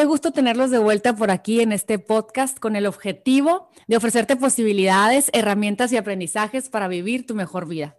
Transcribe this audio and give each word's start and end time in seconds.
Qué 0.00 0.06
gusto 0.06 0.30
tenerlos 0.30 0.70
de 0.70 0.78
vuelta 0.78 1.14
por 1.14 1.30
aquí 1.30 1.60
en 1.60 1.72
este 1.72 1.98
podcast 1.98 2.58
con 2.58 2.74
el 2.74 2.86
objetivo 2.86 3.68
de 3.86 3.98
ofrecerte 3.98 4.34
posibilidades, 4.34 5.28
herramientas 5.34 5.92
y 5.92 5.98
aprendizajes 5.98 6.70
para 6.70 6.88
vivir 6.88 7.26
tu 7.26 7.34
mejor 7.34 7.68
vida. 7.68 7.96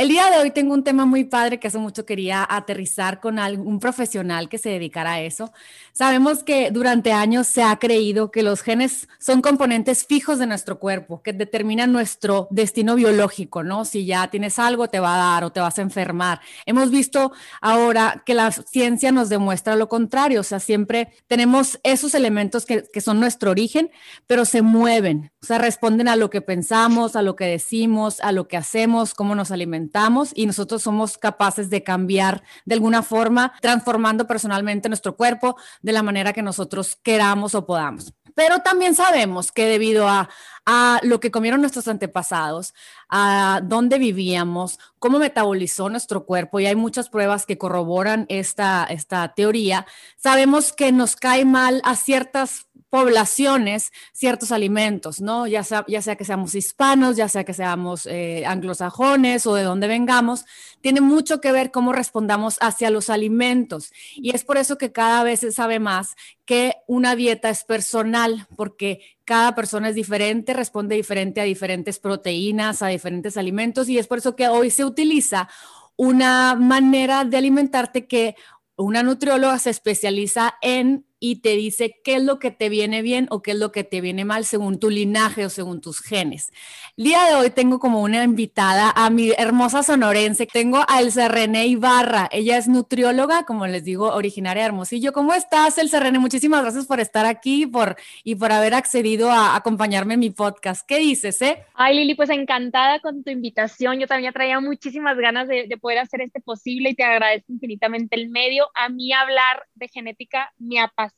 El 0.00 0.08
día 0.08 0.30
de 0.30 0.38
hoy 0.38 0.50
tengo 0.50 0.72
un 0.72 0.82
tema 0.82 1.04
muy 1.04 1.24
padre 1.24 1.60
que 1.60 1.68
hace 1.68 1.76
mucho 1.76 2.06
quería 2.06 2.46
aterrizar 2.48 3.20
con 3.20 3.38
algún 3.38 3.78
profesional 3.80 4.48
que 4.48 4.56
se 4.56 4.70
dedicara 4.70 5.12
a 5.12 5.20
eso. 5.20 5.52
Sabemos 5.92 6.42
que 6.42 6.70
durante 6.70 7.12
años 7.12 7.46
se 7.48 7.62
ha 7.62 7.78
creído 7.78 8.30
que 8.30 8.42
los 8.42 8.62
genes 8.62 9.08
son 9.18 9.42
componentes 9.42 10.06
fijos 10.06 10.38
de 10.38 10.46
nuestro 10.46 10.78
cuerpo, 10.78 11.20
que 11.22 11.34
determinan 11.34 11.92
nuestro 11.92 12.48
destino 12.50 12.94
biológico, 12.94 13.62
¿no? 13.62 13.84
Si 13.84 14.06
ya 14.06 14.28
tienes 14.28 14.58
algo, 14.58 14.88
te 14.88 15.00
va 15.00 15.16
a 15.16 15.34
dar 15.34 15.44
o 15.44 15.52
te 15.52 15.60
vas 15.60 15.78
a 15.78 15.82
enfermar. 15.82 16.40
Hemos 16.64 16.90
visto 16.90 17.32
ahora 17.60 18.22
que 18.24 18.32
la 18.32 18.52
ciencia 18.52 19.12
nos 19.12 19.28
demuestra 19.28 19.76
lo 19.76 19.90
contrario, 19.90 20.40
o 20.40 20.44
sea, 20.44 20.60
siempre 20.60 21.12
tenemos 21.26 21.78
esos 21.82 22.14
elementos 22.14 22.64
que, 22.64 22.84
que 22.90 23.02
son 23.02 23.20
nuestro 23.20 23.50
origen, 23.50 23.90
pero 24.26 24.46
se 24.46 24.62
mueven, 24.62 25.30
o 25.42 25.44
sea, 25.44 25.58
responden 25.58 26.08
a 26.08 26.16
lo 26.16 26.30
que 26.30 26.40
pensamos, 26.40 27.16
a 27.16 27.20
lo 27.20 27.36
que 27.36 27.44
decimos, 27.44 28.18
a 28.20 28.32
lo 28.32 28.48
que 28.48 28.56
hacemos, 28.56 29.12
cómo 29.12 29.34
nos 29.34 29.50
alimentamos 29.50 29.89
y 30.34 30.46
nosotros 30.46 30.82
somos 30.82 31.18
capaces 31.18 31.70
de 31.70 31.82
cambiar 31.82 32.42
de 32.64 32.74
alguna 32.74 33.02
forma, 33.02 33.52
transformando 33.60 34.26
personalmente 34.26 34.88
nuestro 34.88 35.16
cuerpo 35.16 35.56
de 35.82 35.92
la 35.92 36.02
manera 36.02 36.32
que 36.32 36.42
nosotros 36.42 36.96
queramos 37.02 37.54
o 37.54 37.66
podamos. 37.66 38.12
Pero 38.34 38.60
también 38.60 38.94
sabemos 38.94 39.52
que 39.52 39.66
debido 39.66 40.08
a, 40.08 40.28
a 40.66 41.00
lo 41.02 41.20
que 41.20 41.30
comieron 41.30 41.60
nuestros 41.60 41.88
antepasados, 41.88 42.74
a 43.08 43.60
dónde 43.62 43.98
vivíamos, 43.98 44.78
cómo 44.98 45.18
metabolizó 45.18 45.88
nuestro 45.88 46.24
cuerpo, 46.26 46.60
y 46.60 46.66
hay 46.66 46.76
muchas 46.76 47.08
pruebas 47.08 47.46
que 47.46 47.58
corroboran 47.58 48.26
esta, 48.28 48.84
esta 48.84 49.34
teoría, 49.34 49.86
sabemos 50.16 50.72
que 50.72 50.92
nos 50.92 51.16
cae 51.16 51.44
mal 51.44 51.80
a 51.84 51.96
ciertas 51.96 52.66
poblaciones 52.90 53.92
ciertos 54.12 54.52
alimentos, 54.52 55.20
¿no? 55.20 55.46
Ya 55.46 55.62
sea, 55.62 55.84
ya 55.88 56.02
sea 56.02 56.16
que 56.16 56.24
seamos 56.24 56.54
hispanos, 56.54 57.16
ya 57.16 57.28
sea 57.28 57.44
que 57.44 57.54
seamos 57.54 58.06
eh, 58.06 58.44
anglosajones 58.44 59.46
o 59.46 59.54
de 59.54 59.62
donde 59.62 59.86
vengamos, 59.86 60.44
tiene 60.80 61.00
mucho 61.00 61.40
que 61.40 61.52
ver 61.52 61.70
cómo 61.70 61.92
respondamos 61.92 62.58
hacia 62.60 62.90
los 62.90 63.08
alimentos. 63.08 63.92
Y 64.16 64.34
es 64.34 64.44
por 64.44 64.58
eso 64.58 64.76
que 64.76 64.92
cada 64.92 65.22
vez 65.22 65.40
se 65.40 65.52
sabe 65.52 65.78
más 65.78 66.16
que 66.44 66.74
una 66.88 67.14
dieta 67.14 67.48
es 67.48 67.62
personal, 67.64 68.48
porque 68.56 69.00
cada 69.24 69.54
persona 69.54 69.88
es 69.88 69.94
diferente, 69.94 70.54
responde 70.54 70.96
diferente 70.96 71.40
a 71.40 71.44
diferentes 71.44 71.98
proteínas, 71.98 72.82
a 72.82 72.88
diferentes 72.88 73.36
alimentos, 73.36 73.88
y 73.88 73.98
es 73.98 74.06
por 74.06 74.18
eso 74.18 74.36
que 74.36 74.48
hoy 74.48 74.70
se 74.70 74.84
utiliza 74.84 75.48
una 75.96 76.54
manera 76.54 77.24
de 77.24 77.36
alimentarte 77.36 78.06
que 78.06 78.34
una 78.76 79.02
nutrióloga 79.02 79.58
se 79.58 79.70
especializa 79.70 80.54
en 80.62 81.04
y 81.20 81.36
te 81.36 81.50
dice 81.50 82.00
qué 82.02 82.16
es 82.16 82.22
lo 82.22 82.38
que 82.38 82.50
te 82.50 82.70
viene 82.70 83.02
bien 83.02 83.26
o 83.30 83.42
qué 83.42 83.50
es 83.50 83.58
lo 83.58 83.70
que 83.72 83.84
te 83.84 84.00
viene 84.00 84.24
mal 84.24 84.46
según 84.46 84.80
tu 84.80 84.88
linaje 84.88 85.44
o 85.44 85.50
según 85.50 85.82
tus 85.82 86.00
genes. 86.00 86.50
El 86.96 87.04
día 87.04 87.24
de 87.24 87.34
hoy 87.34 87.50
tengo 87.50 87.78
como 87.78 88.00
una 88.00 88.24
invitada 88.24 88.90
a 88.96 89.10
mi 89.10 89.30
hermosa 89.36 89.82
sonorense. 89.82 90.46
Tengo 90.46 90.82
a 90.88 91.00
Elsa 91.00 91.28
René 91.28 91.66
Ibarra. 91.66 92.28
Ella 92.32 92.56
es 92.56 92.68
nutrióloga, 92.68 93.44
como 93.44 93.66
les 93.66 93.84
digo, 93.84 94.14
originaria 94.14 94.62
de 94.62 94.68
Hermosillo. 94.68 95.12
¿Cómo 95.12 95.34
estás, 95.34 95.76
Elsa 95.76 96.00
René? 96.00 96.18
Muchísimas 96.18 96.62
gracias 96.62 96.86
por 96.86 97.00
estar 97.00 97.26
aquí 97.26 97.66
por, 97.66 97.96
y 98.24 98.34
por 98.36 98.50
haber 98.50 98.72
accedido 98.72 99.30
a 99.30 99.56
acompañarme 99.56 100.14
en 100.14 100.20
mi 100.20 100.30
podcast. 100.30 100.86
¿Qué 100.88 100.98
dices, 100.98 101.42
eh? 101.42 101.62
Ay, 101.74 101.96
Lili, 101.96 102.14
pues 102.14 102.30
encantada 102.30 103.00
con 103.00 103.22
tu 103.22 103.30
invitación. 103.30 104.00
Yo 104.00 104.06
también 104.06 104.32
traía 104.32 104.58
muchísimas 104.58 105.18
ganas 105.18 105.48
de, 105.48 105.66
de 105.66 105.76
poder 105.76 105.98
hacer 105.98 106.22
este 106.22 106.40
posible 106.40 106.90
y 106.90 106.94
te 106.94 107.04
agradezco 107.04 107.52
infinitamente 107.52 108.16
el 108.16 108.30
medio. 108.30 108.68
A 108.74 108.88
mí 108.88 109.12
hablar 109.12 109.66
de 109.74 109.88
genética 109.88 110.50
me 110.58 110.80
apasiona 110.80 111.09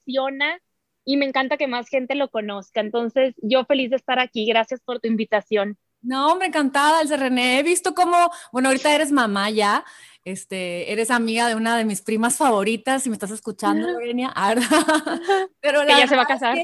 y 1.04 1.16
me 1.16 1.26
encanta 1.26 1.56
que 1.56 1.66
más 1.66 1.88
gente 1.88 2.14
lo 2.14 2.30
conozca. 2.30 2.80
Entonces, 2.80 3.34
yo 3.42 3.64
feliz 3.64 3.90
de 3.90 3.96
estar 3.96 4.18
aquí. 4.18 4.46
Gracias 4.46 4.80
por 4.80 5.00
tu 5.00 5.08
invitación. 5.08 5.78
No, 6.02 6.34
me 6.36 6.46
encantada, 6.46 7.00
Elsa 7.00 7.16
René. 7.16 7.60
He 7.60 7.62
visto 7.62 7.94
cómo, 7.94 8.30
bueno, 8.52 8.68
ahorita 8.68 8.92
eres 8.92 9.12
mamá 9.12 9.50
ya, 9.50 9.84
este, 10.24 10.92
eres 10.92 11.12
amiga 11.12 11.46
de 11.46 11.54
una 11.54 11.76
de 11.76 11.84
mis 11.84 12.02
primas 12.02 12.36
favoritas, 12.36 13.04
si 13.04 13.08
me 13.08 13.14
estás 13.14 13.30
escuchando, 13.30 13.86
ah, 14.34 14.54
pero 15.60 15.84
la 15.84 15.94
que 15.94 16.00
ya 16.00 16.08
se 16.08 16.16
va 16.16 16.22
a 16.22 16.26
casar. 16.26 16.58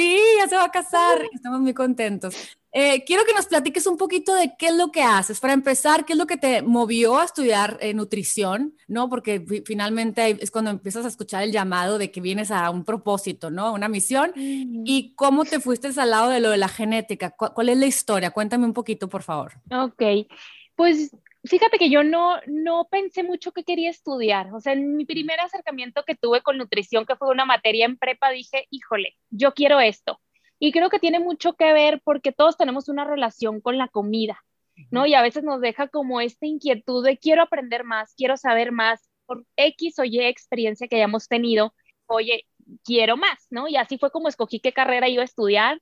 Sí, 0.00 0.18
ya 0.38 0.48
se 0.48 0.56
va 0.56 0.64
a 0.64 0.70
casar, 0.70 1.22
estamos 1.32 1.60
muy 1.60 1.74
contentos. 1.74 2.34
Eh, 2.72 3.04
quiero 3.04 3.24
que 3.24 3.34
nos 3.34 3.46
platiques 3.46 3.86
un 3.86 3.96
poquito 3.96 4.34
de 4.34 4.54
qué 4.56 4.68
es 4.68 4.74
lo 4.74 4.92
que 4.92 5.02
haces. 5.02 5.40
Para 5.40 5.52
empezar, 5.52 6.04
¿qué 6.04 6.12
es 6.12 6.18
lo 6.18 6.26
que 6.26 6.36
te 6.36 6.62
movió 6.62 7.18
a 7.18 7.24
estudiar 7.24 7.76
eh, 7.80 7.92
nutrición? 7.92 8.74
¿No? 8.86 9.08
Porque 9.08 9.44
finalmente 9.66 10.38
es 10.40 10.50
cuando 10.50 10.70
empiezas 10.70 11.04
a 11.04 11.08
escuchar 11.08 11.42
el 11.42 11.52
llamado 11.52 11.98
de 11.98 12.10
que 12.10 12.20
vienes 12.20 12.50
a 12.50 12.70
un 12.70 12.84
propósito, 12.84 13.50
¿no? 13.50 13.74
Una 13.74 13.88
misión. 13.88 14.30
Mm. 14.36 14.84
¿Y 14.86 15.14
cómo 15.16 15.44
te 15.44 15.60
fuiste 15.60 15.88
al 16.00 16.10
lado 16.10 16.30
de 16.30 16.40
lo 16.40 16.50
de 16.50 16.58
la 16.58 16.68
genética? 16.68 17.30
¿Cuál, 17.30 17.68
es 17.68 17.76
la 17.76 17.86
historia? 17.86 18.30
Cuéntame 18.30 18.64
un 18.64 18.72
poquito, 18.72 19.08
por 19.08 19.22
favor. 19.22 19.52
Ok, 19.70 20.28
pues 20.76 21.10
fíjate 21.44 21.78
que 21.78 21.90
yo 21.90 22.04
no, 22.04 22.38
no 22.46 22.88
pensé 22.90 23.22
mucho 23.22 23.52
que 23.52 23.64
quería 23.64 23.90
estudiar. 23.90 24.52
O 24.54 24.60
sea, 24.60 24.72
en 24.72 24.96
mi 24.96 25.04
primer 25.04 25.40
acercamiento 25.40 26.04
que 26.04 26.14
tuve 26.14 26.42
con 26.42 26.58
nutrición, 26.58 27.06
que 27.06 27.16
fue 27.16 27.28
una 27.30 27.44
materia 27.44 27.86
en 27.86 27.96
prepa, 27.96 28.30
dije, 28.30 28.66
híjole, 28.70 29.16
yo 29.30 29.52
quiero 29.54 29.80
esto 29.80 30.20
y 30.58 30.72
creo 30.72 30.90
que 30.90 30.98
tiene 30.98 31.18
mucho 31.20 31.54
que 31.54 31.72
ver 31.72 32.02
porque 32.04 32.32
todos 32.32 32.56
tenemos 32.56 32.88
una 32.88 33.04
relación 33.04 33.60
con 33.60 33.78
la 33.78 33.88
comida, 33.88 34.44
¿no? 34.90 35.06
Y 35.06 35.14
a 35.14 35.22
veces 35.22 35.42
nos 35.42 35.60
deja 35.60 35.88
como 35.88 36.20
esta 36.20 36.46
inquietud 36.46 37.04
de 37.04 37.16
quiero 37.18 37.42
aprender 37.42 37.84
más, 37.84 38.14
quiero 38.14 38.36
saber 38.36 38.70
más 38.70 39.08
por 39.24 39.46
X 39.56 39.98
o 39.98 40.04
Y 40.04 40.20
experiencia 40.20 40.86
que 40.86 40.96
hayamos 40.96 41.28
tenido. 41.28 41.74
Oye, 42.06 42.44
quiero 42.84 43.16
más, 43.16 43.46
¿no? 43.50 43.68
Y 43.68 43.76
así 43.76 43.96
fue 43.96 44.10
como 44.10 44.28
escogí 44.28 44.60
qué 44.60 44.72
carrera 44.72 45.08
iba 45.08 45.22
a 45.22 45.24
estudiar. 45.24 45.80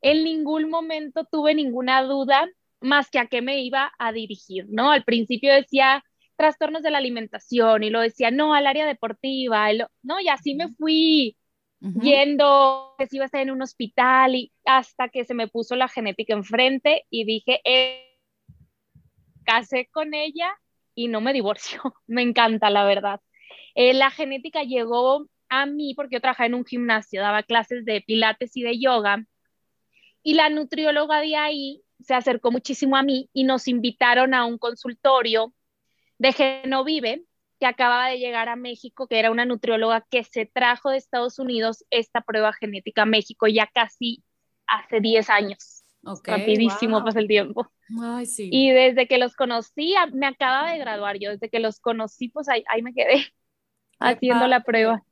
En 0.00 0.24
ningún 0.24 0.70
momento 0.70 1.24
tuve 1.24 1.54
ninguna 1.54 2.02
duda 2.02 2.48
más 2.84 3.10
que 3.10 3.18
a 3.18 3.26
qué 3.26 3.42
me 3.42 3.60
iba 3.62 3.92
a 3.98 4.12
dirigir, 4.12 4.66
¿no? 4.68 4.90
Al 4.90 5.04
principio 5.04 5.52
decía 5.52 6.04
trastornos 6.36 6.82
de 6.82 6.90
la 6.90 6.98
alimentación 6.98 7.82
y 7.82 7.90
lo 7.90 8.00
decía, 8.00 8.30
no, 8.30 8.54
al 8.54 8.66
área 8.66 8.86
deportiva, 8.86 9.68
no, 10.02 10.20
y 10.20 10.28
así 10.28 10.54
me 10.54 10.68
fui 10.68 11.36
yendo, 11.80 12.94
que 12.98 13.06
si 13.06 13.16
iba 13.16 13.24
a 13.24 13.26
estar 13.26 13.42
en 13.42 13.50
un 13.50 13.62
hospital 13.62 14.34
y 14.34 14.52
hasta 14.64 15.10
que 15.10 15.24
se 15.24 15.34
me 15.34 15.48
puso 15.48 15.76
la 15.76 15.88
genética 15.88 16.32
enfrente 16.32 17.04
y 17.10 17.24
dije, 17.24 17.60
eh, 17.64 18.04
casé 19.44 19.88
con 19.92 20.14
ella 20.14 20.50
y 20.94 21.08
no 21.08 21.20
me 21.20 21.32
divorcio. 21.32 21.82
me 22.06 22.22
encanta, 22.22 22.70
la 22.70 22.84
verdad. 22.84 23.20
Eh, 23.74 23.92
la 23.92 24.10
genética 24.10 24.62
llegó 24.62 25.26
a 25.48 25.66
mí 25.66 25.94
porque 25.94 26.16
yo 26.16 26.20
trabajaba 26.20 26.46
en 26.46 26.54
un 26.54 26.64
gimnasio, 26.64 27.20
daba 27.20 27.42
clases 27.42 27.84
de 27.84 28.00
pilates 28.00 28.56
y 28.56 28.62
de 28.62 28.78
yoga. 28.80 29.24
Y 30.22 30.34
la 30.34 30.48
nutrióloga 30.48 31.20
de 31.20 31.36
ahí 31.36 31.83
se 32.04 32.14
acercó 32.14 32.50
muchísimo 32.50 32.96
a 32.96 33.02
mí 33.02 33.28
y 33.32 33.44
nos 33.44 33.68
invitaron 33.68 34.34
a 34.34 34.44
un 34.44 34.58
consultorio 34.58 35.52
de 36.18 36.32
Genovive, 36.32 37.24
que 37.60 37.66
acaba 37.66 38.08
de 38.08 38.18
llegar 38.18 38.48
a 38.48 38.56
México, 38.56 39.06
que 39.08 39.18
era 39.18 39.30
una 39.30 39.44
nutrióloga 39.44 40.04
que 40.10 40.24
se 40.24 40.46
trajo 40.46 40.90
de 40.90 40.98
Estados 40.98 41.38
Unidos 41.38 41.84
esta 41.90 42.20
prueba 42.20 42.52
genética 42.52 43.02
a 43.02 43.06
México 43.06 43.46
ya 43.46 43.66
casi 43.72 44.22
hace 44.66 45.00
10 45.00 45.30
años. 45.30 45.84
Rapidísimo 46.22 47.02
pasa 47.04 47.20
el 47.20 47.28
tiempo. 47.28 47.70
Y 48.50 48.70
desde 48.70 49.06
que 49.08 49.18
los 49.18 49.34
conocí, 49.36 49.94
me 50.12 50.26
acaba 50.26 50.70
de 50.72 50.78
graduar 50.78 51.18
yo, 51.18 51.30
desde 51.30 51.48
que 51.50 51.60
los 51.60 51.80
conocí, 51.80 52.28
pues 52.28 52.48
ahí, 52.48 52.64
ahí 52.68 52.82
me 52.82 52.94
quedé 52.94 53.32
haciendo 53.98 54.46
la 54.46 54.60
prueba. 54.60 55.02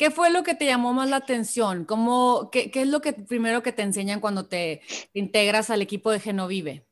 ¿Qué 0.00 0.10
fue 0.10 0.30
lo 0.30 0.44
que 0.44 0.54
te 0.54 0.64
llamó 0.64 0.94
más 0.94 1.10
la 1.10 1.16
atención? 1.16 1.84
¿Cómo, 1.84 2.48
qué, 2.50 2.70
qué, 2.70 2.80
es 2.80 2.88
lo 2.88 3.02
que 3.02 3.12
primero 3.12 3.62
que 3.62 3.70
te 3.70 3.82
enseñan 3.82 4.18
cuando 4.18 4.46
te 4.46 4.80
integras 5.12 5.68
al 5.68 5.82
equipo 5.82 6.10
de 6.10 6.20
Genovive? 6.20 6.86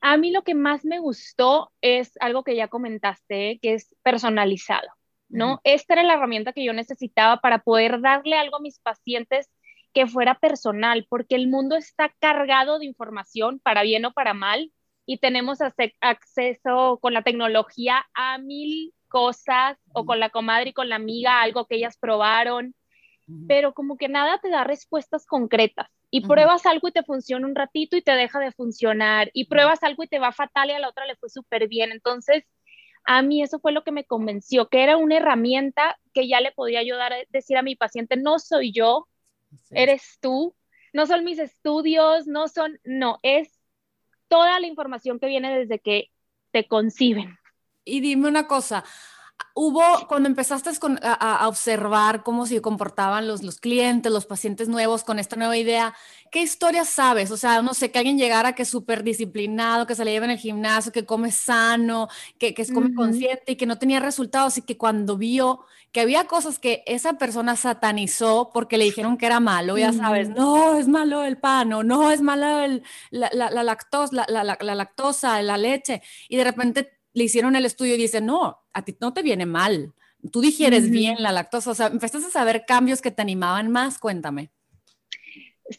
A 0.00 0.16
mí 0.16 0.30
lo 0.30 0.44
que 0.44 0.54
más 0.54 0.86
me 0.86 0.98
gustó 0.98 1.72
es 1.82 2.12
algo 2.20 2.42
que 2.42 2.56
ya 2.56 2.68
comentaste, 2.68 3.58
que 3.60 3.74
es 3.74 3.94
personalizado, 4.02 4.88
¿no? 5.28 5.60
Esta 5.62 5.92
era 5.92 6.04
la 6.04 6.14
herramienta 6.14 6.54
que 6.54 6.64
yo 6.64 6.72
necesitaba 6.72 7.42
para 7.42 7.58
poder 7.58 8.00
darle 8.00 8.38
algo 8.38 8.56
a 8.56 8.60
mis 8.60 8.78
pacientes 8.78 9.50
que 9.92 10.06
fuera 10.06 10.38
personal, 10.38 11.06
porque 11.10 11.34
el 11.34 11.48
mundo 11.48 11.76
está 11.76 12.08
cargado 12.18 12.78
de 12.78 12.86
información, 12.86 13.60
para 13.62 13.82
bien 13.82 14.06
o 14.06 14.12
para 14.14 14.32
mal, 14.32 14.72
y 15.04 15.18
tenemos 15.18 15.58
acceso 16.00 16.98
con 17.02 17.12
la 17.12 17.20
tecnología 17.20 18.06
a 18.14 18.38
mil 18.38 18.94
cosas, 19.14 19.78
o 19.92 20.04
con 20.04 20.18
la 20.18 20.30
comadre 20.30 20.70
y 20.70 20.72
con 20.72 20.88
la 20.88 20.96
amiga, 20.96 21.40
algo 21.40 21.66
que 21.66 21.76
ellas 21.76 21.96
probaron, 21.96 22.74
pero 23.46 23.72
como 23.72 23.96
que 23.96 24.08
nada 24.08 24.38
te 24.38 24.50
da 24.50 24.64
respuestas 24.64 25.24
concretas. 25.24 25.86
Y 26.10 26.22
pruebas 26.22 26.66
algo 26.66 26.88
y 26.88 26.92
te 26.92 27.04
funciona 27.04 27.46
un 27.46 27.54
ratito 27.54 27.96
y 27.96 28.02
te 28.02 28.10
deja 28.10 28.40
de 28.40 28.50
funcionar. 28.50 29.30
Y 29.32 29.44
pruebas 29.44 29.84
algo 29.84 30.02
y 30.02 30.08
te 30.08 30.18
va 30.18 30.32
fatal 30.32 30.70
y 30.70 30.72
a 30.72 30.80
la 30.80 30.88
otra 30.88 31.06
le 31.06 31.14
fue 31.14 31.28
súper 31.28 31.68
bien. 31.68 31.92
Entonces, 31.92 32.44
a 33.04 33.22
mí 33.22 33.40
eso 33.40 33.60
fue 33.60 33.70
lo 33.70 33.84
que 33.84 33.92
me 33.92 34.04
convenció, 34.04 34.68
que 34.68 34.82
era 34.82 34.96
una 34.96 35.18
herramienta 35.18 35.96
que 36.12 36.26
ya 36.26 36.40
le 36.40 36.50
podía 36.50 36.80
ayudar 36.80 37.12
a 37.12 37.16
decir 37.28 37.56
a 37.56 37.62
mi 37.62 37.76
paciente, 37.76 38.16
no 38.16 38.40
soy 38.40 38.72
yo, 38.72 39.06
eres 39.70 40.18
tú, 40.20 40.56
no 40.92 41.06
son 41.06 41.24
mis 41.24 41.38
estudios, 41.38 42.26
no 42.26 42.48
son, 42.48 42.80
no, 42.82 43.20
es 43.22 43.60
toda 44.26 44.58
la 44.58 44.66
información 44.66 45.20
que 45.20 45.28
viene 45.28 45.56
desde 45.56 45.78
que 45.78 46.10
te 46.50 46.66
conciben. 46.66 47.36
Y 47.84 48.00
dime 48.00 48.28
una 48.28 48.46
cosa, 48.46 48.84
hubo, 49.54 49.82
cuando 50.08 50.28
empezaste 50.28 50.70
a, 51.02 51.48
observar 51.48 52.22
cómo 52.24 52.46
se 52.46 52.60
comportaban 52.60 53.28
los, 53.28 53.42
los 53.42 53.60
clientes, 53.60 54.10
los 54.10 54.26
pacientes 54.26 54.68
nuevos 54.68 55.04
con 55.04 55.18
esta 55.18 55.36
nueva 55.36 55.56
idea, 55.56 55.94
¿qué 56.30 56.42
historias 56.42 56.88
sabes? 56.88 57.30
O 57.30 57.36
sea, 57.36 57.62
no 57.62 57.72
sé, 57.74 57.90
que 57.90 57.98
alguien 57.98 58.18
llegara 58.18 58.54
que 58.54 58.62
es 58.62 58.68
súper 58.68 59.04
disciplinado, 59.04 59.86
que 59.86 59.94
se 59.94 60.04
le 60.04 60.10
lleva 60.10 60.24
en 60.24 60.32
el 60.32 60.38
gimnasio, 60.38 60.90
que 60.90 61.06
come 61.06 61.30
sano, 61.30 62.08
que, 62.38 62.52
que 62.52 62.62
es 62.62 62.72
come 62.72 62.94
consciente 62.94 63.52
y 63.52 63.56
que 63.56 63.66
no 63.66 63.78
tenía 63.78 64.00
resultados 64.00 64.58
y 64.58 64.62
que 64.62 64.76
cuando 64.76 65.16
vio 65.16 65.64
que 65.92 66.00
había 66.00 66.24
cosas 66.24 66.58
que 66.58 66.82
esa 66.86 67.18
persona 67.18 67.54
satanizó 67.54 68.50
porque 68.52 68.78
le 68.78 68.84
dijeron 68.84 69.16
que 69.16 69.26
era 69.26 69.38
malo, 69.38 69.78
ya 69.78 69.92
sabes, 69.92 70.28
no, 70.28 70.76
es 70.76 70.88
malo 70.88 71.22
el 71.22 71.38
pan, 71.38 71.72
o 71.72 71.84
no, 71.84 72.10
es 72.10 72.20
malo 72.20 72.62
el, 72.62 72.82
la, 73.12 73.30
la, 73.32 73.48
la, 73.48 73.62
la, 73.62 74.74
lactosa, 74.74 75.40
la 75.40 75.56
leche, 75.56 76.02
y 76.28 76.36
de 76.36 76.42
repente 76.42 76.98
le 77.14 77.24
hicieron 77.24 77.56
el 77.56 77.64
estudio 77.64 77.94
y 77.94 77.98
dice, 77.98 78.20
no, 78.20 78.58
a 78.72 78.84
ti 78.84 78.96
no 79.00 79.12
te 79.12 79.22
viene 79.22 79.46
mal, 79.46 79.94
tú 80.30 80.40
digieres 80.40 80.90
bien 80.90 81.16
la 81.22 81.32
lactosa, 81.32 81.70
o 81.70 81.74
sea, 81.74 81.86
empezaste 81.86 82.28
a 82.28 82.30
saber 82.30 82.64
cambios 82.66 83.00
que 83.00 83.10
te 83.10 83.22
animaban 83.22 83.70
más, 83.70 83.98
cuéntame. 83.98 84.50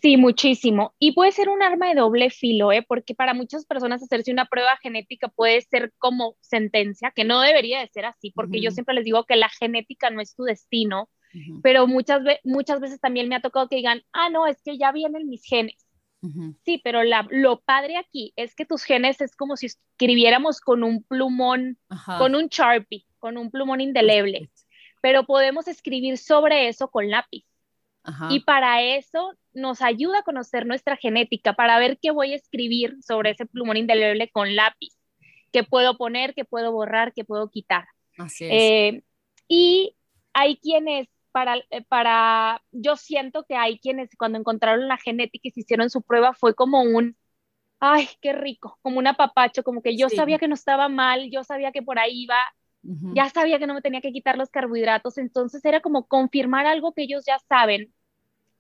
Sí, 0.02 0.18
muchísimo. 0.18 0.96
Y 0.98 1.12
puede 1.12 1.32
ser 1.32 1.48
un 1.48 1.62
arma 1.62 1.90
de 1.90 1.96
doble 1.96 2.32
filo, 2.32 2.72
¿eh? 2.72 2.84
porque 2.88 3.14
para 3.14 3.36
muchas 3.36 3.66
personas 3.66 4.02
hacerse 4.02 4.32
una 4.32 4.46
prueba 4.46 4.78
genética 4.82 5.28
puede 5.28 5.62
ser 5.62 5.94
como 6.00 6.36
sentencia, 6.42 7.12
que 7.16 7.24
no 7.24 7.40
debería 7.42 7.80
de 7.80 7.88
ser 7.90 8.06
así, 8.06 8.32
porque 8.32 8.62
yo 8.62 8.72
siempre 8.72 8.96
les 8.96 9.06
digo 9.06 9.26
que 9.26 9.36
la 9.36 9.50
genética 9.50 10.10
no 10.10 10.22
es 10.22 10.34
tu 10.36 10.44
destino, 10.44 11.10
pero 11.62 11.86
muchas, 11.86 12.22
muchas 12.44 12.80
veces 12.80 13.00
también 13.00 13.28
me 13.28 13.36
ha 13.36 13.42
tocado 13.42 13.68
que 13.68 13.76
digan, 13.76 14.02
ah, 14.14 14.30
no, 14.30 14.48
es 14.48 14.62
que 14.64 14.78
ya 14.78 14.92
vienen 14.92 15.28
mis 15.28 15.44
genes. 15.44 15.85
Sí, 16.64 16.82
pero 16.84 17.04
la, 17.04 17.28
lo 17.30 17.60
padre 17.62 17.98
aquí 17.98 18.34
es 18.36 18.56
que 18.56 18.66
tus 18.66 18.84
genes 18.84 19.22
es 19.22 19.36
como 19.36 19.56
si 19.58 19.68
escribiéramos 19.68 20.60
con 20.60 20.84
un 20.84 21.04
plumón, 21.04 21.78
con 22.18 22.34
un 22.34 22.48
Sharpie, 22.48 23.06
con 23.20 23.38
un 23.38 23.52
plumón 23.52 23.80
indeleble, 23.80 24.50
pero 25.02 25.26
podemos 25.26 25.68
escribir 25.68 26.18
sobre 26.18 26.68
eso 26.68 26.90
con 26.90 27.10
lápiz. 27.10 27.46
Y 28.30 28.42
para 28.42 28.84
eso 28.84 29.34
nos 29.54 29.82
ayuda 29.82 30.20
a 30.20 30.24
conocer 30.24 30.66
nuestra 30.66 30.96
genética, 30.96 31.54
para 31.54 31.80
ver 31.80 31.98
qué 32.00 32.12
voy 32.12 32.34
a 32.34 32.36
escribir 32.36 32.98
sobre 33.02 33.32
ese 33.32 33.46
plumón 33.46 33.78
indeleble 33.78 34.30
con 34.30 34.56
lápiz, 34.56 34.94
qué 35.52 35.64
puedo 35.64 35.98
poner, 35.98 36.34
qué 36.36 36.46
puedo 36.46 36.72
borrar, 36.72 37.14
qué 37.14 37.24
puedo 37.24 37.50
quitar. 37.50 37.88
Así 38.18 38.46
es. 38.46 38.52
Eh, 38.52 39.04
y 39.48 39.96
hay 40.34 40.58
quienes, 40.58 41.08
para, 41.36 41.58
eh, 41.70 41.84
para, 41.90 42.62
yo 42.72 42.96
siento 42.96 43.44
que 43.44 43.58
hay 43.58 43.78
quienes 43.78 44.10
cuando 44.18 44.40
encontraron 44.40 44.88
la 44.88 44.96
genética 44.96 45.50
y 45.50 45.52
se 45.52 45.60
hicieron 45.60 45.90
su 45.90 46.02
prueba 46.02 46.34
fue 46.34 46.56
como 46.56 46.82
un, 46.82 47.18
ay, 47.82 48.08
qué 48.22 48.32
rico, 48.32 48.80
como 48.82 49.00
un 49.00 49.08
apapacho, 49.08 49.62
como 49.62 49.82
que 49.82 49.98
yo 49.98 50.08
sabía 50.08 50.40
que 50.40 50.48
no 50.48 50.54
estaba 50.54 50.88
mal, 50.88 51.30
yo 51.30 51.44
sabía 51.44 51.74
que 51.74 51.82
por 51.82 52.00
ahí 52.00 52.24
iba, 52.24 52.38
ya 53.14 53.28
sabía 53.28 53.60
que 53.60 53.68
no 53.68 53.74
me 53.74 53.82
tenía 53.82 54.00
que 54.00 54.14
quitar 54.14 54.38
los 54.38 54.50
carbohidratos, 54.50 55.18
entonces 55.18 55.66
era 55.66 55.82
como 55.82 56.08
confirmar 56.08 56.68
algo 56.68 56.94
que 56.94 57.02
ellos 57.02 57.26
ya 57.28 57.38
saben, 57.50 57.94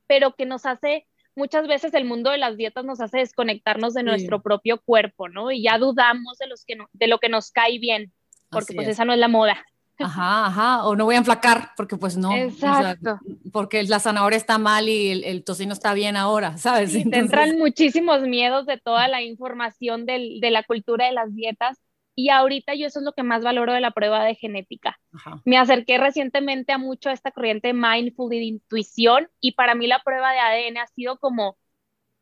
pero 0.05 0.35
que 0.35 0.45
nos 0.45 0.65
hace, 0.65 1.07
muchas 1.33 1.69
veces 1.69 1.93
el 1.93 2.03
mundo 2.03 2.31
de 2.31 2.39
las 2.39 2.57
dietas 2.57 2.83
nos 2.83 2.99
hace 2.99 3.19
desconectarnos 3.19 3.93
de 3.93 4.03
nuestro 4.03 4.41
propio 4.41 4.81
cuerpo, 4.81 5.29
¿no? 5.29 5.49
Y 5.49 5.63
ya 5.63 5.77
dudamos 5.77 6.39
de, 6.39 6.47
los 6.47 6.65
que 6.65 6.77
de 6.91 7.07
lo 7.07 7.19
que 7.19 7.29
nos 7.29 7.51
cae 7.51 7.79
bien, 7.79 8.11
porque 8.49 8.73
pues 8.73 8.89
esa 8.89 9.05
no 9.05 9.13
es 9.13 9.19
la 9.19 9.29
moda. 9.29 9.65
Ajá, 9.99 10.47
ajá, 10.47 10.85
o 10.85 10.95
no 10.95 11.05
voy 11.05 11.15
a 11.15 11.19
enflacar 11.19 11.71
porque 11.77 11.95
pues 11.95 12.17
no. 12.17 12.35
Exacto. 12.35 13.19
porque 13.53 13.83
la 13.83 13.99
zanahoria 13.99 14.37
está 14.37 14.57
mal 14.57 14.89
y 14.89 15.23
el, 15.23 15.43
tocino 15.43 15.73
está 15.73 15.93
bien 15.93 16.17
ahora, 16.17 16.57
¿sabes? 16.57 16.91
Sí, 16.91 17.05
entran 17.11 17.57
muchísimos 17.57 18.21
miedos 18.21 18.65
de 18.65 18.77
toda 18.77 19.07
la 19.07 19.21
información 19.21 20.05
del, 20.05 20.39
de 20.41 20.51
la 20.51 20.63
cultura 20.63 21.05
de 21.05 21.13
las 21.13 21.33
dietas 21.33 21.79
y 22.15 22.29
ahorita 22.29 22.75
yo 22.75 22.87
eso 22.87 22.99
es 22.99 23.05
lo 23.05 23.13
que 23.13 23.23
más 23.23 23.43
valoro 23.43 23.73
de 23.73 23.81
la 23.81 23.91
prueba 23.91 24.23
de 24.23 24.35
genética. 24.35 24.99
Me 25.43 25.57
acerqué 25.57 25.97
recientemente 25.97 26.71
a 26.71 26.77
mucho 26.77 27.09
a 27.09 27.13
esta 27.13 27.31
corriente 27.31 27.73
mindful 27.73 28.33
y 28.33 28.39
de 28.39 28.45
intuición 28.45 29.29
y 29.41 29.53
para 29.53 29.75
mí 29.75 29.87
la 29.87 30.01
prueba 30.03 30.31
de 30.31 30.39
ADN 30.39 30.77
ha 30.77 30.87
sido 30.87 31.19
como, 31.19 31.57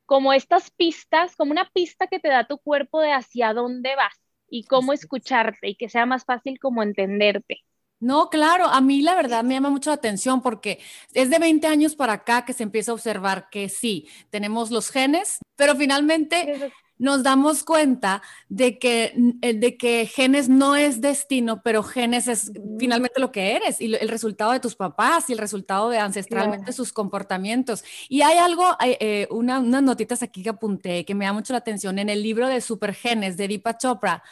como 0.05 0.33
estas 0.33 0.71
pistas, 0.71 1.35
como 1.35 1.51
una 1.51 1.69
pista 1.69 2.07
que 2.07 2.19
te 2.19 2.29
da 2.29 2.45
tu 2.45 2.57
cuerpo 2.57 3.01
de 3.01 3.11
hacia 3.11 3.53
dónde 3.53 3.95
vas 3.95 4.22
y 4.53 4.65
cómo 4.65 4.93
escucharte 4.93 5.67
y 5.69 5.75
que 5.75 5.89
sea 5.89 6.05
más 6.05 6.25
fácil 6.25 6.59
como 6.59 6.83
entenderte. 6.83 7.61
No, 7.99 8.29
claro, 8.29 8.67
a 8.67 8.81
mí 8.81 9.01
la 9.01 9.15
verdad 9.15 9.43
me 9.43 9.55
llama 9.55 9.71
mucho 9.71 9.89
la 9.89 9.95
atención 9.95 10.43
porque 10.43 10.79
es 11.13 11.31
de 11.31 11.39
20 11.39 11.65
años 11.65 11.95
para 11.95 12.13
acá 12.13 12.45
que 12.45 12.53
se 12.53 12.61
empieza 12.61 12.91
a 12.91 12.93
observar 12.93 13.47
que 13.49 13.67
sí, 13.67 14.07
tenemos 14.29 14.69
los 14.69 14.91
genes, 14.91 15.39
pero 15.55 15.75
finalmente 15.75 16.71
nos 16.97 17.23
damos 17.23 17.63
cuenta 17.63 18.21
de 18.49 18.79
que, 18.79 19.13
eh, 19.41 19.53
de 19.53 19.77
que 19.77 20.05
genes 20.05 20.49
no 20.49 20.75
es 20.75 21.01
destino, 21.01 21.61
pero 21.63 21.83
genes 21.83 22.27
es 22.27 22.51
finalmente 22.79 23.19
lo 23.19 23.31
que 23.31 23.55
eres 23.55 23.81
y 23.81 23.93
el 23.93 24.09
resultado 24.09 24.51
de 24.51 24.59
tus 24.59 24.75
papás 24.75 25.29
y 25.29 25.33
el 25.33 25.39
resultado 25.39 25.89
de 25.89 25.97
ancestralmente 25.97 26.71
sus 26.73 26.93
comportamientos. 26.93 27.83
Y 28.09 28.21
hay 28.21 28.37
algo, 28.37 28.77
eh, 28.81 29.27
unas 29.31 29.63
notitas 29.63 30.23
aquí 30.23 30.43
que 30.43 30.49
apunté 30.49 31.05
que 31.05 31.15
me 31.15 31.25
da 31.25 31.33
mucho 31.33 31.53
la 31.53 31.59
atención 31.59 31.99
en 31.99 32.09
el 32.09 32.23
libro 32.23 32.47
de 32.47 32.61
Supergenes 32.61 33.37
de 33.37 33.47
Deepak 33.47 33.79
Chopra. 33.79 34.23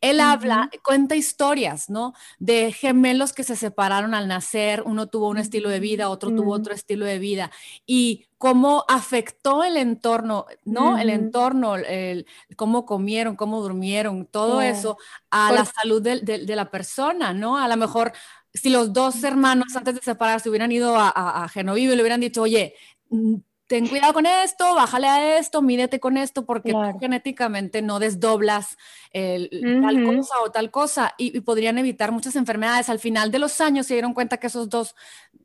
Él 0.00 0.20
habla, 0.20 0.70
cuenta 0.84 1.16
historias, 1.16 1.90
¿no? 1.90 2.14
De 2.38 2.72
gemelos 2.72 3.32
que 3.32 3.44
se 3.44 3.56
separaron 3.56 4.14
al 4.14 4.28
nacer, 4.28 4.82
uno 4.86 5.08
tuvo 5.08 5.28
un 5.28 5.38
estilo 5.38 5.68
de 5.68 5.80
vida, 5.80 6.08
otro 6.08 6.34
tuvo 6.34 6.52
otro 6.52 6.72
estilo 6.74 7.04
de 7.04 7.18
vida, 7.18 7.50
y 7.86 8.26
cómo 8.38 8.84
afectó 8.88 9.64
el 9.64 9.76
entorno, 9.76 10.46
¿no? 10.64 10.98
El 10.98 11.10
entorno, 11.10 11.76
el, 11.76 12.26
cómo 12.56 12.86
comieron, 12.86 13.34
cómo 13.34 13.60
durmieron, 13.60 14.26
todo 14.26 14.62
eso 14.62 14.96
a 15.30 15.52
la 15.52 15.64
salud 15.64 16.00
de, 16.00 16.20
de, 16.20 16.56
la 16.56 16.70
persona, 16.70 17.34
¿no? 17.34 17.58
A 17.58 17.66
lo 17.66 17.76
mejor 17.76 18.12
si 18.54 18.70
los 18.70 18.92
dos 18.92 19.22
hermanos 19.24 19.74
antes 19.76 19.96
de 19.96 20.00
separarse 20.00 20.48
hubieran 20.48 20.72
ido 20.72 20.96
a, 20.96 21.12
a, 21.14 21.50
y 21.54 21.86
le 21.86 22.00
hubieran 22.00 22.20
dicho, 22.20 22.42
oye, 22.42 22.74
ten 23.68 23.86
cuidado 23.86 24.14
con 24.14 24.26
esto, 24.26 24.74
bájale 24.74 25.06
a 25.06 25.38
esto, 25.38 25.60
mídete 25.62 26.00
con 26.00 26.16
esto, 26.16 26.44
porque 26.46 26.74
genéticamente 26.98 27.82
no 27.82 27.98
desdoblas 28.00 28.76
tal 29.12 30.04
cosa 30.04 30.34
o 30.44 30.50
tal 30.50 30.70
cosa 30.70 31.14
y, 31.18 31.40
podrían 31.40 31.78
evitar 31.78 32.10
muchas 32.10 32.34
enfermedades. 32.34 32.88
Al 32.88 32.98
final 32.98 33.30
de 33.30 33.38
los 33.38 33.60
años 33.60 33.86
se 33.86 33.94
dieron 33.94 34.14
cuenta 34.14 34.38
que 34.38 34.46
esos 34.48 34.68
dos, 34.68 34.96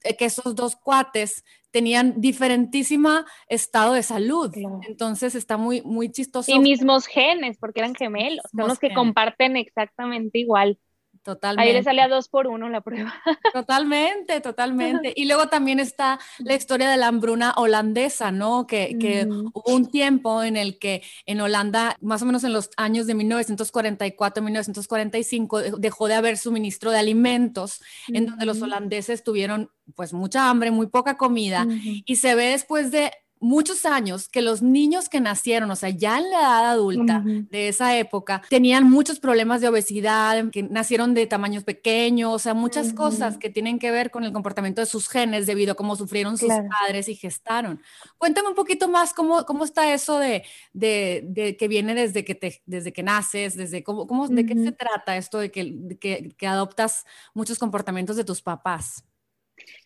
eh, 0.04 0.16
que 0.16 0.26
esos 0.26 0.56
dos 0.56 0.76
cuates 0.78 1.44
tenían 1.70 2.22
diferentísima 2.22 3.26
estado 3.48 3.94
de 3.94 4.04
salud. 4.04 4.54
Entonces 4.88 5.36
está 5.36 5.58
muy, 5.58 5.82
muy 5.82 6.10
chistoso. 6.10 6.50
Y 6.52 6.60
mismos 6.60 7.08
genes, 7.08 7.58
porque 7.58 7.82
eran 7.82 7.94
gemelos, 7.94 8.46
son 8.56 8.70
los 8.70 8.80
que 8.80 8.94
comparten 8.94 9.58
exactamente 9.58 10.40
igual. 10.40 10.80
Totalmente. 11.24 11.70
Ahí 11.70 11.74
le 11.74 11.84
sale 11.84 12.02
a 12.02 12.10
dos 12.10 12.28
por 12.28 12.48
uno 12.48 12.68
la 12.68 12.82
prueba. 12.82 13.14
Totalmente, 13.54 14.42
totalmente. 14.42 15.14
Y 15.16 15.26
luego 15.26 15.48
también 15.48 15.80
está 15.80 16.20
la 16.40 16.54
historia 16.54 16.90
de 16.90 16.98
la 16.98 17.08
hambruna 17.08 17.54
holandesa, 17.56 18.32
¿no? 18.32 18.68
Que, 18.68 18.98
que 19.00 19.26
hubo 19.26 19.74
un 19.74 19.90
tiempo 19.90 20.44
en 20.44 20.58
el 20.58 20.80
que 20.80 21.02
en 21.26 21.40
Holanda, 21.40 21.98
más 22.02 22.22
o 22.22 22.26
menos 22.26 22.44
en 22.44 22.52
los 22.52 22.72
años 22.76 23.08
de 23.08 23.16
1944, 23.16 24.44
1945, 24.44 25.62
dejó 25.78 26.08
de 26.10 26.16
haber 26.16 26.38
suministro 26.38 26.92
de 26.92 27.00
alimentos, 27.00 27.82
en 28.10 28.26
donde 28.26 28.46
los 28.46 28.62
holandeses 28.62 29.24
tuvieron 29.24 29.72
pues 29.96 30.12
mucha 30.12 30.50
hambre, 30.50 30.72
muy 30.72 30.88
poca 30.88 31.18
comida, 31.18 31.66
y 32.06 32.18
se 32.18 32.36
ve 32.36 32.48
después 32.48 32.92
de 32.92 33.12
muchos 33.44 33.86
años 33.86 34.30
que 34.30 34.42
los 34.42 34.62
niños 34.62 35.10
que 35.10 35.20
nacieron, 35.20 35.70
o 35.70 35.76
sea, 35.76 35.90
ya 35.90 36.18
en 36.18 36.32
la 36.32 36.40
edad 36.40 36.70
adulta 36.72 37.24
de 37.26 37.68
esa 37.68 37.98
época, 37.98 38.42
tenían 38.50 38.90
muchos 38.90 39.20
problemas 39.20 39.62
de 39.62 39.68
obesidad, 39.68 40.50
que 40.50 40.64
nacieron 40.64 41.14
de 41.14 41.28
tamaños 41.28 41.64
pequeños, 41.64 42.34
o 42.34 42.40
sea, 42.40 42.54
muchas 42.54 42.94
cosas 42.94 43.38
que 43.38 43.50
tienen 43.50 43.80
que 43.80 43.92
ver 43.92 44.12
con 44.12 44.24
el 44.24 44.32
comportamiento 44.32 44.82
de 44.82 44.88
sus 44.88 45.10
genes 45.10 45.46
debido 45.46 45.74
a 45.74 45.76
cómo 45.76 45.96
sufrieron 45.96 46.38
sus 46.38 46.50
padres 46.50 47.10
y 47.10 47.16
gestaron. 47.16 47.82
Cuéntame 48.18 48.48
un 48.48 48.56
poquito 48.56 48.88
más 48.88 49.14
cómo, 49.14 49.46
cómo 49.46 49.66
está 49.66 49.94
eso 49.94 50.18
de, 50.20 50.44
de, 50.72 51.58
que 51.60 51.68
viene 51.68 51.94
desde 51.94 52.24
que, 52.24 52.36
te, 52.36 52.62
desde 52.66 52.94
que 52.94 53.04
naces, 53.04 53.58
desde 53.58 53.84
cómo, 53.84 54.08
cómo 54.08 54.28
de 54.28 54.46
qué 54.46 54.56
se 54.56 54.72
trata 54.72 55.18
esto 55.18 55.40
de 55.40 55.52
que, 55.52 55.98
que, 56.00 56.34
que 56.38 56.48
adoptas 56.48 57.06
muchos 57.34 57.60
comportamientos 57.60 58.16
de 58.16 58.24
tus 58.24 58.42
papás. 58.42 59.04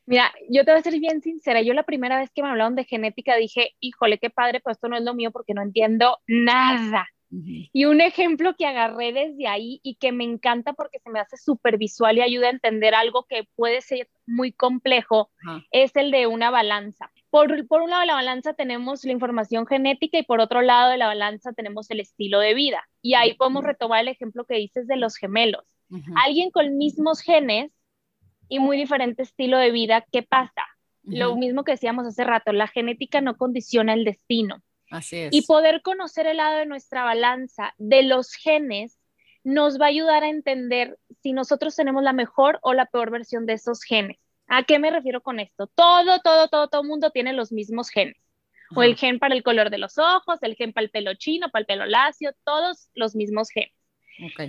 Mira, 0.07 0.33
yo 0.49 0.63
te 0.63 0.71
voy 0.71 0.79
a 0.79 0.83
ser 0.83 0.97
bien 0.99 1.21
sincera, 1.21 1.61
yo 1.61 1.73
la 1.73 1.83
primera 1.83 2.17
vez 2.17 2.31
que 2.33 2.41
me 2.41 2.47
hablaron 2.47 2.75
de 2.75 2.85
genética 2.85 3.35
dije, 3.35 3.75
híjole, 3.81 4.17
qué 4.17 4.29
padre, 4.29 4.61
pues 4.61 4.77
esto 4.77 4.87
no 4.87 4.95
es 4.95 5.03
lo 5.03 5.13
mío 5.13 5.31
porque 5.31 5.53
no 5.53 5.61
entiendo 5.61 6.17
nada. 6.27 7.07
Y 7.29 7.83
un 7.83 7.99
ejemplo 7.99 8.55
que 8.57 8.65
agarré 8.65 9.11
desde 9.11 9.47
ahí 9.47 9.81
y 9.83 9.95
que 9.95 10.13
me 10.13 10.23
encanta 10.23 10.71
porque 10.71 10.99
se 10.99 11.09
me 11.09 11.19
hace 11.19 11.35
súper 11.35 11.77
visual 11.77 12.17
y 12.17 12.21
ayuda 12.21 12.47
a 12.47 12.51
entender 12.51 12.95
algo 12.95 13.25
que 13.27 13.49
puede 13.55 13.81
ser 13.81 14.07
muy 14.25 14.53
complejo 14.53 15.29
es 15.71 15.93
el 15.97 16.11
de 16.11 16.25
una 16.25 16.51
balanza. 16.51 17.11
Por, 17.29 17.67
por 17.67 17.81
un 17.81 17.89
lado 17.89 18.01
de 18.01 18.07
la 18.07 18.13
balanza 18.13 18.53
tenemos 18.53 19.03
la 19.03 19.11
información 19.11 19.67
genética 19.67 20.17
y 20.17 20.23
por 20.23 20.39
otro 20.39 20.61
lado 20.61 20.89
de 20.89 20.97
la 20.97 21.07
balanza 21.07 21.51
tenemos 21.51 21.91
el 21.91 21.99
estilo 21.99 22.39
de 22.39 22.53
vida. 22.53 22.87
Y 23.01 23.15
ahí 23.15 23.33
podemos 23.33 23.65
retomar 23.65 24.01
el 24.03 24.07
ejemplo 24.07 24.45
que 24.45 24.55
dices 24.55 24.87
de 24.87 24.95
los 24.95 25.17
gemelos. 25.17 25.65
Alguien 26.15 26.49
con 26.49 26.77
mismos 26.77 27.21
genes 27.21 27.71
y 28.49 28.59
muy 28.59 28.77
diferente 28.77 29.23
estilo 29.23 29.57
de 29.57 29.71
vida, 29.71 30.05
¿qué 30.11 30.23
pasa? 30.23 30.65
Lo 31.03 31.35
mismo 31.37 31.63
que 31.63 31.71
decíamos 31.71 32.05
hace 32.05 32.25
rato, 32.25 32.51
la 32.51 32.67
genética 32.67 33.21
no 33.21 33.37
condiciona 33.37 33.93
el 33.93 34.03
destino. 34.03 34.61
Así 34.91 35.17
es. 35.17 35.33
Y 35.33 35.43
poder 35.43 35.81
conocer 35.81 36.27
el 36.27 36.37
lado 36.37 36.57
de 36.57 36.65
nuestra 36.65 37.03
balanza, 37.05 37.73
de 37.77 38.03
los 38.03 38.33
genes, 38.33 38.99
nos 39.43 39.79
va 39.79 39.85
a 39.85 39.89
ayudar 39.89 40.23
a 40.23 40.29
entender 40.29 40.97
si 41.21 41.31
nosotros 41.31 41.75
tenemos 41.75 42.03
la 42.03 42.11
mejor 42.11 42.59
o 42.61 42.73
la 42.73 42.85
peor 42.85 43.11
versión 43.11 43.45
de 43.45 43.53
esos 43.53 43.83
genes. 43.83 44.17
¿A 44.47 44.63
qué 44.63 44.79
me 44.79 44.91
refiero 44.91 45.21
con 45.21 45.39
esto? 45.39 45.67
Todo, 45.67 46.19
todo, 46.21 46.49
todo, 46.49 46.67
todo 46.67 46.83
mundo 46.83 47.11
tiene 47.11 47.31
los 47.33 47.51
mismos 47.51 47.89
genes. 47.89 48.17
O 48.75 48.83
el 48.83 48.97
gen 48.97 49.17
para 49.19 49.33
el 49.33 49.43
color 49.43 49.69
de 49.69 49.77
los 49.77 49.97
ojos, 49.97 50.39
el 50.41 50.55
gen 50.55 50.73
para 50.73 50.83
el 50.83 50.91
pelo 50.91 51.13
chino, 51.13 51.49
para 51.49 51.61
el 51.61 51.65
pelo 51.65 51.85
lacio, 51.85 52.33
todos 52.43 52.89
los 52.95 53.15
mismos 53.15 53.49
genes. 53.49 53.71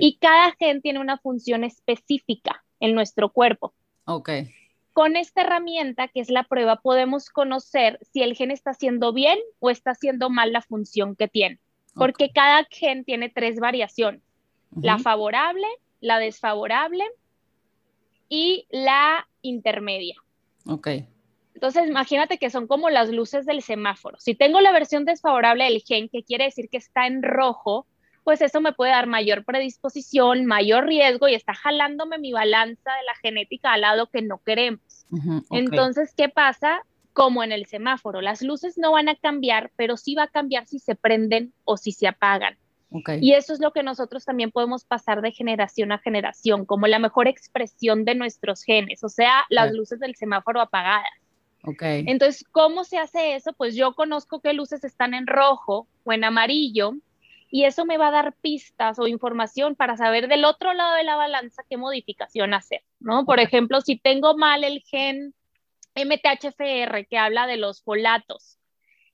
Y 0.01 0.19
cada 0.19 0.53
gen 0.59 0.83
tiene 0.83 0.99
una 0.99 1.19
función 1.19 1.63
específica 1.63 2.65
en 2.81 2.95
nuestro 2.95 3.31
cuerpo. 3.33 3.75
Okay. 4.09 4.55
Con 4.95 5.17
esta 5.17 5.43
herramienta, 5.43 6.09
que 6.09 6.21
es 6.21 6.31
la 6.31 6.45
prueba, 6.45 6.77
podemos 6.77 7.29
conocer 7.29 7.99
si 8.11 8.23
el 8.23 8.35
gen 8.35 8.51
está 8.51 8.71
haciendo 8.71 9.13
bien 9.13 9.39
o 9.61 9.69
está 9.69 9.91
haciendo 9.91 10.31
mal 10.31 10.51
la 10.53 10.63
función 10.63 11.15
que 11.15 11.29
tiene. 11.29 11.59
Porque 11.95 12.31
cada 12.31 12.65
gen 12.71 13.05
tiene 13.05 13.29
tres 13.29 13.61
variaciones. 13.61 14.23
La 14.81 14.99
favorable, 14.99 15.67
la 16.01 16.19
desfavorable 16.19 17.05
y 18.29 18.67
la 18.71 19.29
intermedia. 19.43 20.17
Ok. 20.67 20.89
Entonces, 21.55 21.89
imagínate 21.89 22.39
que 22.39 22.51
son 22.51 22.67
como 22.67 22.89
las 22.89 23.11
luces 23.11 23.45
del 23.45 23.63
semáforo. 23.63 24.17
Si 24.21 24.35
tengo 24.35 24.61
la 24.61 24.71
versión 24.71 25.05
desfavorable 25.05 25.65
del 25.65 25.83
gen, 25.83 26.09
que 26.09 26.23
quiere 26.23 26.45
decir 26.45 26.69
que 26.71 26.79
está 26.79 27.07
en 27.07 27.23
rojo, 27.23 27.87
pues 28.29 28.43
eso 28.43 28.61
me 28.61 28.75
puede 28.75 28.91
dar 28.91 29.07
mayor 29.07 29.43
predisposición, 29.43 30.45
mayor 30.45 30.85
riesgo 30.85 31.29
y 31.29 31.35
está 31.35 31.55
jalándome 31.55 32.19
mi 32.19 32.31
balanza 32.31 32.91
de 32.91 33.07
la 33.07 33.15
genética 33.23 33.73
al 33.73 33.81
lado 33.81 34.11
que 34.11 34.21
no 34.21 34.43
queremos. 34.45 35.07
Entonces, 35.49 36.13
¿qué 36.15 36.29
pasa? 36.29 36.83
Como 37.15 37.43
en 37.43 37.53
el 37.53 37.65
semáforo, 37.65 38.21
las 38.21 38.43
luces 38.43 38.77
no 38.77 38.93
van 38.93 39.09
a 39.09 39.15
cambiar, 39.15 39.71
pero 39.77 39.97
sí 39.97 40.15
va 40.15 40.25
a 40.25 40.29
cambiar 40.29 40.67
si 40.67 40.79
se 40.79 40.95
prenden 40.95 41.55
o 41.65 41.79
si 41.79 41.93
se 41.93 42.07
apagan. 42.07 42.59
Y 43.19 43.33
eso 43.33 43.55
es 43.55 43.61
lo 43.61 43.73
que 43.73 43.83
nosotros 43.83 44.27
también 44.27 44.51
podemos 44.51 44.85
pasar 44.85 45.23
de 45.23 45.33
generación 45.33 45.91
a 45.91 45.99
generación, 45.99 46.67
como 46.67 46.87
la 46.87 46.99
mejor 46.99 47.29
expresión 47.29 48.05
de 48.05 48.15
nuestros 48.15 48.63
genes, 48.63 49.03
o 49.05 49.09
sea, 49.09 49.47
las 49.49 49.73
luces 49.73 50.01
del 50.01 50.17
semáforo 50.17 50.61
apagadas. 50.61 51.09
Okay. 51.65 52.05
Entonces, 52.07 52.45
¿cómo 52.53 52.85
se 52.85 52.99
hace 52.99 53.37
eso? 53.37 53.55
Pues 53.55 53.75
yo 53.75 53.95
conozco 53.95 54.41
qué 54.41 54.53
luces 54.53 54.85
están 54.85 55.15
en 55.15 55.27
rojo 55.27 55.89
o 56.05 56.13
en 56.13 56.25
amarillo 56.25 56.93
y 57.51 57.65
eso 57.65 57.85
me 57.85 57.99
va 57.99 58.09
a 58.09 58.13
dar 58.13 58.35
pistas 58.41 58.99
o 58.99 59.07
información 59.07 59.75
para 59.75 59.97
saber 59.97 60.29
del 60.29 60.45
otro 60.45 60.75
lado 60.75 60.95
de 60.97 61.05
la 61.05 61.17
balanza 61.17 61.65
qué 61.69 61.77
modificación 61.77 62.55
hacer, 62.55 62.83
¿no? 63.01 63.25
Por 63.25 63.41
ejemplo, 63.41 63.81
si 63.81 63.99
tengo 63.99 64.37
mal 64.37 64.65
el 64.65 64.83
gen 64.83 65.35
MTHFR 65.95 67.07
que 67.07 67.19
habla 67.19 67.47
de 67.47 67.57
los 67.57 67.83
folatos 67.83 68.59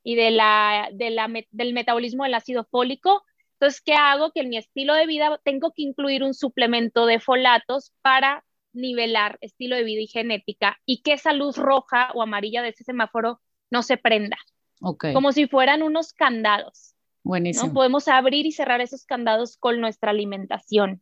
y 0.03 0.17
de 0.17 0.31
la, 0.31 0.89
del 0.93 1.73
metabolismo 1.73 2.25
del 2.25 2.35
ácido 2.35 2.65
fólico, 2.65 3.23
entonces, 3.55 3.81
¿qué 3.81 3.95
hago? 3.95 4.33
Que 4.33 4.41
en 4.41 4.51
mi 4.51 4.59
estilo 4.59 4.95
de 4.95 5.07
vida 5.07 5.41
tengo 5.45 5.73
que 5.73 5.83
incluir 5.83 6.23
un 6.23 6.35
suplemento 6.35 7.07
de 7.07 7.21
folatos 7.21 7.93
para 8.03 8.45
nivelar 8.73 9.39
estilo 9.41 9.77
de 9.77 9.85
vida 9.85 10.03
y 10.03 10.09
genética 10.09 10.79
y 10.85 11.03
que 11.03 11.13
esa 11.13 11.33
luz 11.33 11.57
roja 11.57 12.11
o 12.15 12.23
amarilla 12.23 12.63
de 12.63 12.71
ese 12.71 12.85
semáforo 12.85 13.41
no 13.71 13.83
se 13.83 13.97
prenda. 13.97 14.37
Okay. 14.81 15.15
Como 15.15 15.33
si 15.33 15.47
fueran 15.47 15.83
unos 15.83 16.13
candados. 16.13 16.94
Buenísimo. 17.25 17.73
Podemos 17.73 18.07
abrir 18.07 18.47
y 18.47 18.53
cerrar 18.53 18.81
esos 18.81 19.07
candados 19.07 19.57
con 19.57 19.81
nuestra 19.81 20.11
alimentación. 20.11 21.01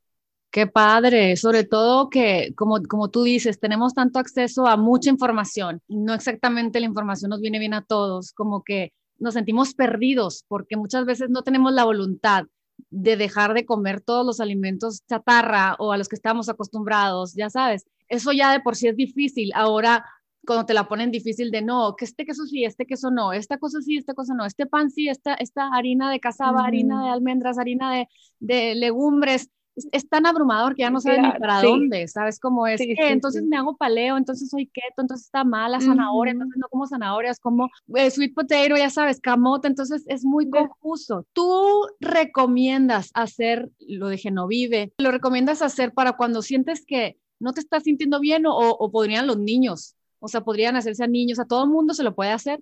Qué 0.52 0.66
padre, 0.66 1.36
sobre 1.36 1.64
todo 1.64 2.10
que, 2.10 2.52
como, 2.54 2.80
como 2.82 3.10
tú 3.10 3.24
dices, 3.24 3.58
tenemos 3.58 3.94
tanto 3.94 4.18
acceso 4.18 4.66
a 4.66 4.76
mucha 4.76 5.08
información 5.10 5.80
no 5.88 6.12
exactamente 6.14 6.78
la 6.78 6.86
información 6.86 7.30
nos 7.30 7.40
viene 7.40 7.58
bien 7.58 7.72
a 7.72 7.84
todos, 7.84 8.32
como 8.32 8.62
que 8.62 8.92
nos 9.18 9.34
sentimos 9.34 9.74
perdidos 9.74 10.44
porque 10.48 10.76
muchas 10.76 11.06
veces 11.06 11.30
no 11.30 11.42
tenemos 11.42 11.72
la 11.72 11.84
voluntad 11.84 12.44
de 12.90 13.16
dejar 13.16 13.54
de 13.54 13.64
comer 13.64 14.02
todos 14.02 14.26
los 14.26 14.40
alimentos 14.40 15.02
chatarra 15.06 15.74
o 15.78 15.92
a 15.92 15.96
los 15.96 16.08
que 16.08 16.16
estamos 16.16 16.48
acostumbrados, 16.48 17.34
ya 17.34 17.48
sabes. 17.48 17.84
Eso 18.08 18.32
ya 18.32 18.52
de 18.52 18.60
por 18.60 18.76
sí 18.76 18.88
es 18.88 18.96
difícil. 18.96 19.50
Ahora 19.54 20.04
cuando 20.46 20.66
te 20.66 20.74
la 20.74 20.88
ponen 20.88 21.10
difícil 21.10 21.50
de 21.50 21.62
no, 21.62 21.94
que 21.96 22.04
este 22.04 22.24
queso 22.24 22.44
sí, 22.44 22.64
este 22.64 22.86
queso 22.86 23.10
no, 23.10 23.32
esta 23.32 23.58
cosa 23.58 23.80
sí, 23.80 23.96
esta 23.96 24.14
cosa 24.14 24.34
no, 24.34 24.44
este 24.44 24.66
pan 24.66 24.90
sí, 24.90 25.08
esta, 25.08 25.34
esta 25.34 25.68
harina 25.68 26.10
de 26.10 26.20
cazaba, 26.20 26.64
harina 26.64 27.04
de 27.04 27.10
almendras, 27.10 27.58
harina 27.58 27.92
de, 27.92 28.08
de 28.40 28.74
legumbres, 28.74 29.50
es, 29.74 30.08
tan 30.08 30.26
abrumador 30.26 30.74
que 30.74 30.82
ya 30.82 30.90
no 30.90 31.00
sabes 31.00 31.20
ni 31.22 31.30
para 31.32 31.62
dónde, 31.62 32.06
¿sabes 32.08 32.38
cómo 32.38 32.66
es? 32.66 32.80
entonces 32.80 33.42
me 33.44 33.56
hago 33.56 33.76
paleo, 33.76 34.16
entonces 34.16 34.50
soy 34.50 34.66
keto, 34.66 35.00
entonces 35.00 35.26
está 35.26 35.44
mala 35.44 35.80
zanahoria, 35.80 36.32
entonces 36.32 36.58
no 36.58 36.68
como 36.68 36.86
zanahorias, 36.86 37.38
como 37.40 37.70
eh, 37.94 38.10
sweet 38.10 38.34
potato, 38.34 38.76
ya 38.76 38.90
sabes, 38.90 39.20
camote, 39.20 39.68
entonces 39.68 40.04
es 40.06 40.24
muy 40.24 40.50
confuso. 40.50 41.26
¿Tú 41.32 41.86
recomiendas 42.00 43.10
hacer 43.14 43.70
lo 43.80 44.08
de 44.08 44.18
Genovive? 44.18 44.92
¿Lo 44.98 45.10
recomiendas 45.10 45.62
hacer 45.62 45.94
para 45.94 46.12
cuando 46.12 46.42
sientes 46.42 46.84
que 46.84 47.18
no 47.40 47.52
te 47.52 47.60
estás 47.60 47.84
sintiendo 47.84 48.20
bien 48.20 48.46
o, 48.46 48.56
o 48.56 48.90
podrían 48.90 49.26
los 49.26 49.38
niños? 49.38 49.96
O 50.22 50.28
sea, 50.28 50.42
podrían 50.42 50.76
hacerse 50.76 51.02
a 51.02 51.08
niños, 51.08 51.40
a 51.40 51.46
todo 51.46 51.64
el 51.64 51.70
mundo 51.70 51.94
se 51.94 52.04
lo 52.04 52.14
puede 52.14 52.30
hacer. 52.30 52.60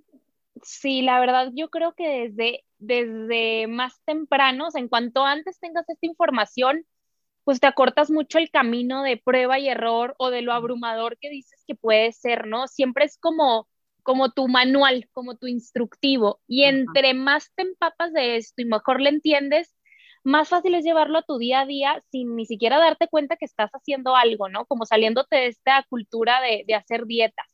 Sí, 0.63 1.03
la 1.03 1.21
verdad, 1.21 1.53
yo 1.55 1.69
creo 1.69 1.95
que 1.95 2.09
desde, 2.09 2.65
desde 2.79 3.67
más 3.67 4.01
tempranos, 4.07 4.75
en 4.75 4.89
cuanto 4.89 5.27
antes 5.27 5.61
tengas 5.61 5.87
esta 5.87 6.07
información, 6.07 6.87
pues 7.45 7.61
te 7.61 7.67
acortas 7.67 8.11
mucho 8.11 8.39
el 8.39 8.51
camino 8.51 9.03
de 9.03 9.19
prueba 9.19 9.59
y 9.59 9.69
error 9.69 10.15
o 10.19 10.31
de 10.31 10.41
lo 10.41 10.55
abrumador 10.55 11.19
que 11.19 11.29
dices 11.29 11.63
que 11.67 11.75
puede 11.75 12.13
ser, 12.13 12.47
¿no? 12.47 12.67
Siempre 12.67 13.05
es 13.05 13.19
como, 13.19 13.69
como 14.03 14.33
tu 14.33 14.49
manual, 14.49 15.11
como 15.13 15.37
tu 15.37 15.47
instructivo. 15.47 16.41
Y 16.47 16.65
entre 16.65 17.13
más 17.13 17.53
te 17.55 17.63
empapas 17.63 18.15
de 18.15 18.37
esto 18.37 18.63
y 18.63 18.65
mejor 18.65 19.03
le 19.03 19.11
entiendes, 19.11 19.75
más 20.23 20.49
fácil 20.49 20.75
es 20.75 20.85
llevarlo 20.85 21.19
a 21.19 21.23
tu 21.23 21.39
día 21.39 21.61
a 21.61 21.67
día 21.67 22.03
sin 22.11 22.37
ni 22.37 22.47
siquiera 22.47 22.79
darte 22.79 23.09
cuenta 23.09 23.37
que 23.37 23.45
estás 23.45 23.71
haciendo 23.71 24.17
algo, 24.17 24.49
¿no? 24.49 24.67
Como 24.67 24.85
saliéndote 24.85 25.37
de 25.37 25.47
esta 25.49 25.85
cultura 25.89 26.41
de, 26.41 26.65
de 26.67 26.75
hacer 26.75 27.07
dietas 27.07 27.47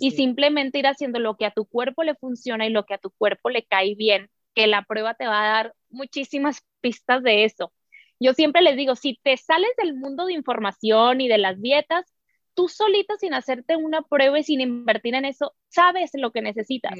y 0.00 0.12
simplemente 0.12 0.78
ir 0.78 0.86
haciendo 0.86 1.18
lo 1.18 1.36
que 1.36 1.46
a 1.46 1.50
tu 1.50 1.66
cuerpo 1.66 2.02
le 2.02 2.14
funciona 2.14 2.66
y 2.66 2.70
lo 2.70 2.84
que 2.84 2.94
a 2.94 2.98
tu 2.98 3.10
cuerpo 3.10 3.50
le 3.50 3.64
cae 3.64 3.94
bien, 3.94 4.30
que 4.54 4.66
la 4.66 4.82
prueba 4.82 5.14
te 5.14 5.26
va 5.26 5.42
a 5.42 5.52
dar 5.52 5.74
muchísimas 5.90 6.62
pistas 6.80 7.22
de 7.22 7.44
eso. 7.44 7.72
Yo 8.20 8.32
siempre 8.32 8.62
les 8.62 8.76
digo, 8.76 8.96
si 8.96 9.18
te 9.22 9.36
sales 9.36 9.70
del 9.76 9.94
mundo 9.94 10.26
de 10.26 10.34
información 10.34 11.20
y 11.20 11.28
de 11.28 11.38
las 11.38 11.60
dietas, 11.60 12.04
tú 12.54 12.68
solita 12.68 13.16
sin 13.18 13.34
hacerte 13.34 13.76
una 13.76 14.02
prueba 14.02 14.38
y 14.38 14.44
sin 14.44 14.60
invertir 14.60 15.14
en 15.14 15.24
eso, 15.24 15.54
sabes 15.68 16.12
lo 16.14 16.30
que 16.30 16.40
necesitas. 16.40 16.94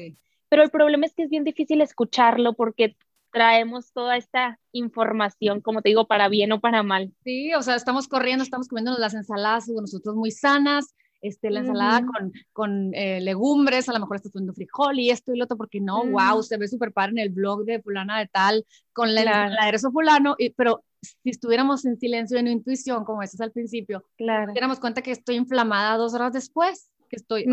Pero 0.49 0.63
el 0.63 0.69
problema 0.69 1.05
es 1.05 1.13
que 1.13 1.23
es 1.23 1.29
bien 1.29 1.43
difícil 1.43 1.81
escucharlo 1.81 2.53
porque 2.53 2.95
traemos 3.35 3.91
toda 3.91 4.15
esta 4.15 4.57
información, 4.71 5.59
como 5.59 5.81
te 5.81 5.89
digo, 5.89 6.07
para 6.07 6.29
bien 6.29 6.53
o 6.53 6.61
para 6.61 6.83
mal. 6.83 7.11
Sí, 7.25 7.53
o 7.53 7.61
sea, 7.61 7.75
estamos 7.75 8.07
corriendo, 8.07 8.45
estamos 8.45 8.69
comiendo 8.69 8.97
las 8.97 9.13
ensaladas, 9.13 9.67
nosotros 9.67 10.15
muy 10.15 10.31
sanas, 10.31 10.95
este, 11.19 11.49
la 11.49 11.59
ensalada 11.59 12.05
con, 12.05 12.31
con 12.53 12.95
eh, 12.95 13.19
legumbres, 13.19 13.89
a 13.89 13.93
lo 13.93 13.99
mejor 13.99 14.15
estás 14.15 14.31
poniendo 14.31 14.53
frijol 14.53 14.99
y 14.99 15.09
esto 15.09 15.33
y 15.33 15.37
lo 15.37 15.43
otro, 15.43 15.57
porque 15.57 15.81
no, 15.81 16.05
wow, 16.05 16.41
se 16.43 16.55
ve 16.55 16.69
súper 16.69 16.93
padre 16.93 17.11
en 17.11 17.19
el 17.19 17.29
blog 17.29 17.65
de 17.65 17.81
fulana 17.81 18.19
de 18.19 18.27
tal, 18.27 18.65
con 18.93 19.13
la, 19.13 19.23
claro. 19.23 19.91
fulano, 19.91 20.35
y, 20.37 20.51
pero 20.51 20.85
si 21.01 21.31
estuviéramos 21.31 21.83
en 21.83 21.99
silencio, 21.99 22.37
en 22.37 22.47
intuición, 22.47 23.03
como 23.03 23.21
dices 23.21 23.41
al 23.41 23.51
principio, 23.51 24.05
claro. 24.15 24.53
nos 24.65 24.79
cuenta 24.79 25.01
que 25.01 25.11
estoy 25.11 25.35
inflamada 25.35 25.97
dos 25.97 26.13
horas 26.13 26.31
después 26.31 26.89
que 27.09 27.15
estoy, 27.15 27.45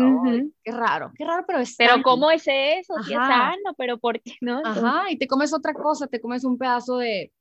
qué 0.63 0.71
raro, 0.71 1.11
qué 1.15 1.25
raro, 1.25 1.43
pero 1.45 1.59
es 1.59 1.75
Pero 1.77 2.01
¿cómo 2.03 2.31
es 2.31 2.43
eso? 2.47 2.95
Si 3.05 3.13
es 3.13 3.19
sano, 3.19 3.73
pero 3.77 3.97
¿por 3.97 4.21
qué 4.21 4.33
no? 4.41 4.61
Ajá, 4.63 5.11
y 5.11 5.17
te 5.17 5.27
comes 5.27 5.53
otra 5.53 5.73
cosa, 5.73 6.07
te 6.07 6.19
comes 6.19 6.43
un 6.43 6.57
pedazo 6.57 6.97
de, 6.97 7.31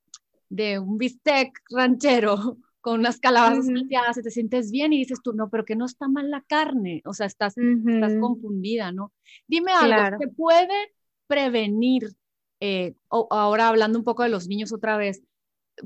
de 0.48 0.78
un 0.78 0.98
bistec 0.98 1.58
ranchero 1.70 2.36
con 2.80 3.00
unas 3.00 3.18
calabazas 3.18 3.66
uh 3.68 3.76
y 3.76 4.22
te 4.22 4.30
sientes 4.30 4.70
bien 4.70 4.92
y 4.92 4.98
dices 4.98 5.20
tú, 5.22 5.32
no, 5.32 5.48
pero 5.48 5.64
que 5.64 5.76
no 5.76 5.86
está 5.86 6.08
mal 6.08 6.30
la 6.30 6.42
carne, 6.42 7.00
o 7.04 7.14
sea, 7.14 7.26
estás, 7.26 7.56
estás 7.56 8.12
confundida, 8.20 8.90
¿no? 8.90 9.12
Dime 9.46 9.72
algo, 9.72 10.18
¿se 10.18 10.28
puede 10.28 10.92
prevenir, 11.28 12.12
eh, 12.60 12.94
ahora 13.08 13.68
hablando 13.68 13.98
un 13.98 14.04
poco 14.04 14.24
de 14.24 14.28
los 14.28 14.48
niños 14.48 14.72
otra 14.72 14.96
vez, 14.96 15.22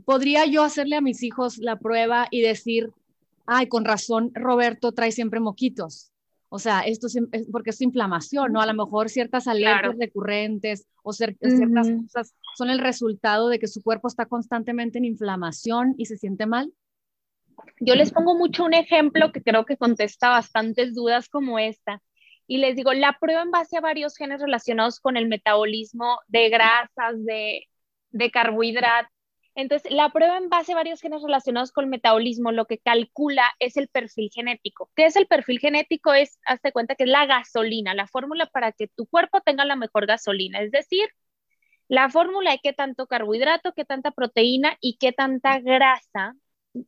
¿podría 0.04 0.47
yo 0.47 0.62
hacerle 0.62 0.97
a 0.97 1.00
mis 1.00 1.23
hijos 1.23 1.59
la 1.59 1.78
prueba 1.78 2.28
y 2.30 2.40
decir, 2.40 2.90
ay, 3.47 3.68
con 3.68 3.85
razón, 3.85 4.30
Roberto 4.35 4.92
trae 4.92 5.12
siempre 5.12 5.38
moquitos? 5.38 6.11
O 6.49 6.59
sea, 6.59 6.81
esto 6.81 7.09
es, 7.09 7.19
porque 7.50 7.71
es 7.71 7.81
inflamación, 7.81 8.53
¿no? 8.53 8.61
A 8.61 8.67
lo 8.67 8.75
mejor 8.75 9.09
ciertas 9.09 9.49
alergias 9.49 9.97
recurrentes 9.99 10.87
o 11.03 11.12
ciertas 11.12 11.55
cosas 11.59 12.35
son 12.57 12.71
el 12.71 12.79
resultado 12.79 13.49
de 13.49 13.59
que 13.59 13.67
su 13.67 13.83
cuerpo 13.83 14.09
está 14.09 14.26
constantemente 14.26 14.99
en 14.99 15.05
inflamación 15.05 15.95
y 15.99 16.07
se 16.07 16.17
siente 16.17 16.47
mal. 16.47 16.73
Yo 17.81 17.95
les 17.95 18.12
pongo 18.12 18.37
mucho 18.37 18.65
un 18.65 18.75
ejemplo 18.75 19.33
que 19.33 19.43
creo 19.43 19.65
que 19.65 19.76
contesta 19.76 20.29
bastantes 20.29 20.95
dudas 20.95 21.29
como 21.29 21.59
esta. 21.59 22.03
Y 22.47 22.59
les 22.59 22.76
digo, 22.76 22.93
la 22.93 23.17
prueba 23.21 23.43
en 23.43 23.50
base 23.50 23.76
a 23.76 23.81
varios 23.81 24.17
genes 24.17 24.41
relacionados 24.41 25.00
con 25.00 25.17
el 25.17 25.26
metabolismo 25.26 26.21
de 26.29 26.49
grasas, 26.49 27.25
de, 27.25 27.67
de 28.11 28.31
carbohidratos, 28.31 29.15
entonces, 29.57 29.91
la 29.91 30.11
prueba 30.11 30.37
en 30.37 30.51
base 30.51 30.73
a 30.73 30.77
varios 30.77 31.01
genes 31.01 31.23
relacionados 31.23 31.73
con 31.73 31.85
el 31.85 31.91
metabolismo 31.91 32.53
lo 32.53 32.67
que 32.67 32.79
calcula 32.79 33.51
es 33.59 33.79
el 33.79 33.89
perfil 33.89 34.31
genético. 34.33 34.91
¿Qué 34.95 35.07
es 35.07 35.17
el 35.17 35.27
perfil 35.27 35.59
genético? 35.61 36.13
Es, 36.13 36.39
hazte 36.45 36.73
cuenta 36.73 36.95
que 36.95 37.05
es 37.05 37.11
la 37.11 37.25
gasolina, 37.25 37.95
la 37.95 38.07
fórmula 38.07 38.47
para 38.47 38.73
que 38.73 38.89
tu 38.89 39.07
cuerpo 39.07 39.41
tenga 39.41 39.65
la 39.65 39.75
mejor 39.77 40.07
gasolina. 40.07 40.61
Es 40.61 40.71
decir, 40.73 41.09
la 41.89 42.11
fórmula 42.11 42.53
de 42.53 42.61
qué 42.63 42.75
tanto 42.75 43.07
carbohidrato, 43.07 43.73
qué 43.75 43.87
tanta 43.87 44.11
proteína 44.11 44.77
y 44.81 44.99
qué 44.99 45.13
tanta 45.13 45.59
grasa 45.61 46.35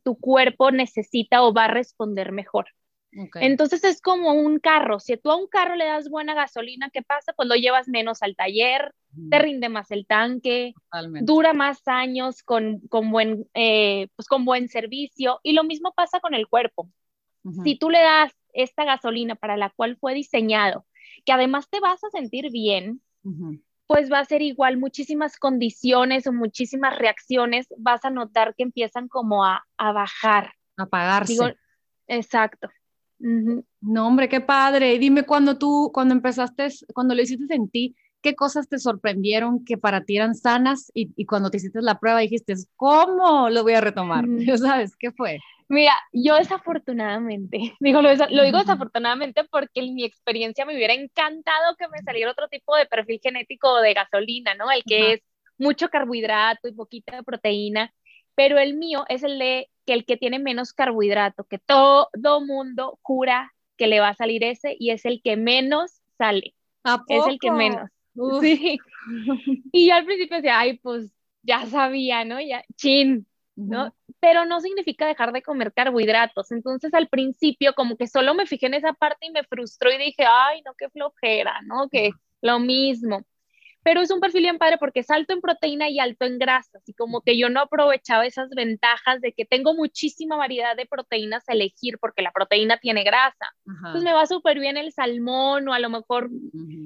tu 0.03 0.19
cuerpo 0.19 0.71
necesita 0.71 1.43
o 1.43 1.53
va 1.53 1.65
a 1.65 1.69
responder 1.69 2.31
mejor. 2.31 2.67
Entonces 3.11 3.83
es 3.83 4.01
como 4.01 4.33
un 4.33 4.59
carro. 4.59 4.99
Si 4.99 5.17
tú 5.17 5.31
a 5.31 5.35
un 5.35 5.47
carro 5.47 5.75
le 5.75 5.85
das 5.85 6.09
buena 6.09 6.33
gasolina, 6.33 6.89
¿qué 6.91 7.01
pasa? 7.01 7.33
Pues 7.33 7.47
lo 7.47 7.55
llevas 7.55 7.87
menos 7.87 8.21
al 8.21 8.35
taller, 8.35 8.93
te 9.29 9.39
rinde 9.39 9.69
más 9.69 9.91
el 9.91 10.05
tanque, 10.05 10.73
dura 11.21 11.53
más 11.53 11.87
años 11.87 12.43
con, 12.43 12.81
con 12.89 13.11
buen, 13.11 13.47
eh, 13.53 14.07
pues 14.15 14.27
con 14.27 14.45
buen 14.45 14.69
servicio. 14.69 15.39
Y 15.43 15.53
lo 15.53 15.63
mismo 15.63 15.93
pasa 15.95 16.19
con 16.19 16.33
el 16.33 16.47
cuerpo. 16.47 16.89
Si 17.63 17.77
tú 17.77 17.89
le 17.89 17.99
das 17.99 18.33
esta 18.53 18.83
gasolina 18.83 19.35
para 19.35 19.57
la 19.57 19.69
cual 19.71 19.97
fue 19.97 20.13
diseñado, 20.13 20.85
que 21.25 21.31
además 21.31 21.69
te 21.69 21.79
vas 21.79 22.03
a 22.03 22.09
sentir 22.09 22.51
bien, 22.51 23.01
pues 23.87 24.11
va 24.11 24.19
a 24.19 24.25
ser 24.25 24.43
igual 24.43 24.77
muchísimas 24.77 25.37
condiciones 25.37 26.27
o 26.27 26.33
muchísimas 26.33 26.97
reacciones, 26.97 27.67
vas 27.77 28.05
a 28.05 28.11
notar 28.11 28.53
que 28.55 28.63
empiezan 28.63 29.07
como 29.07 29.45
a, 29.45 29.65
a 29.77 29.91
bajar. 29.93 30.53
A 30.77 30.83
apagarse. 30.83 31.55
exacto. 32.07 32.69
No, 33.19 34.07
hombre, 34.07 34.29
qué 34.29 34.41
padre. 34.41 34.93
Y 34.93 34.97
dime 34.97 35.23
cuando 35.23 35.57
tú, 35.57 35.91
cuando 35.93 36.13
empezaste, 36.13 36.69
cuando 36.93 37.15
lo 37.15 37.21
hiciste 37.21 37.53
en 37.53 37.69
ti, 37.69 37.95
¿qué 38.21 38.35
cosas 38.35 38.67
te 38.67 38.79
sorprendieron 38.79 39.63
que 39.63 39.77
para 39.77 40.03
ti 40.03 40.17
eran 40.17 40.35
sanas? 40.35 40.91
Y, 40.93 41.25
cuando 41.25 41.49
te 41.49 41.57
hiciste 41.57 41.81
la 41.81 41.99
prueba 41.99 42.19
dijiste, 42.19 42.53
¿cómo 42.75 43.49
lo 43.49 43.63
voy 43.63 43.73
a 43.73 43.81
retomar? 43.81 44.25
¿Sabes 44.57 44.95
qué 44.97 45.11
fue? 45.11 45.39
Mira, 45.67 45.93
yo 46.11 46.35
desafortunadamente, 46.35 47.75
digo, 47.79 48.01
lo, 48.01 48.09
digo 48.09 48.57
desafortunadamente 48.57 49.43
porque 49.43 49.81
en 49.81 49.93
mi 49.93 50.03
experiencia 50.03 50.65
me 50.65 50.75
hubiera 50.75 50.93
encantado 50.93 51.75
que 51.77 51.87
me 51.89 52.01
saliera 52.03 52.31
otro 52.31 52.47
tipo 52.47 52.75
de 52.75 52.85
perfil 52.85 53.19
genético 53.21 53.79
de 53.81 53.93
gasolina, 53.93 54.55
¿no? 54.55 54.71
El 54.71 54.83
que 54.83 55.13
es 55.13 55.21
mucho 55.57 55.89
carbohidrato 55.89 56.67
y 56.67 56.73
poquita 56.73 57.21
proteína, 57.21 57.93
pero 58.33 58.57
el 58.57 58.75
mío 58.75 59.05
es 59.09 59.23
el 59.23 59.37
de 59.37 59.69
que 59.89 59.95
el 59.95 60.05
que 60.05 60.17
tiene 60.17 60.37
menos 60.37 60.71
carbohidrato, 60.71 61.45
que 61.45 61.57
todo 61.57 62.41
mundo 62.45 62.99
jura 63.01 63.55
que 63.75 63.87
le 63.87 63.99
va 63.99 64.09
a 64.09 64.13
salir 64.13 64.43
ese 64.43 64.75
y 64.79 64.91
es 64.91 65.03
el 65.03 65.19
que 65.23 65.35
menos 65.35 66.03
sale. 66.15 66.53
Es 67.07 67.25
el 67.25 67.39
que 67.39 67.49
menos. 67.49 67.89
Sí. 68.39 68.77
Y 69.71 69.87
yo 69.87 69.95
al 69.95 70.05
principio 70.05 70.37
decía, 70.37 70.59
ay, 70.59 70.77
pues 70.77 71.11
ya 71.41 71.65
sabía, 71.65 72.23
¿no? 72.23 72.39
Ya, 72.39 72.63
chin, 72.75 73.25
¿no? 73.55 73.95
Pero 74.19 74.45
no 74.45 74.61
significa 74.61 75.07
dejar 75.07 75.33
de 75.33 75.41
comer 75.41 75.73
carbohidratos. 75.73 76.51
Entonces 76.51 76.93
al 76.93 77.07
principio 77.07 77.73
como 77.73 77.97
que 77.97 78.05
solo 78.05 78.35
me 78.35 78.45
fijé 78.45 78.67
en 78.67 78.75
esa 78.75 78.93
parte 78.93 79.25
y 79.25 79.31
me 79.31 79.43
frustró 79.43 79.91
y 79.91 79.97
dije, 79.97 80.23
ay, 80.23 80.61
no, 80.63 80.75
qué 80.77 80.87
flojera, 80.89 81.61
¿no? 81.63 81.89
Que 81.89 82.11
lo 82.41 82.59
mismo. 82.59 83.25
Pero 83.81 84.01
es 84.01 84.11
un 84.11 84.19
perfil 84.19 84.43
bien 84.43 84.57
padre 84.57 84.77
porque 84.77 84.99
es 84.99 85.09
alto 85.09 85.33
en 85.33 85.41
proteína 85.41 85.89
y 85.89 85.99
alto 85.99 86.25
en 86.25 86.37
grasas. 86.37 86.83
Y 86.87 86.93
como 86.93 87.21
que 87.21 87.37
yo 87.37 87.49
no 87.49 87.61
aprovechaba 87.61 88.25
esas 88.25 88.49
ventajas 88.49 89.21
de 89.21 89.31
que 89.31 89.45
tengo 89.45 89.73
muchísima 89.73 90.35
variedad 90.35 90.75
de 90.75 90.85
proteínas 90.85 91.47
a 91.47 91.53
elegir 91.53 91.97
porque 91.99 92.21
la 92.21 92.31
proteína 92.31 92.77
tiene 92.77 93.03
grasa. 93.03 93.53
Entonces 93.65 94.03
me 94.03 94.13
va 94.13 94.25
súper 94.25 94.59
bien 94.59 94.77
el 94.77 94.91
salmón 94.91 95.67
o 95.69 95.73
a 95.73 95.79
lo 95.79 95.89
mejor 95.89 96.29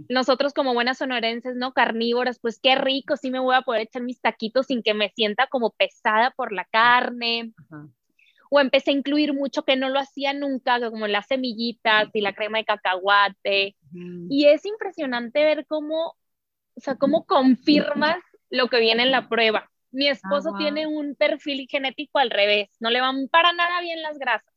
nosotros 0.10 0.54
como 0.54 0.74
buenas 0.74 1.00
sonorenses, 1.00 1.56
¿no? 1.56 1.74
Carnívoras, 1.74 2.40
pues 2.40 2.60
qué 2.62 2.76
rico, 2.76 3.18
sí 3.18 3.32
me 3.32 3.40
voy 3.40 3.56
a 3.56 3.62
poder 3.62 3.82
echar 3.84 4.04
mis 4.04 4.22
taquitos 4.22 4.68
sin 4.68 4.84
que 4.84 4.94
me 4.94 5.10
sienta 5.10 5.48
como 5.48 5.72
pesada 5.72 6.32
por 6.32 6.52
la 6.52 6.66
carne. 6.66 7.54
o 8.56 8.60
empecé 8.60 8.92
a 8.92 8.94
incluir 8.94 9.34
mucho 9.34 9.64
que 9.64 9.76
no 9.76 9.90
lo 9.90 10.00
hacía 10.00 10.32
nunca, 10.32 10.80
como 10.92 11.08
las 11.08 11.26
semillitas 11.26 12.10
y 12.14 12.22
la 12.22 12.34
crema 12.34 12.60
de 12.60 12.66
cacahuate. 12.66 13.76
Y 14.30 14.46
es 14.46 14.64
impresionante 14.64 15.44
ver 15.44 15.66
cómo 15.66 16.16
o 16.76 16.80
sea, 16.80 16.96
¿cómo 16.96 17.26
confirmas 17.26 18.18
lo 18.50 18.68
que 18.68 18.80
viene 18.80 19.04
en 19.04 19.12
la 19.12 19.30
prueba? 19.30 19.70
Mi 19.92 20.08
esposo 20.08 20.52
ah, 20.56 20.58
tiene 20.58 20.88
un 20.88 21.16
perfil 21.16 21.68
genético 21.70 22.20
al 22.20 22.32
revés, 22.32 22.70
no 22.80 22.90
le 22.90 23.02
van 23.02 23.28
para 23.28 23.54
nada 23.54 23.82
bien 23.82 24.02
las 24.02 24.18
grasas, 24.18 24.54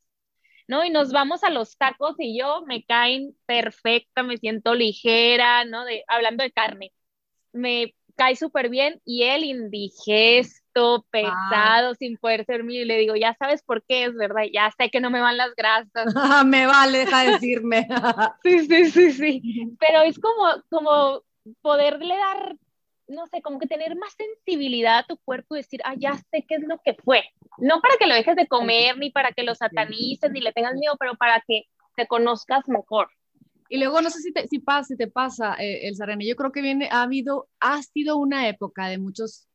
¿no? 0.67 0.83
Y 0.83 0.89
nos 0.89 1.11
vamos 1.11 1.43
a 1.43 1.49
los 1.49 1.77
tacos 1.77 2.15
y 2.17 2.37
yo 2.37 2.63
me 2.65 2.83
caen 2.83 3.35
perfecta, 3.45 4.23
me 4.23 4.37
siento 4.37 4.73
ligera, 4.73 5.63
¿no? 5.65 5.85
De, 5.85 6.03
hablando 6.07 6.43
de 6.43 6.51
carne, 6.51 6.91
me 7.53 7.93
cae 8.17 8.35
súper 8.35 8.69
bien 8.69 8.99
y 9.05 9.23
el 9.23 9.43
indigesto, 9.43 11.05
pesado, 11.11 11.93
sin 11.95 12.17
poder 12.17 12.45
dormir, 12.47 12.81
y 12.81 12.85
le 12.85 12.97
digo, 12.97 13.15
ya 13.15 13.35
sabes 13.37 13.61
por 13.61 13.83
qué 13.83 14.05
es, 14.05 14.15
¿verdad? 14.15 14.43
Ya 14.51 14.73
sé 14.77 14.89
que 14.89 14.99
no 14.99 15.11
me 15.11 15.21
van 15.21 15.37
las 15.37 15.53
grasas. 15.55 16.05
me 16.45 16.65
vale, 16.65 16.99
deja 16.99 17.23
de 17.23 17.31
decirme. 17.33 17.87
sí, 18.43 18.65
sí, 18.65 18.91
sí, 18.91 19.11
sí. 19.11 19.41
Pero 19.79 20.01
es 20.01 20.19
como, 20.19 20.63
como 20.69 21.21
poderle 21.61 22.15
dar, 22.15 22.55
no 23.07 23.27
sé, 23.27 23.41
como 23.41 23.59
que 23.59 23.67
tener 23.67 23.95
más 23.95 24.13
sensibilidad 24.13 24.99
a 24.99 25.05
tu 25.05 25.17
cuerpo 25.17 25.55
y 25.55 25.59
decir, 25.59 25.81
ah, 25.83 25.95
ya 25.97 26.17
sé 26.31 26.45
qué 26.47 26.55
es 26.55 26.63
lo 26.67 26.79
que 26.83 26.95
fue. 26.95 27.23
No 27.57 27.81
para 27.81 27.95
que 27.97 28.07
lo 28.07 28.15
dejes 28.15 28.35
de 28.35 28.47
comer, 28.47 28.97
ni 28.97 29.11
para 29.11 29.31
que 29.31 29.43
lo 29.43 29.55
satanices, 29.55 30.31
ni 30.31 30.41
le 30.41 30.53
tengas 30.53 30.75
miedo, 30.75 30.95
pero 30.99 31.15
para 31.15 31.43
que 31.47 31.63
te 31.95 32.07
conozcas 32.07 32.67
mejor. 32.67 33.09
Y 33.69 33.77
luego 33.77 34.01
no 34.01 34.09
sé 34.09 34.21
si 34.21 34.31
te, 34.31 34.47
si 34.47 34.59
pasa, 34.59 34.83
si 34.83 34.97
te 34.97 35.07
pasa, 35.07 35.55
eh, 35.55 35.87
el 35.87 35.95
Sarene, 35.95 36.25
yo 36.25 36.35
creo 36.35 36.51
que 36.51 36.61
viene, 36.61 36.87
ha 36.91 37.01
habido, 37.01 37.49
ha 37.59 37.81
sido 37.81 38.17
una 38.17 38.47
época 38.47 38.87
de 38.87 38.97
muchos 38.97 39.47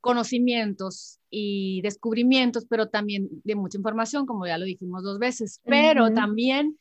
conocimientos 0.00 1.18
y 1.28 1.82
descubrimientos, 1.82 2.66
pero 2.68 2.88
también 2.88 3.28
de 3.44 3.54
mucha 3.56 3.78
información, 3.78 4.26
como 4.26 4.46
ya 4.46 4.56
lo 4.56 4.64
dijimos 4.64 5.02
dos 5.02 5.18
veces, 5.18 5.60
pero 5.64 6.12
también 6.14 6.78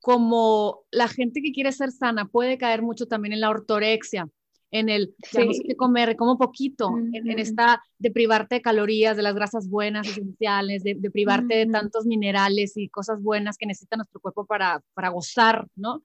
como 0.00 0.84
la 0.90 1.08
gente 1.08 1.42
que 1.42 1.52
quiere 1.52 1.72
ser 1.72 1.90
sana 1.90 2.26
puede 2.26 2.58
caer 2.58 2.82
mucho 2.82 3.06
también 3.06 3.32
en 3.32 3.40
la 3.40 3.50
ortorexia, 3.50 4.28
en 4.70 4.88
el 4.88 5.14
tenemos 5.32 5.60
que 5.66 5.76
comer 5.76 6.16
como 6.16 6.36
poquito, 6.36 6.90
en, 7.12 7.38
esta 7.38 7.82
de 7.98 8.10
privarte 8.10 8.56
de 8.56 8.62
calorías, 8.62 9.16
de 9.16 9.22
las 9.22 9.34
grasas 9.34 9.68
buenas, 9.68 10.06
esenciales, 10.06 10.82
de, 10.82 10.96
privarte 11.10 11.54
de 11.54 11.66
tantos 11.66 12.04
minerales 12.06 12.76
y 12.76 12.88
cosas 12.88 13.22
buenas 13.22 13.56
que 13.56 13.66
necesita 13.66 13.96
nuestro 13.96 14.20
cuerpo 14.20 14.44
para, 14.44 14.82
para 14.94 15.08
gozar, 15.08 15.66
¿no? 15.74 16.02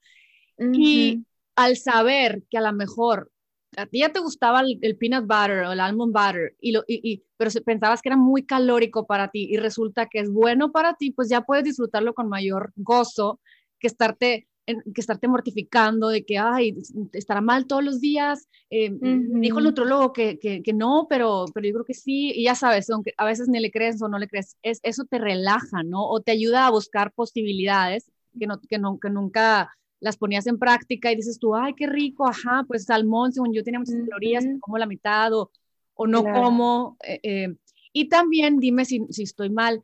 Y 0.57 1.25
al 1.55 1.77
saber 1.77 2.43
que 2.49 2.57
a 2.57 2.61
lo 2.61 2.73
mejor 2.73 3.31
a 3.75 3.85
ti 3.87 3.99
ya 3.99 4.09
te 4.09 4.19
gustaba 4.19 4.61
el, 4.61 4.97
peanut 4.97 5.25
butter 5.25 5.65
o 5.65 5.71
el 5.71 5.79
almond 5.79 6.13
butter, 6.13 6.55
y 6.61 6.71
lo, 6.71 6.83
y, 6.87 7.23
pero 7.37 7.51
pensabas 7.65 8.01
que 8.01 8.09
era 8.09 8.17
muy 8.17 8.45
calórico 8.45 9.05
para 9.05 9.29
ti 9.29 9.47
y 9.49 9.57
resulta 9.57 10.07
que 10.07 10.19
es 10.19 10.31
bueno 10.31 10.71
para 10.71 10.93
ti, 10.93 11.11
pues 11.11 11.29
ya 11.29 11.41
puedes 11.41 11.63
disfrutarlo 11.63 12.13
con 12.13 12.29
mayor 12.29 12.71
gozo 12.75 13.39
que 13.83 13.87
estarte, 13.87 14.47
que 14.65 15.01
estarte 15.01 15.27
mortificando 15.27 16.07
de 16.07 16.23
que, 16.23 16.37
ay, 16.37 16.77
estará 17.11 17.41
mal 17.41 17.67
todos 17.67 17.83
los 17.83 17.99
días. 17.99 18.47
Eh, 18.69 18.91
Dijo 18.93 19.59
el 19.59 19.65
nutrólogo 19.65 20.13
que, 20.13 20.39
que, 20.39 20.63
que, 20.63 20.71
no, 20.71 21.05
pero, 21.09 21.45
pero 21.53 21.67
yo 21.67 21.73
creo 21.73 21.85
que 21.85 21.93
sí. 21.93 22.31
Y 22.33 22.45
ya 22.45 22.55
sabes, 22.55 22.89
aunque 22.89 23.13
a 23.17 23.25
veces 23.25 23.49
ni 23.49 23.59
le 23.59 23.71
crees 23.71 24.01
o 24.01 24.07
no 24.07 24.17
le 24.17 24.29
crees, 24.29 24.55
es, 24.63 24.79
eso 24.83 25.03
te 25.03 25.17
relaja, 25.17 25.83
¿no? 25.83 26.07
O 26.07 26.21
te 26.21 26.31
ayuda 26.31 26.65
a 26.65 26.71
buscar 26.71 27.11
posibilidades 27.11 28.09
que, 28.39 28.47
no, 28.47 28.61
que, 28.61 28.79
no, 28.79 28.97
que 28.99 29.09
nunca 29.09 29.69
las 29.99 30.15
ponías 30.15 30.47
en 30.47 30.57
práctica 30.57 31.11
y 31.11 31.17
dices 31.17 31.39
tú, 31.39 31.55
ay, 31.55 31.73
qué 31.75 31.85
rico, 31.85 32.25
ajá, 32.25 32.63
pues 32.65 32.85
salmón, 32.85 33.33
según 33.33 33.53
yo 33.53 33.63
tenía 33.63 33.79
muchas 33.79 33.95
calorías, 33.95 34.45
como 34.61 34.77
la 34.77 34.85
mitad 34.85 35.33
o, 35.33 35.51
o 35.93 36.07
no 36.07 36.23
como. 36.23 36.95
Eh, 37.05 37.19
eh, 37.23 37.55
y 37.91 38.07
también 38.07 38.59
dime 38.59 38.85
si, 38.85 39.05
si 39.09 39.23
estoy 39.23 39.49
mal, 39.49 39.83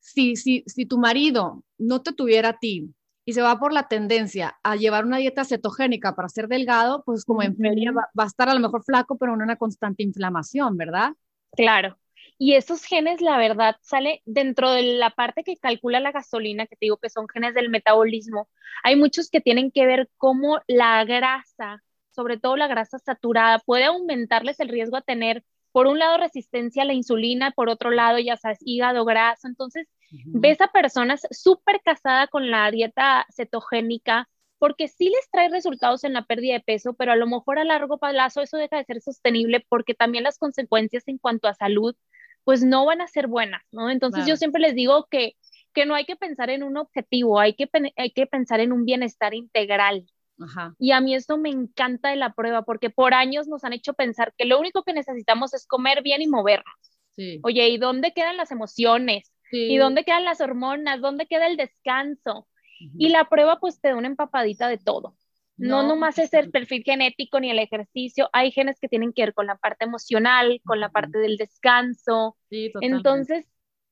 si, 0.00 0.36
si, 0.36 0.64
si 0.66 0.86
tu 0.86 0.96
marido 0.96 1.62
no 1.76 2.00
te 2.00 2.14
tuviera 2.14 2.50
a 2.50 2.58
ti, 2.58 2.88
y 3.28 3.32
se 3.32 3.42
va 3.42 3.58
por 3.58 3.72
la 3.72 3.88
tendencia 3.88 4.56
a 4.62 4.76
llevar 4.76 5.04
una 5.04 5.18
dieta 5.18 5.44
cetogénica 5.44 6.14
para 6.14 6.28
ser 6.28 6.46
delgado, 6.46 7.02
pues 7.04 7.24
como 7.24 7.42
en 7.42 7.56
feria 7.56 7.90
va, 7.90 8.08
a 8.16 8.26
estar 8.26 8.48
a 8.48 8.54
lo 8.54 8.60
mejor 8.60 8.84
flaco, 8.84 9.18
pero 9.18 9.34
en 9.34 9.42
una 9.42 9.56
constante 9.56 10.04
inflamación, 10.04 10.76
¿verdad? 10.76 11.10
Claro. 11.56 11.98
Y 12.38 12.54
esos 12.54 12.84
genes, 12.84 13.20
la 13.20 13.36
verdad, 13.36 13.76
sale 13.80 14.22
dentro 14.26 14.70
de 14.70 14.82
la 14.82 15.10
parte 15.10 15.42
que 15.42 15.56
calcula 15.56 15.98
la 15.98 16.12
gasolina, 16.12 16.66
que 16.66 16.76
te 16.76 16.86
digo 16.86 16.98
que 16.98 17.10
son 17.10 17.26
genes 17.28 17.54
del 17.54 17.68
metabolismo. 17.68 18.48
Hay 18.84 18.94
muchos 18.94 19.28
que 19.28 19.40
tienen 19.40 19.72
que 19.72 19.86
ver 19.86 20.08
cómo 20.18 20.60
la 20.68 21.04
grasa, 21.04 21.82
sobre 22.10 22.38
todo 22.38 22.56
la 22.56 22.68
grasa 22.68 23.00
saturada, 23.00 23.58
puede 23.58 23.86
aumentarles 23.86 24.60
el 24.60 24.68
riesgo 24.68 24.98
a 24.98 25.02
tener, 25.02 25.42
por 25.72 25.88
un 25.88 25.98
lado, 25.98 26.16
resistencia 26.18 26.82
a 26.82 26.86
la 26.86 26.94
insulina, 26.94 27.50
por 27.50 27.68
otro 27.70 27.90
lado, 27.90 28.20
ya 28.20 28.36
sabes, 28.36 28.58
hígado 28.60 29.04
graso. 29.04 29.48
Entonces, 29.48 29.88
ves 30.32 30.60
a 30.60 30.68
personas 30.68 31.26
súper 31.30 31.80
casadas 31.84 32.28
con 32.30 32.50
la 32.50 32.70
dieta 32.70 33.26
cetogénica 33.34 34.28
porque 34.58 34.88
sí 34.88 35.10
les 35.10 35.28
trae 35.30 35.48
resultados 35.48 36.04
en 36.04 36.14
la 36.14 36.24
pérdida 36.24 36.54
de 36.54 36.60
peso, 36.60 36.94
pero 36.94 37.12
a 37.12 37.16
lo 37.16 37.26
mejor 37.26 37.58
a 37.58 37.64
largo 37.64 37.98
plazo 37.98 38.40
eso 38.40 38.56
deja 38.56 38.78
de 38.78 38.84
ser 38.84 39.00
sostenible 39.02 39.64
porque 39.68 39.94
también 39.94 40.24
las 40.24 40.38
consecuencias 40.38 41.04
en 41.08 41.18
cuanto 41.18 41.48
a 41.48 41.54
salud 41.54 41.94
pues 42.44 42.62
no 42.64 42.84
van 42.86 43.00
a 43.00 43.08
ser 43.08 43.26
buenas, 43.26 43.62
¿no? 43.72 43.90
Entonces 43.90 44.24
yo 44.24 44.36
siempre 44.36 44.60
les 44.60 44.74
digo 44.74 45.08
que, 45.10 45.36
que 45.74 45.84
no 45.84 45.94
hay 45.94 46.04
que 46.04 46.16
pensar 46.16 46.48
en 46.50 46.62
un 46.62 46.76
objetivo, 46.76 47.40
hay 47.40 47.54
que, 47.54 47.68
hay 47.96 48.12
que 48.12 48.26
pensar 48.26 48.60
en 48.60 48.72
un 48.72 48.84
bienestar 48.84 49.34
integral. 49.34 50.06
Y 50.78 50.92
a 50.92 51.00
mí 51.00 51.14
esto 51.14 51.38
me 51.38 51.50
encanta 51.50 52.10
de 52.10 52.16
la 52.16 52.34
prueba 52.34 52.62
porque 52.62 52.90
por 52.90 53.14
años 53.14 53.48
nos 53.48 53.64
han 53.64 53.72
hecho 53.72 53.94
pensar 53.94 54.34
que 54.36 54.44
lo 54.44 54.58
único 54.60 54.84
que 54.84 54.92
necesitamos 54.92 55.54
es 55.54 55.66
comer 55.66 56.02
bien 56.02 56.22
y 56.22 56.28
movernos. 56.28 56.74
Oye, 57.42 57.68
¿y 57.68 57.78
dónde 57.78 58.12
quedan 58.12 58.36
las 58.36 58.50
emociones? 58.50 59.32
¿Y 59.52 59.76
dónde 59.78 60.04
quedan 60.04 60.24
las 60.24 60.40
hormonas? 60.40 61.00
¿Dónde 61.00 61.26
queda 61.26 61.46
el 61.46 61.56
descanso? 61.56 62.48
Y 62.98 63.08
la 63.08 63.28
prueba 63.28 63.58
pues 63.58 63.80
te 63.80 63.88
da 63.88 63.96
una 63.96 64.08
empapadita 64.08 64.68
de 64.68 64.78
todo. 64.78 65.16
No, 65.58 65.82
no 65.82 65.88
nomás 65.88 66.18
es 66.18 66.34
el 66.34 66.50
perfil 66.50 66.82
genético 66.84 67.40
ni 67.40 67.50
el 67.50 67.58
ejercicio, 67.58 68.28
hay 68.32 68.52
genes 68.52 68.78
que 68.78 68.88
tienen 68.88 69.12
que 69.14 69.22
ver 69.22 69.34
con 69.34 69.46
la 69.46 69.56
parte 69.56 69.86
emocional, 69.86 70.60
con 70.64 70.80
la 70.80 70.90
parte 70.90 71.18
del 71.18 71.38
descanso. 71.38 72.36
Sí, 72.50 72.70
Entonces, 72.80 73.46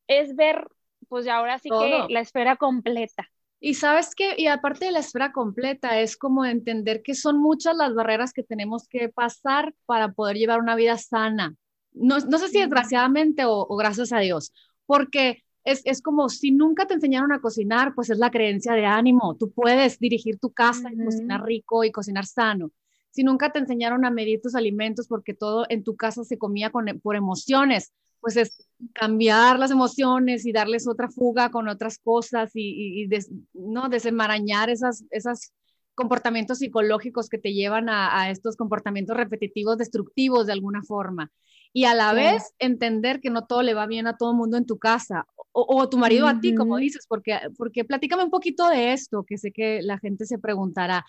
es 0.06 0.36
ver, 0.36 0.66
pues 1.08 1.26
ahora 1.26 1.58
sí 1.58 1.70
que 1.70 2.06
la 2.12 2.20
esfera 2.20 2.56
completa. 2.56 3.26
Y 3.60 3.74
sabes 3.74 4.14
que, 4.14 4.34
y 4.36 4.46
aparte 4.48 4.84
de 4.84 4.92
la 4.92 4.98
esfera 4.98 5.32
completa, 5.32 5.98
es 6.00 6.18
como 6.18 6.44
entender 6.44 7.02
que 7.02 7.14
son 7.14 7.40
muchas 7.40 7.74
las 7.74 7.94
barreras 7.94 8.34
que 8.34 8.42
tenemos 8.42 8.86
que 8.88 9.08
pasar 9.08 9.74
para 9.86 10.12
poder 10.12 10.36
llevar 10.36 10.60
una 10.60 10.76
vida 10.76 10.98
sana. 10.98 11.54
No, 11.92 12.18
no 12.18 12.38
sé 12.38 12.48
si 12.48 12.58
desgraciadamente 12.58 13.46
o, 13.46 13.66
o 13.66 13.76
gracias 13.76 14.12
a 14.12 14.18
Dios, 14.18 14.52
porque 14.84 15.43
es, 15.64 15.82
es, 15.84 16.02
como 16.02 16.28
si 16.28 16.50
nunca 16.50 16.86
te 16.86 16.94
enseñaron 16.94 17.32
a 17.32 17.40
cocinar, 17.40 17.94
pues 17.94 18.10
es 18.10 18.18
la 18.18 18.30
creencia 18.30 18.74
de 18.74 18.84
ánimo. 18.86 19.36
Tú 19.36 19.50
puedes 19.50 19.98
dirigir 19.98 20.38
tu 20.38 20.52
casa 20.52 20.92
y 20.92 21.04
cocinar 21.04 21.44
rico 21.44 21.84
y 21.84 21.90
cocinar 21.90 22.26
sano. 22.26 22.70
Si 23.10 23.22
nunca 23.22 23.50
te 23.50 23.60
enseñaron 23.60 24.04
a 24.04 24.10
medir 24.10 24.40
tus 24.42 24.54
alimentos 24.54 25.08
porque 25.08 25.34
todo 25.34 25.66
en 25.68 25.84
tu 25.84 25.96
casa 25.96 26.24
se 26.24 26.36
comía 26.36 26.70
con, 26.70 26.86
por 27.02 27.16
emociones, 27.16 27.92
pues 28.20 28.36
es 28.36 28.68
cambiar 28.92 29.58
las 29.58 29.70
emociones 29.70 30.46
y 30.46 30.52
darles 30.52 30.88
otra 30.88 31.08
fuga 31.10 31.50
con 31.50 31.68
otras 31.68 31.98
cosas 31.98 32.50
y, 32.54 33.08
no 33.52 33.88
desenmarañar 33.88 34.70
esas, 34.70 35.04
esas 35.10 35.52
comportamientos 35.94 36.58
psicológicos 36.58 37.28
que 37.28 37.38
te 37.38 37.52
llevan 37.52 37.88
a, 37.88 38.20
a, 38.20 38.30
estos 38.30 38.56
comportamientos 38.56 39.16
repetitivos 39.16 39.78
destructivos 39.78 40.46
de 40.46 40.52
alguna 40.52 40.82
forma. 40.82 41.30
Y 41.76 41.86
a 41.86 41.94
la 41.94 42.12
vez 42.12 42.54
entender 42.60 43.20
que 43.20 43.30
no 43.30 43.46
todo 43.46 43.62
le 43.62 43.74
va 43.74 43.86
bien 43.86 44.06
a 44.06 44.16
todo 44.16 44.30
el 44.30 44.36
mundo 44.36 44.56
en 44.56 44.64
tu 44.64 44.78
casa 44.78 45.26
o, 45.50 45.88
tu 45.88 45.98
marido 45.98 46.28
a 46.28 46.40
ti, 46.40 46.54
como 46.54 46.76
dices, 46.78 47.04
porque, 47.08 47.36
porque 47.56 47.84
platícame 47.84 48.24
un 48.24 48.30
poquito 48.30 48.68
de 48.68 48.92
esto, 48.92 49.24
que 49.24 49.38
sé 49.38 49.52
que 49.52 49.82
la 49.82 49.98
gente 49.98 50.24
se 50.24 50.38
preguntará, 50.38 51.04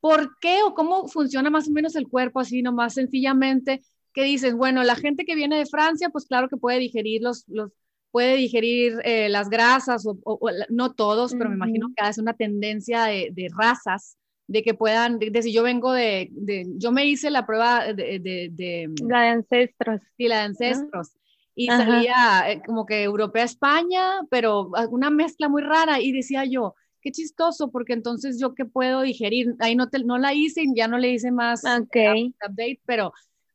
¿por 0.00 0.38
qué 0.40 0.58
o 0.64 0.74
cómo 0.74 1.08
funciona 1.08 1.50
más 1.50 1.68
o 1.68 1.70
menos 1.70 1.94
el 1.96 2.08
cuerpo 2.08 2.40
así, 2.40 2.62
nomás 2.62 2.94
sencillamente? 2.94 3.80
Que 4.12 4.24
dices, 4.24 4.54
bueno, 4.54 4.82
la 4.82 4.96
gente 4.96 5.24
que 5.24 5.36
viene 5.36 5.56
de 5.56 5.66
Francia, 5.66 6.10
pues 6.10 6.26
claro 6.26 6.48
que 6.48 6.56
puede 6.56 6.80
digerir 6.80 7.22
los, 7.22 7.44
los 7.46 7.70
puede 8.12 8.36
digerir 8.36 9.00
eh, 9.04 9.28
las 9.28 9.48
grasas, 9.48 10.04
o, 10.06 10.40
no 10.68 10.92
todos, 10.94 11.32
pero 11.32 11.48
me 11.48 11.56
imagino 11.56 11.88
que 11.96 12.08
es 12.08 12.18
una 12.18 12.34
tendencia 12.34 13.04
de, 13.04 13.30
de, 13.32 13.48
razas, 13.56 14.16
de 14.46 14.62
que 14.62 14.74
puedan, 14.74 15.18
de, 15.18 15.42
si 15.42 15.52
yo 15.52 15.62
vengo 15.62 15.92
de, 15.92 16.28
de, 16.32 16.66
yo 16.76 16.92
me 16.92 17.06
hice 17.06 17.30
la 17.30 17.46
prueba 17.46 17.92
de... 17.92 18.18
de 18.18 18.90
la 19.06 19.22
de 19.22 19.28
ancestros. 19.28 20.00
Sí, 20.16 20.28
la 20.28 20.38
de 20.38 20.42
ancestros. 20.42 21.12
Y 21.54 21.66
salía 21.66 22.50
eh, 22.50 22.62
como 22.64 22.86
que 22.86 23.02
europea 23.02 23.44
España, 23.44 24.22
pero 24.30 24.70
una 24.90 25.10
mezcla 25.10 25.48
muy 25.48 25.62
rara. 25.62 26.00
Y 26.00 26.12
decía 26.12 26.44
yo, 26.44 26.74
qué 27.02 27.10
chistoso, 27.10 27.70
porque 27.70 27.92
entonces 27.92 28.40
yo 28.40 28.54
qué 28.54 28.64
puedo 28.64 29.02
digerir, 29.02 29.54
ahí 29.58 29.76
no, 29.76 29.88
no 30.04 30.18
la 30.18 30.32
hice 30.32 30.62
y 30.62 30.74
ya 30.74 30.88
no 30.88 30.98
le 30.98 31.10
hice 31.10 31.30
más 31.30 31.62
okay. 31.64 32.34
update, 32.46 32.80
pero, 32.86 33.12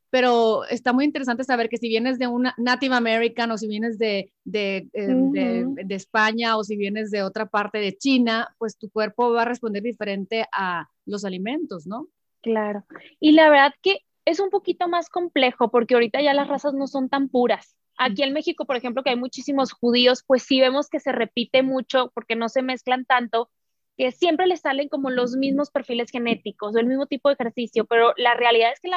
pero 0.10 0.66
está 0.66 0.94
muy 0.94 1.06
interesante 1.06 1.44
saber 1.44 1.70
que 1.70 1.78
si 1.78 1.90
vienes 1.90 2.18
de 2.20 2.28
una 2.28 2.54
Native 2.58 2.96
American 2.96 3.52
o 3.52 3.58
si 3.58 3.68
vienes 3.68 3.98
de, 3.98 4.32
de, 4.44 4.88
eh, 4.94 5.08
de, 5.08 5.66
de, 5.86 5.96
España 5.96 6.58
o 6.58 6.64
si 6.64 6.78
vienes 6.78 7.12
de 7.12 7.24
otra 7.24 7.48
parte 7.48 7.80
de 7.80 7.98
China, 7.98 8.56
pues 8.58 8.78
tu 8.78 8.90
cuerpo 8.90 9.32
va 9.32 9.44
a 9.44 9.46
responder 9.46 9.84
diferente 9.84 10.46
a 10.52 10.88
los 11.06 11.26
alimentos, 11.26 11.88
¿no? 11.88 12.08
Claro. 12.42 12.86
Y 13.20 13.34
la 13.34 13.50
verdad 13.50 13.74
que 13.82 14.00
es 14.26 14.40
un 14.40 14.50
poquito 14.50 14.88
más 14.88 15.10
complejo 15.10 15.72
porque 15.72 15.94
ahorita 15.94 16.22
ya 16.22 16.34
las 16.34 16.48
razas 16.48 16.74
no 16.74 16.88
son 16.88 17.10
tan 17.10 17.30
puras. 17.30 17.76
Aquí 17.98 18.22
en 18.24 18.34
México, 18.34 18.66
por 18.66 18.76
ejemplo, 18.76 19.02
que 19.04 19.10
hay 19.10 19.16
muchísimos 19.16 19.72
judíos, 19.72 20.24
pues 20.28 20.44
sí 20.44 20.60
vemos 20.60 20.88
que 20.88 21.00
se 21.00 21.12
repite 21.12 21.64
mucho 21.64 22.12
porque 22.14 22.36
no 22.36 22.48
se 22.48 22.62
mezclan 22.62 23.06
tanto, 23.06 23.50
que 23.98 24.12
siempre 24.12 24.46
les 24.46 24.62
salen 24.62 24.90
como 24.90 25.10
los 25.10 25.36
mismos 25.36 25.72
perfiles 25.72 26.12
genéticos 26.12 26.76
o 26.76 26.80
el 26.80 26.86
mismo 26.86 27.08
tipo 27.08 27.30
de 27.30 27.34
ejercicio, 27.34 27.86
pero 27.86 28.14
la 28.16 28.36
realidad 28.36 28.72
es 28.72 28.80
que 28.80 28.92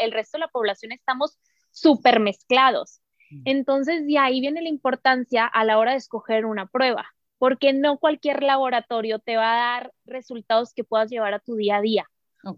el 0.00 0.12
resto 0.12 0.38
de 0.38 0.42
la 0.42 0.48
población 0.48 0.92
estamos 0.92 1.38
súper 1.72 2.20
mezclados. 2.20 3.00
Entonces, 3.44 4.06
de 4.06 4.18
ahí 4.18 4.40
viene 4.40 4.62
la 4.62 4.68
importancia 4.68 5.46
a 5.46 5.64
la 5.64 5.78
hora 5.78 5.90
de 5.92 5.96
escoger 5.98 6.46
una 6.46 6.66
prueba, 6.66 7.06
porque 7.38 7.72
no 7.72 7.98
cualquier 7.98 8.44
laboratorio 8.44 9.18
te 9.18 9.36
va 9.36 9.52
a 9.52 9.56
dar 9.56 9.92
resultados 10.04 10.72
que 10.72 10.84
puedas 10.84 11.10
llevar 11.10 11.34
a 11.34 11.40
tu 11.40 11.56
día 11.56 11.78
a 11.78 11.80
día. 11.80 12.08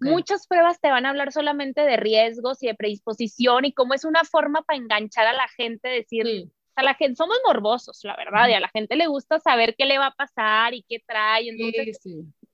Muchas 0.02 0.46
pruebas 0.46 0.80
te 0.80 0.90
van 0.90 1.06
a 1.06 1.08
hablar 1.08 1.32
solamente 1.32 1.80
de 1.80 1.96
riesgos 1.96 2.62
y 2.62 2.66
de 2.66 2.74
predisposición 2.74 3.64
y 3.64 3.72
cómo 3.72 3.94
es 3.94 4.04
una 4.04 4.24
forma 4.24 4.60
para 4.60 4.76
enganchar 4.76 5.26
a 5.26 5.32
la 5.32 5.48
gente, 5.48 5.88
decir, 5.88 6.50
a 6.78 6.82
la 6.82 6.94
gente, 6.94 7.16
somos 7.16 7.38
morbosos, 7.46 8.00
la 8.04 8.16
verdad, 8.16 8.48
y 8.48 8.52
a 8.52 8.60
la 8.60 8.68
gente 8.68 8.96
le 8.96 9.06
gusta 9.06 9.40
saber 9.40 9.74
qué 9.76 9.84
le 9.84 9.98
va 9.98 10.06
a 10.06 10.14
pasar 10.14 10.74
y 10.74 10.84
qué 10.88 11.02
trae, 11.04 11.48
entonces 11.48 12.00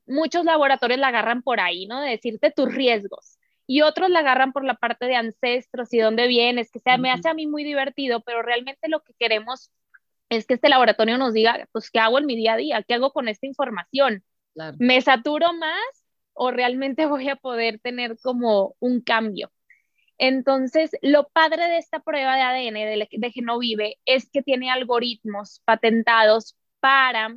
muchos 0.06 0.44
laboratorios 0.44 0.98
la 0.98 1.08
agarran 1.08 1.42
por 1.42 1.60
ahí, 1.60 1.87
¿no? 1.87 2.00
De 2.00 2.10
decirte 2.10 2.50
tus 2.50 2.74
riesgos. 2.74 3.38
Y 3.66 3.82
otros 3.82 4.10
la 4.10 4.20
agarran 4.20 4.52
por 4.52 4.64
la 4.64 4.74
parte 4.74 5.06
de 5.06 5.16
ancestros 5.16 5.92
y 5.92 5.98
dónde 5.98 6.26
vienes, 6.26 6.70
que 6.70 6.80
sea, 6.80 6.98
me 6.98 7.10
hace 7.10 7.28
a 7.28 7.34
mí 7.34 7.46
muy 7.46 7.64
divertido, 7.64 8.20
pero 8.20 8.42
realmente 8.42 8.88
lo 8.88 9.00
que 9.00 9.14
queremos 9.18 9.70
es 10.28 10.46
que 10.46 10.54
este 10.54 10.68
laboratorio 10.68 11.18
nos 11.18 11.32
diga, 11.32 11.68
pues, 11.72 11.90
¿qué 11.90 11.98
hago 11.98 12.18
en 12.18 12.26
mi 12.26 12.37
día 12.37 12.54
a 12.54 12.56
día? 12.56 12.82
¿Qué 12.82 12.94
hago 12.94 13.12
con 13.12 13.28
esta 13.28 13.46
información? 13.46 14.22
¿Me 14.78 15.00
saturo 15.00 15.52
más 15.52 16.04
o 16.34 16.50
realmente 16.50 17.06
voy 17.06 17.28
a 17.28 17.37
poder 17.37 17.78
tener 17.80 18.18
como 18.22 18.76
un 18.80 19.00
cambio. 19.00 19.50
Entonces, 20.18 20.92
lo 21.03 21.29
padre 21.29 21.68
de 21.68 21.79
esta 21.79 22.00
prueba 22.00 22.37
de 22.37 22.42
ADN 22.42 22.87
de, 22.87 23.09
de 23.11 23.31
Genovive 23.33 23.98
es 24.05 24.31
que 24.31 24.42
tiene 24.42 24.70
algoritmos 24.70 25.61
patentados 25.64 26.57
para 26.81 27.35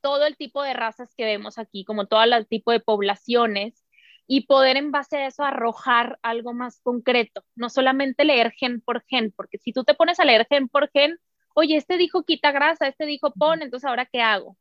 todo 0.00 0.26
el 0.26 0.36
tipo 0.36 0.62
de 0.62 0.74
razas 0.74 1.14
que 1.16 1.24
vemos 1.24 1.58
aquí, 1.58 1.84
como 1.84 2.06
todo 2.06 2.22
el 2.22 2.46
tipo 2.46 2.70
de 2.70 2.80
poblaciones, 2.80 3.84
y 4.30 4.42
poder 4.46 4.76
en 4.76 4.92
base 4.92 5.16
a 5.16 5.26
eso 5.26 5.42
arrojar 5.42 6.18
algo 6.22 6.52
más 6.52 6.80
concreto, 6.82 7.42
no 7.56 7.70
solamente 7.70 8.26
leer 8.26 8.52
gen 8.52 8.82
por 8.82 9.02
gen, 9.06 9.32
porque 9.34 9.56
si 9.58 9.72
tú 9.72 9.84
te 9.84 9.94
pones 9.94 10.20
a 10.20 10.24
leer 10.26 10.46
gen 10.48 10.68
por 10.68 10.90
gen, 10.90 11.18
oye, 11.54 11.76
este 11.76 11.96
dijo 11.96 12.24
quita 12.24 12.52
grasa, 12.52 12.86
este 12.86 13.06
dijo 13.06 13.32
pon, 13.32 13.62
entonces 13.62 13.88
ahora 13.88 14.06
qué 14.06 14.20
hago? 14.20 14.56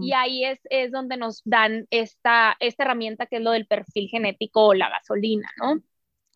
Y 0.00 0.12
ahí 0.12 0.44
es, 0.44 0.58
es 0.64 0.90
donde 0.90 1.16
nos 1.16 1.42
dan 1.44 1.86
esta, 1.90 2.56
esta 2.58 2.82
herramienta 2.82 3.26
que 3.26 3.36
es 3.36 3.42
lo 3.42 3.52
del 3.52 3.66
perfil 3.66 4.08
genético 4.08 4.66
o 4.66 4.74
la 4.74 4.90
gasolina, 4.90 5.48
¿no? 5.58 5.80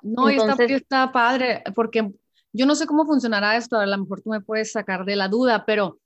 No, 0.03 0.29
entonces, 0.29 0.71
está, 0.71 1.11
padre, 1.13 1.63
porque 1.75 2.13
yo 2.53 2.67
no 2.67 2.75
sé 2.75 2.87
cómo 2.87 3.05
funcionará 3.05 3.57
esto, 3.57 3.77
a 3.77 3.87
lo 3.87 3.99
mejor 3.99 4.23
tú 4.23 4.31
me 4.31 4.41
puedes 4.41 4.73
sacar 4.73 5.05
de 5.05 5.17
la 5.17 5.29
duda, 5.29 5.65
pero 5.67 5.99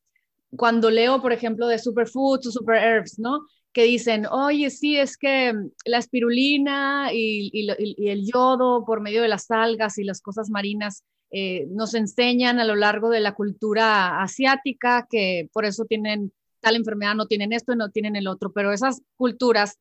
cuando 0.57 0.91
leo, 0.91 1.21
por 1.23 1.33
ejemplo, 1.33 1.67
de 1.67 1.79
superfoods 1.79 2.47
o 2.47 2.51
super 2.51 2.77
herbs, 2.83 3.19
¿no? 3.19 3.47
Que 3.73 3.85
dicen, 3.85 4.27
oye, 4.27 4.69
sí, 4.71 4.99
es 4.99 5.17
que 5.17 5.55
la 5.87 5.99
espirulina 5.99 7.11
y, 7.13 7.51
y 7.53 8.09
el 8.09 8.27
yodo 8.27 8.85
por 8.85 9.01
medio 9.01 9.23
de 9.23 9.29
las 9.29 9.51
algas 9.51 9.99
y 9.99 10.05
las 10.05 10.21
cosas 10.21 10.51
marinas 10.51 11.05
eh, 11.35 11.67
nos 11.71 11.95
enseñan 11.95 12.61
a 12.61 12.65
lo 12.65 12.77
largo 12.77 13.09
de 13.09 13.21
la 13.21 13.33
cultura 13.33 14.23
asiática 14.23 15.07
que 15.09 15.49
por 15.55 15.65
eso 15.65 15.87
tienen 15.87 16.31
tal 16.61 16.77
enfermedad, 16.77 17.15
no 17.15 17.27
tienen 17.27 17.55
esto 17.55 17.73
y 17.73 17.77
no 17.77 17.89
tienen 17.89 18.17
el 18.17 18.29
otro, 18.29 18.53
pero 18.53 18.71
esas 18.71 19.01
culturas 19.17 19.79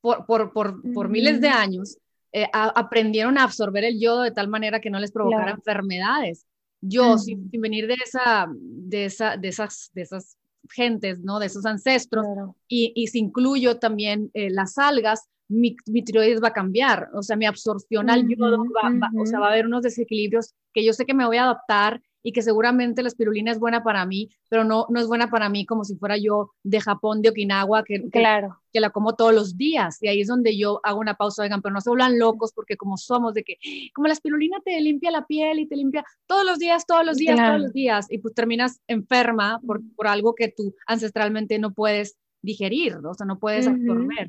por, 0.00 0.26
por, 0.26 0.52
por, 0.52 0.82
por 0.92 1.08
miles 1.08 1.40
de 1.40 1.48
años 1.50 1.98
eh, 2.32 2.46
aprendieron 2.52 3.38
a 3.38 3.44
absorber 3.44 3.84
el 3.84 4.00
yodo 4.00 4.22
de 4.22 4.30
tal 4.30 4.48
manera 4.48 4.80
que 4.80 4.90
no 4.90 5.00
les 5.00 5.12
provocara 5.12 5.52
enfermedades. 5.52 6.46
Yo, 6.80 7.18
sin, 7.18 7.50
venir 7.50 7.86
de, 7.86 7.96
esa, 8.04 8.46
de, 8.50 9.06
esa, 9.06 9.36
de, 9.36 9.48
esas, 9.48 9.90
de 9.94 10.02
esas 10.02 10.36
gentes, 10.70 11.20
¿no? 11.20 11.38
de 11.38 11.46
esos 11.46 11.66
ancestros, 11.66 12.26
y, 12.68 12.92
y 12.94 13.08
si 13.08 13.18
incluyo 13.18 13.78
también 13.78 14.30
eh, 14.34 14.50
las 14.50 14.78
algas, 14.78 15.28
mi, 15.48 15.74
tiroides 16.04 16.42
va 16.42 16.48
a 16.48 16.52
cambiar, 16.52 17.08
o 17.14 17.22
sea, 17.22 17.36
mi 17.36 17.46
absorción 17.46 18.10
al 18.10 18.28
yodo, 18.28 18.64
va, 18.66 19.10
o 19.18 19.26
sea, 19.26 19.40
va 19.40 19.46
a 19.46 19.50
haber 19.50 19.66
unos 19.66 19.82
desequilibrios 19.82 20.54
que 20.72 20.84
yo 20.84 20.92
sé 20.92 21.06
que 21.06 21.14
me 21.14 21.26
voy 21.26 21.38
a 21.38 21.44
adaptar 21.44 22.02
y 22.28 22.32
que 22.32 22.42
seguramente 22.42 23.00
la 23.00 23.08
espirulina 23.08 23.50
es 23.50 23.58
buena 23.58 23.82
para 23.82 24.04
mí, 24.04 24.28
pero 24.50 24.62
no, 24.62 24.84
no 24.90 25.00
es 25.00 25.06
buena 25.06 25.30
para 25.30 25.48
mí 25.48 25.64
como 25.64 25.82
si 25.82 25.96
fuera 25.96 26.18
yo 26.18 26.50
de 26.62 26.78
Japón, 26.78 27.22
de 27.22 27.30
Okinawa, 27.30 27.84
que, 27.84 28.06
claro. 28.10 28.60
que, 28.70 28.80
la 28.80 28.90
como 28.90 29.14
todos 29.14 29.32
los 29.34 29.56
días. 29.56 29.96
Y 30.02 30.08
ahí 30.08 30.20
es 30.20 30.28
donde 30.28 30.54
yo 30.58 30.78
hago 30.82 31.00
una 31.00 31.14
pausa, 31.14 31.42
oigan, 31.42 31.62
pero 31.62 31.72
no 31.72 31.80
se 31.80 31.88
vuelvan 31.88 32.18
locos 32.18 32.52
porque 32.52 32.76
como 32.76 32.98
somos 32.98 33.32
de 33.32 33.44
que, 33.44 33.56
como 33.94 34.08
la 34.08 34.12
espirulina 34.12 34.58
te 34.62 34.78
limpia 34.78 35.10
la 35.10 35.24
piel 35.24 35.60
y 35.60 35.66
te 35.66 35.76
limpia 35.76 36.04
todos 36.26 36.44
los 36.44 36.58
días, 36.58 36.84
todos 36.84 37.06
los 37.06 37.16
días, 37.16 37.38
todos 37.38 37.62
los 37.62 37.72
días, 37.72 38.06
y 38.10 38.18
pues 38.18 38.34
terminas 38.34 38.82
enferma 38.88 39.58
por, 39.66 39.80
por 39.96 40.06
algo 40.06 40.34
que 40.34 40.52
tú 40.54 40.74
ancestralmente 40.86 41.58
no 41.58 41.72
puedes 41.72 42.18
digerir, 42.42 43.00
¿no? 43.00 43.12
o 43.12 43.14
sea, 43.14 43.24
no 43.24 43.38
puedes 43.38 43.66
absorber. 43.66 44.28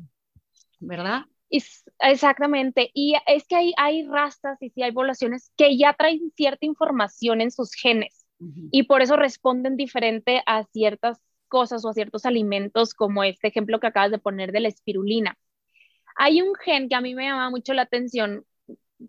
¿verdad? 0.80 1.26
Exactamente, 1.98 2.90
y 2.94 3.14
es 3.26 3.46
que 3.46 3.56
hay, 3.56 3.72
hay 3.76 4.06
rastas 4.06 4.62
y 4.62 4.70
sí 4.70 4.82
hay 4.82 4.92
poblaciones 4.92 5.52
que 5.56 5.76
ya 5.76 5.92
traen 5.94 6.32
cierta 6.36 6.64
información 6.66 7.40
en 7.40 7.50
sus 7.50 7.74
genes 7.74 8.24
y 8.70 8.84
por 8.84 9.02
eso 9.02 9.16
responden 9.16 9.76
diferente 9.76 10.42
a 10.46 10.64
ciertas 10.64 11.20
cosas 11.48 11.84
o 11.84 11.90
a 11.90 11.92
ciertos 11.92 12.24
alimentos, 12.24 12.94
como 12.94 13.22
este 13.22 13.48
ejemplo 13.48 13.80
que 13.80 13.88
acabas 13.88 14.10
de 14.10 14.18
poner 14.18 14.52
de 14.52 14.60
la 14.60 14.68
espirulina. 14.68 15.36
Hay 16.16 16.40
un 16.40 16.54
gen 16.54 16.88
que 16.88 16.94
a 16.94 17.00
mí 17.00 17.14
me 17.14 17.24
llama 17.24 17.50
mucho 17.50 17.74
la 17.74 17.82
atención, 17.82 18.44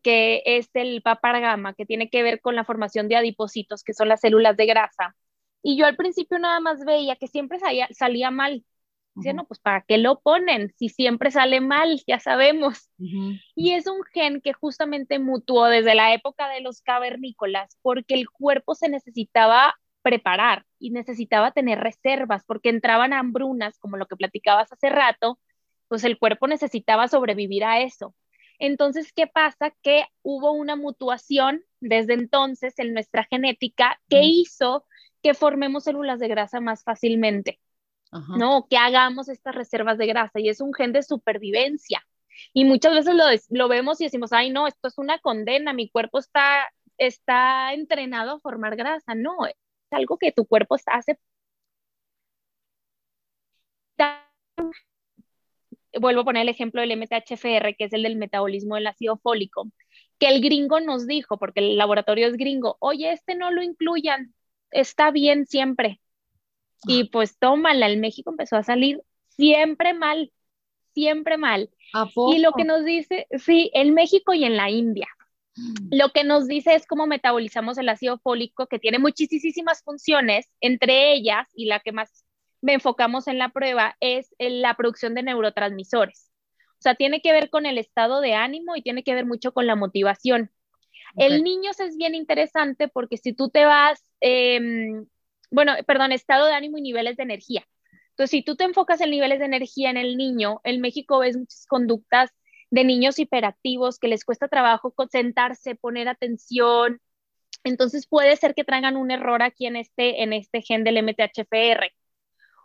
que 0.04 0.42
es 0.46 0.70
el 0.74 1.02
papargama, 1.02 1.74
que 1.74 1.86
tiene 1.86 2.10
que 2.10 2.24
ver 2.24 2.42
con 2.42 2.56
la 2.56 2.66
formación 2.66 3.08
de 3.08 3.16
adipocitos, 3.16 3.84
que 3.84 3.94
son 3.94 4.10
las 4.10 4.22
células 4.22 4.58
de 4.58 4.66
grasa. 4.66 5.16
Y 5.64 5.78
yo 5.78 5.86
al 5.86 5.96
principio 5.96 6.40
nada 6.40 6.60
más 6.60 6.84
veía 6.86 7.16
que 7.16 7.28
siempre 7.28 7.60
salía, 7.60 7.88
salía 7.92 8.32
mal, 8.32 8.66
Dice, 9.14 9.34
no, 9.34 9.46
pues 9.46 9.60
¿para 9.60 9.82
qué 9.82 9.98
lo 9.98 10.22
ponen? 10.22 10.74
Si 10.78 10.88
siempre 10.88 11.32
sale 11.32 11.60
mal, 11.60 12.02
ya 12.08 12.20
sabemos. 12.20 12.90
Y 13.56 13.72
es 13.72 13.88
un 13.88 14.04
gen 14.14 14.42
que 14.42 14.54
justamente 14.54 15.20
mutuó 15.20 15.66
desde 15.66 15.96
la 15.96 16.14
época 16.14 16.48
de 16.50 16.62
los 16.62 16.82
cavernícolas 16.82 17.78
porque 17.82 18.14
el 18.14 18.30
cuerpo 18.30 18.74
se 18.74 18.88
necesitaba 18.88 19.76
preparar 20.02 20.66
y 20.80 20.92
necesitaba 20.92 21.52
tener 21.52 21.80
reservas 21.80 22.44
porque 22.46 22.70
entraban 22.70 23.14
hambrunas, 23.14 23.78
como 23.80 23.98
lo 23.98 24.08
que 24.08 24.16
platicabas 24.16 24.72
hace 24.72 24.90
rato, 24.90 25.40
pues 25.88 26.04
el 26.06 26.18
cuerpo 26.18 26.48
necesitaba 26.48 27.08
sobrevivir 27.08 27.66
a 27.66 27.82
eso. 27.82 28.16
Entonces, 28.60 29.12
¿qué 29.12 29.28
pasa? 29.28 29.74
Que 29.82 30.06
hubo 30.22 30.52
una 30.52 30.76
mutuación 30.76 31.64
desde 31.80 32.14
entonces 32.14 32.78
en 32.78 32.94
nuestra 32.94 33.26
genética 33.26 34.00
que 34.08 34.24
hizo 34.24 34.86
que 35.22 35.34
formemos 35.34 35.84
células 35.84 36.20
de 36.20 36.28
grasa 36.28 36.62
más 36.62 36.84
fácilmente. 36.84 37.60
¿No? 38.12 38.68
Que 38.70 38.78
hagamos 38.78 39.30
estas 39.30 39.56
reservas 39.56 39.98
de 39.98 40.08
grasa 40.08 40.40
y 40.40 40.50
es 40.50 40.62
un 40.62 40.74
gen 40.74 40.94
de 40.94 41.04
supervivencia. 41.04 42.06
Y 42.54 42.66
muchas 42.66 42.94
veces 42.94 43.16
lo, 43.16 43.24
lo, 43.50 43.68
vemos 43.68 44.02
y 44.02 44.06
decimos, 44.06 44.34
ay, 44.34 44.50
no, 44.50 44.68
esto 44.68 44.88
es 44.88 44.98
una 44.98 45.20
condena, 45.20 45.74
mi 45.74 45.90
cuerpo 45.90 46.20
está, 46.20 46.68
está 46.98 47.74
entrenado 47.74 48.32
a 48.32 48.40
formar 48.40 48.76
grasa. 48.76 49.16
No, 49.16 49.46
es 49.46 49.56
algo 49.92 50.18
que 50.18 50.32
tu 50.32 50.46
cuerpo 50.46 50.76
hace. 50.88 51.20
Vuelvo 56.00 56.22
a 56.22 56.26
poner 56.26 56.44
el 56.44 56.50
ejemplo 56.50 56.82
del 56.82 56.92
MTHFR, 56.92 57.76
que 57.76 57.86
es 57.86 57.94
el 57.94 58.04
del 58.04 58.16
metabolismo 58.16 58.76
del 58.76 58.88
ácido 58.88 59.18
fólico, 59.18 59.70
que 60.20 60.28
el 60.30 60.42
gringo 60.42 60.80
nos 60.80 61.06
dijo, 61.06 61.38
porque 61.38 61.60
el 61.60 61.78
laboratorio 61.78 62.28
es 62.28 62.38
gringo, 62.38 62.78
oye, 62.80 63.12
este 63.12 63.36
no 63.36 63.52
lo 63.52 63.62
incluyan, 63.62 64.34
está 64.72 65.12
bien 65.12 65.46
siempre. 65.46 66.00
Y 66.88 67.06
pues 67.06 67.38
tómala, 67.38 67.88
el 67.88 67.98
México 67.98 68.32
empezó 68.32 68.56
a 68.56 68.64
salir 68.64 69.02
siempre 69.30 69.94
mal, 69.94 70.32
siempre 70.94 71.38
mal. 71.38 71.70
Y 72.32 72.40
lo 72.40 72.54
que 72.54 72.64
nos 72.64 72.86
dice, 72.86 73.28
sí, 73.38 73.70
en 73.74 73.94
México 73.94 74.34
y 74.34 74.44
en 74.44 74.58
la 74.58 74.70
India. 74.70 75.08
Mm. 75.56 75.90
Lo 75.92 76.10
que 76.10 76.24
nos 76.24 76.48
dice 76.48 76.76
es 76.76 76.88
cómo 76.88 77.08
metabolizamos 77.08 77.78
el 77.78 77.90
ácido 77.90 78.18
fólico, 78.20 78.68
que 78.68 78.80
tiene 78.80 79.00
muchísimas 79.00 79.84
funciones, 79.84 80.48
entre 80.62 81.14
ellas, 81.14 81.48
y 81.54 81.66
la 81.66 81.80
que 81.80 81.92
más 81.92 82.26
me 82.62 82.74
enfocamos 82.74 83.28
en 83.28 83.38
la 83.38 83.50
prueba, 83.50 83.96
es 84.00 84.34
la 84.40 84.76
producción 84.76 85.16
de 85.16 85.24
neurotransmisores. 85.24 86.32
O 86.74 86.82
sea, 86.82 86.96
tiene 86.96 87.22
que 87.22 87.32
ver 87.32 87.50
con 87.50 87.66
el 87.66 87.78
estado 87.78 88.22
de 88.22 88.34
ánimo 88.34 88.76
y 88.76 88.82
tiene 88.82 89.04
que 89.04 89.14
ver 89.14 89.26
mucho 89.26 89.52
con 89.54 89.68
la 89.68 89.76
motivación. 89.76 90.52
El 91.18 91.44
niño 91.44 91.72
es 91.78 91.98
bien 91.98 92.16
interesante 92.16 92.88
porque 92.88 93.18
si 93.18 93.34
tú 93.34 93.50
te 93.50 93.66
vas 93.66 94.04
em, 94.22 95.06
bueno, 95.52 95.74
perdón, 95.86 96.12
estado 96.12 96.48
de 96.48 96.54
ánimo 96.54 96.78
y 96.78 96.82
niveles 96.82 97.18
de 97.18 97.24
energía. 97.24 97.68
Entonces, 98.12 98.32
si 98.32 98.44
tú 98.44 98.56
te 98.56 98.64
enfocas 98.64 99.02
en 99.02 99.12
niveles 99.12 99.40
de 99.40 99.46
energía 99.46 99.90
en 99.90 99.98
el 99.98 100.18
niño, 100.18 100.62
en 100.64 100.82
México 100.82 101.20
ves 101.20 101.38
muchas 101.38 101.66
conductas 101.68 102.32
de 102.72 102.84
niños 102.86 103.20
hiperactivos 103.20 104.00
que 104.00 104.08
les 104.08 104.26
cuesta 104.26 104.48
trabajo 104.48 104.92
concentrarse, 104.92 105.76
poner 105.76 106.08
atención. 106.08 107.02
Entonces 107.64 108.08
puede 108.08 108.36
ser 108.38 108.56
que 108.56 108.64
traigan 108.64 108.98
un 108.98 109.12
error 109.12 109.44
aquí 109.44 109.68
en 109.68 109.76
este, 109.76 110.24
en 110.24 110.34
este 110.34 110.62
gen 110.62 110.84
del 110.84 110.98
MTHFR. 110.98 111.92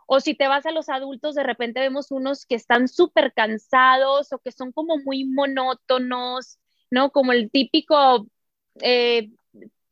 O 0.07 0.21
si 0.21 0.33
te 0.35 0.47
vas 0.47 0.65
a 0.65 0.71
los 0.71 0.89
adultos, 0.89 1.35
de 1.35 1.43
repente 1.43 1.81
vemos 1.81 2.11
unos 2.11 2.45
que 2.45 2.55
están 2.55 2.87
súper 2.87 3.33
cansados 3.33 4.31
o 4.31 4.39
que 4.39 4.53
son 4.53 4.71
como 4.71 4.97
muy 4.97 5.25
monótonos, 5.25 6.59
¿no? 6.89 7.11
Como 7.11 7.33
el 7.33 7.51
típico 7.51 8.27
eh, 8.81 9.29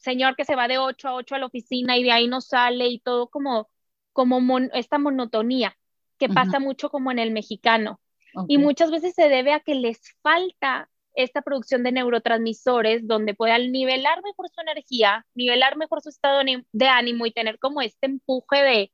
señor 0.06 0.38
que 0.38 0.46
se 0.46 0.56
va 0.56 0.70
de 0.70 0.78
8 0.78 1.10
a 1.10 1.15
8 1.15 1.36
a 1.36 1.39
la 1.39 1.48
oficina 1.48 1.98
y 1.98 2.04
de 2.04 2.12
ahí 2.13 2.28
no 2.28 2.39
sale 2.39 2.88
y 2.88 3.00
todo 3.00 3.28
como, 3.28 3.70
como 4.13 4.60
esta 4.74 4.98
monotonía 4.98 5.78
que 6.18 6.30
pasa 6.30 6.60
mucho 6.60 6.89
como 6.89 7.12
en 7.12 7.20
el 7.20 7.32
mexicano. 7.32 8.00
Y 8.48 8.58
muchas 8.58 8.91
veces 8.91 9.13
se 9.15 9.30
debe 9.30 9.54
a 9.54 9.60
que 9.60 9.76
les 9.76 10.00
falta 10.22 10.89
esta 11.13 11.41
producción 11.41 11.84
de 11.84 11.91
neurotransmisores 11.94 13.08
donde 13.08 13.34
puedan 13.34 13.72
nivelar 13.72 14.22
mejor 14.24 14.50
su 14.50 14.62
energía, 14.62 15.26
nivelar 15.34 15.78
mejor 15.78 16.02
su 16.02 16.10
estado 16.10 16.41
de 16.72 16.88
ánimo 16.88 17.26
y 17.26 17.32
tener 17.32 17.60
como 17.60 17.82
este 17.82 18.08
empuje 18.08 18.62
de, 18.62 18.94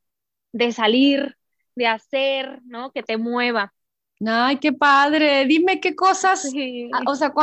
de 0.52 0.72
salir, 0.72 1.38
de 1.76 1.88
hacer, 1.88 2.62
¿no? 2.64 2.92
Que 2.92 3.04
te 3.04 3.18
mueva. 3.18 3.74
Ay, 4.26 4.58
qué 4.58 4.72
padre. 4.72 5.46
Dime 5.46 5.80
qué 5.80 5.96
cosas, 5.96 6.46
ah, 6.94 7.02
o 7.08 7.16
sea, 7.16 7.34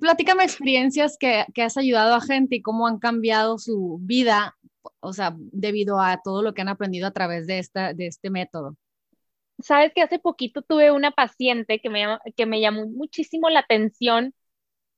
platícame 0.00 0.42
experiencias 0.42 1.16
que, 1.18 1.44
que, 1.54 1.62
has 1.62 1.76
ayudado 1.76 2.14
a 2.14 2.20
gente 2.20 2.56
y 2.56 2.62
cómo 2.62 2.86
han 2.86 2.98
cambiado 2.98 3.58
su 3.58 3.98
vida, 4.00 4.56
o 5.00 5.12
sea, 5.12 5.34
debido 5.36 6.00
a 6.00 6.20
todo 6.22 6.42
lo 6.42 6.52
que 6.52 6.62
han 6.62 6.68
aprendido 6.68 7.06
a 7.06 7.12
través 7.12 7.46
de, 7.46 7.58
esta, 7.58 7.92
de 7.92 8.08
este 8.08 8.30
método. 8.30 8.76
Sabes 9.60 9.92
que 9.94 10.02
hace 10.02 10.18
poquito 10.18 10.62
tuve 10.62 10.90
una 10.90 11.12
paciente 11.12 11.80
que 11.80 11.88
me, 11.88 12.18
que 12.36 12.46
me 12.46 12.60
llamó 12.60 12.86
muchísimo 12.86 13.48
la 13.48 13.60
atención. 13.60 14.34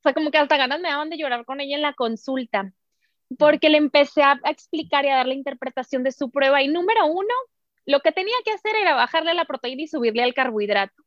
Fue 0.03 0.15
como 0.15 0.31
que 0.31 0.39
hasta 0.39 0.57
ganas 0.57 0.81
me 0.81 0.89
daban 0.89 1.11
de 1.11 1.19
llorar 1.19 1.45
con 1.45 1.61
ella 1.61 1.77
en 1.77 1.83
la 1.83 1.93
consulta, 1.93 2.73
porque 3.39 3.69
le 3.69 3.77
empecé 3.77 4.23
a 4.23 4.41
explicar 4.45 5.05
y 5.05 5.09
a 5.09 5.17
dar 5.17 5.27
la 5.27 5.35
interpretación 5.35 6.03
de 6.03 6.13
su 6.13 6.31
prueba. 6.31 6.63
Y 6.63 6.69
número 6.69 7.05
uno, 7.07 7.35
lo 7.85 8.01
que 8.01 8.13
tenía 8.13 8.37
que 8.43 8.53
hacer 8.53 8.75
era 8.75 8.95
bajarle 8.95 9.35
la 9.35 9.45
proteína 9.45 9.83
y 9.83 9.89
subirle 9.89 10.23
al 10.23 10.33
carbohidrato. 10.33 11.06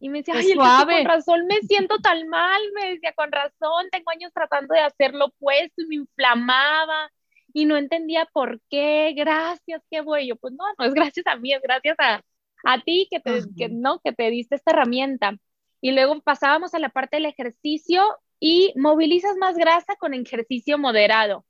Y 0.00 0.08
me 0.08 0.18
decía, 0.18 0.34
ay, 0.36 0.54
con 0.54 1.04
razón 1.04 1.46
me 1.46 1.60
siento 1.60 1.98
tan 1.98 2.28
mal, 2.28 2.60
me 2.74 2.90
decía, 2.90 3.12
con 3.12 3.30
razón, 3.30 3.86
tengo 3.90 4.10
años 4.10 4.32
tratando 4.32 4.74
de 4.74 4.80
hacerlo 4.80 5.26
opuesto 5.26 5.82
y 5.82 5.86
me 5.86 5.94
inflamaba 5.96 7.10
y 7.52 7.64
no 7.64 7.76
entendía 7.76 8.28
por 8.32 8.60
qué, 8.70 9.12
gracias, 9.16 9.82
qué 9.90 10.00
bueno, 10.00 10.26
yo, 10.26 10.36
pues 10.36 10.54
no, 10.54 10.64
no 10.78 10.84
es 10.84 10.94
gracias 10.94 11.26
a 11.26 11.36
mí, 11.36 11.52
es 11.52 11.62
gracias 11.62 11.96
a, 11.98 12.22
a 12.64 12.80
ti 12.80 13.08
que 13.10 13.20
te, 13.20 13.42
que, 13.56 13.68
no, 13.68 14.00
que 14.00 14.12
te 14.12 14.30
diste 14.30 14.56
esta 14.56 14.72
herramienta. 14.72 15.36
Y 15.80 15.92
luego 15.92 16.20
pasábamos 16.20 16.74
a 16.74 16.78
la 16.78 16.88
parte 16.88 17.16
del 17.16 17.26
ejercicio 17.26 18.04
y 18.38 18.72
movilizas 18.76 19.36
más 19.36 19.56
grasa 19.56 19.96
con 19.96 20.14
ejercicio 20.14 20.78
moderado. 20.78 21.44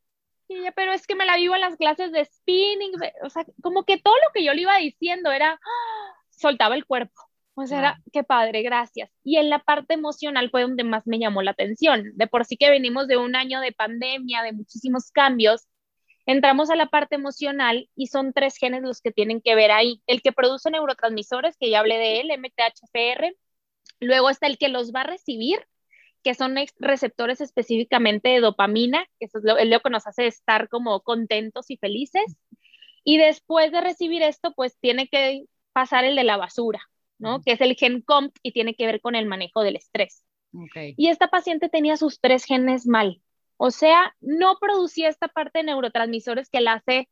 Y 0.48 0.56
ella, 0.56 0.72
pero 0.72 0.92
es 0.92 1.06
que 1.06 1.14
me 1.14 1.26
la 1.26 1.36
vivo 1.36 1.54
en 1.54 1.60
las 1.60 1.76
clases 1.76 2.12
de 2.12 2.24
spinning, 2.24 2.92
o 3.22 3.30
sea, 3.30 3.44
como 3.62 3.84
que 3.84 3.98
todo 3.98 4.14
lo 4.14 4.32
que 4.34 4.44
yo 4.44 4.52
le 4.54 4.62
iba 4.62 4.76
diciendo 4.78 5.30
era, 5.30 5.52
¡ah! 5.52 6.14
soltaba 6.30 6.74
el 6.74 6.84
cuerpo 6.84 7.31
o 7.54 7.66
sea, 7.66 7.78
era, 7.78 8.02
qué 8.12 8.24
padre, 8.24 8.62
gracias. 8.62 9.10
Y 9.22 9.36
en 9.36 9.50
la 9.50 9.58
parte 9.58 9.94
emocional 9.94 10.50
fue 10.50 10.62
donde 10.62 10.84
más 10.84 11.06
me 11.06 11.18
llamó 11.18 11.42
la 11.42 11.50
atención. 11.50 12.12
De 12.14 12.26
por 12.26 12.44
sí 12.44 12.56
que 12.56 12.70
venimos 12.70 13.08
de 13.08 13.18
un 13.18 13.36
año 13.36 13.60
de 13.60 13.72
pandemia, 13.72 14.42
de 14.42 14.52
muchísimos 14.52 15.10
cambios, 15.10 15.66
entramos 16.26 16.70
a 16.70 16.76
la 16.76 16.86
parte 16.86 17.16
emocional 17.16 17.88
y 17.94 18.06
son 18.06 18.32
tres 18.32 18.56
genes 18.56 18.82
los 18.82 19.00
que 19.02 19.12
tienen 19.12 19.42
que 19.42 19.54
ver 19.54 19.70
ahí. 19.70 20.02
El 20.06 20.22
que 20.22 20.32
produce 20.32 20.70
neurotransmisores, 20.70 21.56
que 21.58 21.70
ya 21.70 21.80
hablé 21.80 21.98
de 21.98 22.20
él, 22.20 22.30
MTHFR. 22.30 23.36
Luego 24.00 24.30
está 24.30 24.46
el 24.46 24.58
que 24.58 24.68
los 24.68 24.92
va 24.92 25.02
a 25.02 25.04
recibir, 25.04 25.66
que 26.22 26.34
son 26.34 26.56
receptores 26.78 27.40
específicamente 27.40 28.30
de 28.30 28.40
dopamina, 28.40 29.04
que 29.18 29.26
eso 29.26 29.38
es 29.38 29.44
lo, 29.44 29.58
es 29.58 29.68
lo 29.68 29.80
que 29.80 29.90
nos 29.90 30.06
hace 30.06 30.26
estar 30.26 30.68
como 30.68 31.00
contentos 31.02 31.70
y 31.70 31.76
felices. 31.76 32.36
Y 33.04 33.18
después 33.18 33.72
de 33.72 33.80
recibir 33.80 34.22
esto, 34.22 34.52
pues 34.54 34.78
tiene 34.80 35.08
que 35.08 35.44
pasar 35.72 36.04
el 36.04 36.16
de 36.16 36.24
la 36.24 36.36
basura, 36.36 36.80
que 37.44 37.52
es 37.52 37.60
el 37.60 37.76
gen 37.76 38.02
COMT 38.02 38.36
y 38.42 38.52
tiene 38.52 38.74
que 38.74 38.86
ver 38.86 39.00
con 39.00 39.14
el 39.14 39.26
manejo 39.26 39.62
del 39.62 39.76
estrés. 39.76 40.24
Y 40.96 41.08
esta 41.08 41.28
paciente 41.28 41.68
tenía 41.68 41.96
sus 41.96 42.20
tres 42.20 42.44
genes 42.44 42.86
mal. 42.86 43.22
O 43.56 43.70
sea, 43.70 44.14
no 44.20 44.58
producía 44.60 45.08
esta 45.08 45.28
parte 45.28 45.60
de 45.60 45.64
neurotransmisores 45.66 46.50
que 46.50 46.60
la 46.60 46.74
hace 46.74 47.08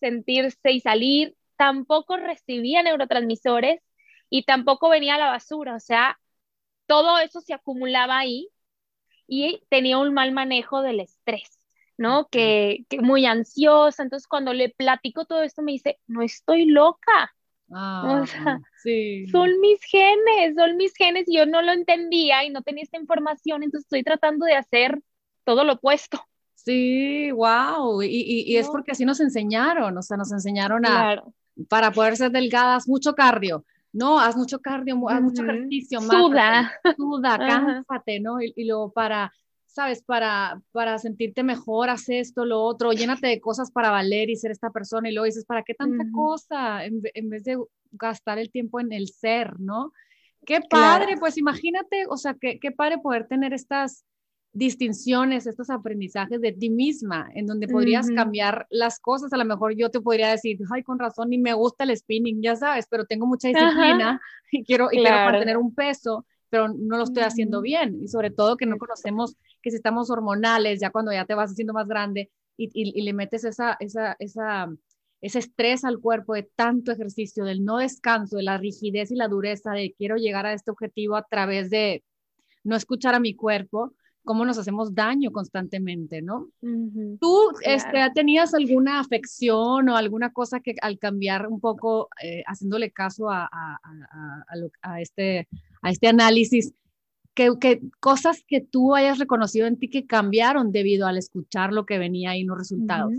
sentirse 0.00 0.72
y 0.72 0.80
salir. 0.80 1.36
Tampoco 1.56 2.16
recibía 2.16 2.82
neurotransmisores 2.82 3.80
y 4.30 4.44
tampoco 4.44 4.88
venía 4.90 5.16
a 5.16 5.18
la 5.18 5.28
basura. 5.30 5.74
O 5.76 5.80
sea, 5.80 6.18
todo 6.86 7.18
eso 7.18 7.40
se 7.40 7.54
acumulaba 7.54 8.18
ahí 8.18 8.48
y 9.26 9.62
tenía 9.70 9.98
un 9.98 10.14
mal 10.14 10.32
manejo 10.32 10.82
del 10.82 11.00
estrés, 11.00 11.58
¿no? 11.98 12.28
Que, 12.28 12.86
que 12.88 13.00
muy 13.00 13.26
ansiosa. 13.26 14.02
Entonces, 14.02 14.28
cuando 14.28 14.52
le 14.54 14.70
platico 14.70 15.26
todo 15.26 15.42
esto, 15.42 15.62
me 15.62 15.72
dice, 15.72 16.00
no 16.06 16.22
estoy 16.22 16.66
loca 16.66 17.35
Ah, 17.72 18.24
son 19.32 19.60
mis 19.60 19.80
genes, 19.82 20.54
son 20.56 20.76
mis 20.76 20.94
genes 20.94 21.24
y 21.26 21.36
yo 21.36 21.46
no 21.46 21.62
lo 21.62 21.72
entendía 21.72 22.44
y 22.44 22.50
no 22.50 22.62
tenía 22.62 22.84
esta 22.84 22.98
información, 22.98 23.62
entonces 23.62 23.86
estoy 23.86 24.04
tratando 24.04 24.46
de 24.46 24.54
hacer 24.54 25.00
todo 25.44 25.64
lo 25.64 25.74
opuesto. 25.74 26.20
Sí, 26.54 27.30
wow. 27.30 28.02
Y, 28.02 28.56
es 28.56 28.68
porque 28.68 28.92
así 28.92 29.04
nos 29.04 29.20
enseñaron, 29.20 29.96
o 29.96 30.02
sea, 30.02 30.16
nos 30.16 30.32
enseñaron 30.32 30.84
a, 30.86 31.22
para 31.68 31.90
poder 31.92 32.16
ser 32.16 32.30
delgadas, 32.30 32.88
mucho 32.88 33.14
cardio. 33.14 33.64
No, 33.92 34.20
haz 34.20 34.36
mucho 34.36 34.60
cardio, 34.60 35.08
haz 35.08 35.22
mucho 35.22 35.42
ejercicio. 35.42 36.00
Suda. 36.00 36.72
suda, 36.96 37.38
cánsate, 37.86 38.20
¿no? 38.20 38.42
Y, 38.42 38.52
y, 38.56 38.66
luego 38.66 38.92
para 38.92 39.32
sabes, 39.76 40.02
para, 40.02 40.60
para 40.72 40.98
sentirte 40.98 41.42
mejor, 41.42 41.90
haz 41.90 42.08
esto, 42.08 42.44
lo 42.44 42.62
otro, 42.62 42.92
llénate 42.92 43.28
de 43.28 43.40
cosas 43.40 43.70
para 43.70 43.90
valer 43.90 44.30
y 44.30 44.36
ser 44.36 44.50
esta 44.50 44.70
persona 44.70 45.08
y 45.08 45.12
luego 45.12 45.26
dices, 45.26 45.44
¿para 45.44 45.62
qué 45.62 45.74
tanta 45.74 46.04
cosa? 46.12 46.84
En, 46.84 47.00
vez 47.30 47.44
de 47.44 47.58
gastar 47.92 48.38
el 48.38 48.50
tiempo 48.50 48.80
en 48.80 48.92
el 48.92 49.08
ser, 49.08 49.60
¿no? 49.60 49.92
Qué 50.44 50.60
padre, 50.68 51.16
pues 51.18 51.36
imagínate, 51.38 52.06
o 52.08 52.16
sea, 52.16 52.34
qué, 52.40 52.58
qué 52.58 52.72
padre 52.72 52.98
poder 52.98 53.26
tener 53.26 53.52
estas, 53.52 54.04
distinciones, 54.56 55.46
estos 55.46 55.68
aprendizajes 55.68 56.40
de 56.40 56.50
ti 56.50 56.70
misma, 56.70 57.28
en 57.34 57.44
donde 57.44 57.68
podrías 57.68 58.08
cambiar 58.10 58.66
las 58.70 58.98
cosas. 58.98 59.30
A 59.34 59.36
lo 59.36 59.44
mejor 59.44 59.76
yo 59.76 59.90
te 59.90 60.00
podría 60.00 60.30
decir, 60.30 60.58
ay, 60.72 60.82
con 60.82 60.98
razón, 60.98 61.28
ni 61.28 61.36
me 61.36 61.52
gusta 61.52 61.84
el 61.84 61.94
spinning, 61.94 62.40
ya 62.40 62.56
sabes, 62.56 62.86
pero 62.88 63.04
tengo 63.04 63.26
mucha 63.26 63.48
disciplina 63.48 64.18
y, 64.50 64.64
quiero, 64.64 64.88
y 64.90 64.96
quiero 64.96 65.16
mantener 65.16 65.58
un 65.58 65.74
peso, 65.74 66.24
pero 66.48 66.68
no 66.68 66.96
lo 66.96 67.04
estoy 67.04 67.24
haciendo 67.24 67.60
bien. 67.60 67.98
Y 68.02 68.08
sobre 68.08 68.30
todo 68.30 68.56
que 68.56 68.64
no 68.64 68.78
conocemos 68.78 69.36
que 69.66 69.72
si 69.72 69.78
estamos 69.78 70.10
hormonales, 70.10 70.78
ya 70.78 70.90
cuando 70.90 71.10
ya 71.10 71.24
te 71.24 71.34
vas 71.34 71.50
haciendo 71.50 71.72
más 71.72 71.88
grande 71.88 72.30
y, 72.56 72.70
y, 72.72 73.02
le 73.02 73.12
metes 73.12 73.42
esa, 73.42 73.76
esa, 73.80 74.14
esa, 74.20 74.72
ese 75.20 75.40
estrés 75.40 75.84
al 75.84 75.98
cuerpo 75.98 76.34
de 76.34 76.44
tanto 76.44 76.92
ejercicio, 76.92 77.44
del 77.44 77.64
no 77.64 77.78
descanso, 77.78 78.36
de 78.36 78.44
la 78.44 78.58
rigidez 78.58 79.10
y 79.10 79.16
la 79.16 79.26
dureza 79.26 79.72
de 79.72 79.92
quiero 79.98 80.18
llegar 80.18 80.46
a 80.46 80.52
este 80.52 80.70
objetivo 80.70 81.16
a 81.16 81.26
través 81.28 81.68
de 81.68 82.04
no 82.62 82.76
escuchar 82.76 83.16
a 83.16 83.18
mi 83.18 83.34
cuerpo, 83.34 83.92
cómo 84.22 84.44
nos 84.44 84.56
hacemos 84.56 84.94
daño 84.94 85.32
constantemente, 85.32 86.22
¿no? 86.22 86.48
¿Tú 87.20 87.50
este, 87.62 88.08
tenías 88.14 88.54
alguna 88.54 89.00
afección 89.00 89.88
o 89.88 89.96
alguna 89.96 90.32
cosa 90.32 90.60
que 90.60 90.76
al 90.80 91.00
cambiar 91.00 91.48
un 91.48 91.58
poco, 91.58 92.08
eh, 92.22 92.44
haciéndole 92.46 92.92
caso 92.92 93.30
a, 93.30 93.50
a, 93.50 93.80
a, 94.82 95.00
este, 95.00 95.48
a 95.82 95.90
este 95.90 96.06
análisis, 96.06 96.72
que, 97.36 97.80
cosas 98.00 98.42
que 98.48 98.60
tú 98.60 98.96
hayas 98.96 99.18
reconocido 99.18 99.68
en 99.68 99.78
ti 99.78 99.88
que 99.88 100.06
cambiaron 100.06 100.72
debido 100.72 101.06
al 101.06 101.18
escuchar 101.18 101.72
lo 101.72 101.86
que 101.86 101.98
venía 101.98 102.30
ahí 102.30 102.42
los 102.42 102.58
resultados? 102.58 103.12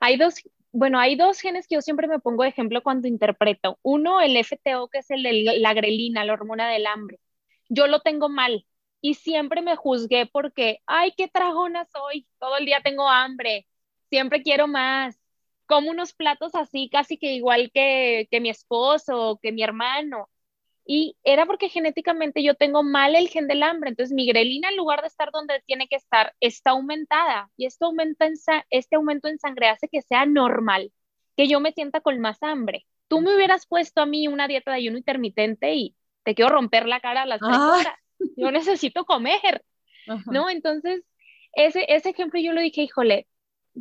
Hay 0.00 0.18
dos, 0.18 0.34
bueno, 0.72 0.98
hay 0.98 1.16
dos 1.16 1.40
genes 1.40 1.66
que 1.66 1.76
yo 1.76 1.80
siempre 1.80 2.08
me 2.08 2.18
pongo 2.18 2.42
de 2.42 2.50
ejemplo 2.50 2.82
cuando 2.82 3.08
interpreto. 3.08 3.78
Uno, 3.82 4.20
el 4.20 4.36
FTO, 4.36 4.88
que 4.88 4.98
es 4.98 5.10
el 5.10 5.22
de 5.22 5.58
la 5.58 5.72
grelina, 5.72 6.24
la 6.26 6.34
hormona 6.34 6.68
del 6.68 6.86
hambre. 6.86 7.18
Yo 7.70 7.86
lo 7.86 8.00
tengo 8.00 8.28
mal, 8.28 8.66
y 9.00 9.14
siempre 9.14 9.62
me 9.62 9.76
juzgué 9.76 10.26
porque, 10.26 10.80
ay, 10.86 11.12
qué 11.16 11.28
tragona 11.28 11.86
soy, 11.86 12.26
todo 12.38 12.56
el 12.58 12.66
día 12.66 12.80
tengo 12.82 13.08
hambre, 13.08 13.66
siempre 14.10 14.42
quiero 14.42 14.66
más, 14.66 15.18
como 15.66 15.90
unos 15.90 16.14
platos 16.14 16.54
así, 16.54 16.88
casi 16.90 17.18
que 17.18 17.32
igual 17.34 17.70
que, 17.72 18.26
que 18.30 18.40
mi 18.40 18.50
esposo, 18.50 19.38
que 19.42 19.52
mi 19.52 19.62
hermano. 19.62 20.28
Y 20.90 21.16
era 21.22 21.44
porque 21.44 21.68
genéticamente 21.68 22.42
yo 22.42 22.54
tengo 22.54 22.82
mal 22.82 23.14
el 23.14 23.28
gen 23.28 23.46
del 23.46 23.62
hambre, 23.62 23.90
entonces 23.90 24.14
mi 24.14 24.26
grelina 24.26 24.70
en 24.70 24.76
lugar 24.78 25.02
de 25.02 25.08
estar 25.08 25.30
donde 25.30 25.62
tiene 25.66 25.86
que 25.86 25.96
estar, 25.96 26.34
está 26.40 26.70
aumentada 26.70 27.50
y 27.58 27.66
esto 27.66 27.86
aumenta 27.86 28.24
en 28.24 28.34
este 28.70 28.96
aumento 28.96 29.28
en 29.28 29.38
sangre 29.38 29.68
hace 29.68 29.88
que 29.88 30.00
sea 30.00 30.24
normal, 30.24 30.90
que 31.36 31.46
yo 31.46 31.60
me 31.60 31.72
sienta 31.72 32.00
con 32.00 32.18
más 32.20 32.42
hambre. 32.42 32.86
Tú 33.06 33.20
me 33.20 33.34
hubieras 33.34 33.66
puesto 33.66 34.00
a 34.00 34.06
mí 34.06 34.28
una 34.28 34.48
dieta 34.48 34.70
de 34.70 34.78
ayuno 34.78 34.96
intermitente 34.96 35.74
y 35.74 35.94
te 36.22 36.34
quiero 36.34 36.50
romper 36.50 36.86
la 36.86 37.00
cara 37.00 37.22
a 37.22 37.26
las 37.26 37.40
tres 37.40 37.58
horas 37.58 37.94
yo 38.36 38.50
necesito 38.52 39.04
comer, 39.04 39.64
¿no? 40.26 40.48
Entonces, 40.48 41.02
ese, 41.52 41.84
ese 41.88 42.10
ejemplo 42.10 42.40
yo 42.40 42.52
lo 42.52 42.60
dije, 42.60 42.82
híjole, 42.82 43.26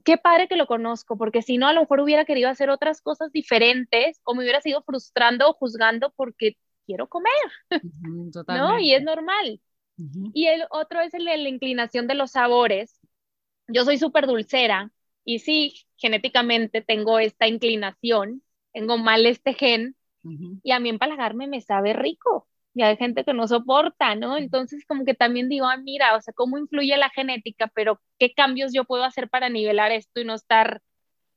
qué 0.04 0.18
padre 0.18 0.48
que 0.48 0.56
lo 0.56 0.68
conozco, 0.68 1.18
porque 1.18 1.42
si 1.42 1.58
no, 1.58 1.68
a 1.68 1.74
lo 1.74 1.82
mejor 1.82 2.02
hubiera 2.02 2.26
querido 2.26 2.50
hacer 2.50 2.70
otras 2.70 3.02
cosas 3.02 3.32
diferentes 3.32 4.20
o 4.24 4.36
me 4.36 4.44
hubiera 4.44 4.62
sido 4.62 4.84
frustrando 4.84 5.50
o 5.50 5.54
juzgando 5.54 6.14
porque 6.16 6.58
quiero 6.88 7.10
comer, 7.10 7.34
¿no? 8.48 8.80
Y 8.80 8.94
es 8.94 9.04
normal. 9.04 9.62
Y 10.34 10.48
el 10.48 10.66
otro 10.72 11.02
es 11.02 11.14
el 11.14 11.26
de 11.26 11.38
la 11.38 11.50
inclinación 11.50 12.08
de 12.08 12.16
los 12.16 12.32
sabores. 12.32 13.00
Yo 13.68 13.86
soy 13.86 13.98
súper 13.98 14.28
dulcera 14.28 14.92
y 15.26 15.40
sí, 15.40 15.88
genéticamente 15.98 16.82
tengo 16.82 17.20
esta 17.20 17.48
inclinación, 17.48 18.44
tengo 18.74 18.98
mal 18.98 19.26
este 19.26 19.54
gen 19.54 19.96
y 20.64 20.72
a 20.72 20.80
mí 20.80 20.90
empalagarme 20.90 21.48
me 21.48 21.62
sabe 21.62 21.94
rico 21.94 22.48
y 22.74 22.84
hay 22.84 22.98
gente 22.98 23.26
que 23.26 23.34
no 23.34 23.48
soporta, 23.48 24.16
¿no? 24.16 24.38
Entonces 24.38 24.86
como 24.88 25.06
que 25.06 25.16
también 25.16 25.50
digo, 25.50 25.68
ah, 25.68 25.78
mira, 25.78 26.16
o 26.16 26.22
sea, 26.22 26.34
cómo 26.34 26.58
influye 26.58 26.98
la 26.98 27.10
genética, 27.10 27.68
pero 27.74 28.02
qué 28.20 28.34
cambios 28.34 28.74
yo 28.74 28.86
puedo 28.86 29.04
hacer 29.04 29.30
para 29.30 29.50
nivelar 29.50 29.92
esto 29.92 30.22
y 30.22 30.26
no 30.26 30.36
estar, 30.36 30.82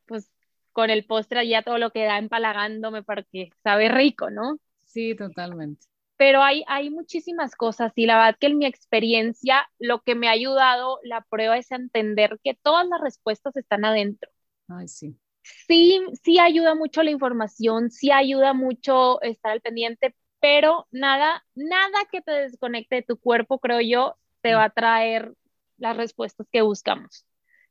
pues, 0.06 0.30
con 0.72 0.90
el 0.90 1.06
postre 1.06 1.46
ya 1.48 1.62
todo 1.62 1.78
lo 1.78 1.90
que 1.92 2.04
da 2.04 2.18
empalagándome 2.18 3.02
para 3.02 3.24
que 3.24 3.50
sabe 3.64 3.88
rico, 3.88 4.30
¿no? 4.30 4.58
Sí, 4.92 5.14
totalmente. 5.14 5.86
Pero 6.16 6.42
hay, 6.42 6.64
hay 6.66 6.90
muchísimas 6.90 7.56
cosas 7.56 7.92
y 7.96 8.06
la 8.06 8.16
verdad 8.16 8.36
que 8.38 8.48
en 8.48 8.58
mi 8.58 8.66
experiencia 8.66 9.68
lo 9.78 10.02
que 10.02 10.14
me 10.14 10.28
ha 10.28 10.32
ayudado 10.32 10.98
la 11.02 11.22
prueba 11.22 11.56
es 11.56 11.70
entender 11.70 12.38
que 12.44 12.54
todas 12.54 12.86
las 12.86 13.00
respuestas 13.00 13.56
están 13.56 13.84
adentro. 13.84 14.30
Ay, 14.68 14.88
sí. 14.88 15.16
Sí, 15.42 16.02
sí 16.22 16.38
ayuda 16.38 16.74
mucho 16.74 17.02
la 17.02 17.10
información, 17.10 17.90
sí 17.90 18.10
ayuda 18.10 18.52
mucho 18.52 19.22
estar 19.22 19.52
al 19.52 19.60
pendiente, 19.62 20.14
pero 20.40 20.86
nada, 20.90 21.44
nada 21.54 21.98
que 22.10 22.20
te 22.20 22.32
desconecte 22.32 22.96
de 22.96 23.02
tu 23.02 23.18
cuerpo, 23.18 23.58
creo 23.58 23.80
yo, 23.80 24.16
te 24.42 24.54
va 24.54 24.64
a 24.64 24.70
traer 24.70 25.32
las 25.78 25.96
respuestas 25.96 26.46
que 26.52 26.60
buscamos. 26.62 27.24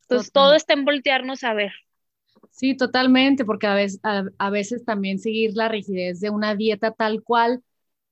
Entonces, 0.04 0.32
todo 0.32 0.56
está 0.56 0.74
en 0.74 0.86
voltearnos 0.86 1.44
a 1.44 1.54
ver. 1.54 1.72
Sí, 2.52 2.76
totalmente, 2.76 3.46
porque 3.46 3.68
a 3.68 3.74
veces, 3.74 4.00
a, 4.04 4.50
veces 4.50 4.86
también 4.86 5.20
seguir 5.20 5.52
la 5.56 5.68
rigidez 5.68 6.20
de 6.20 6.30
una 6.30 6.56
dieta 6.56 6.92
tal 6.92 7.24
cual 7.24 7.64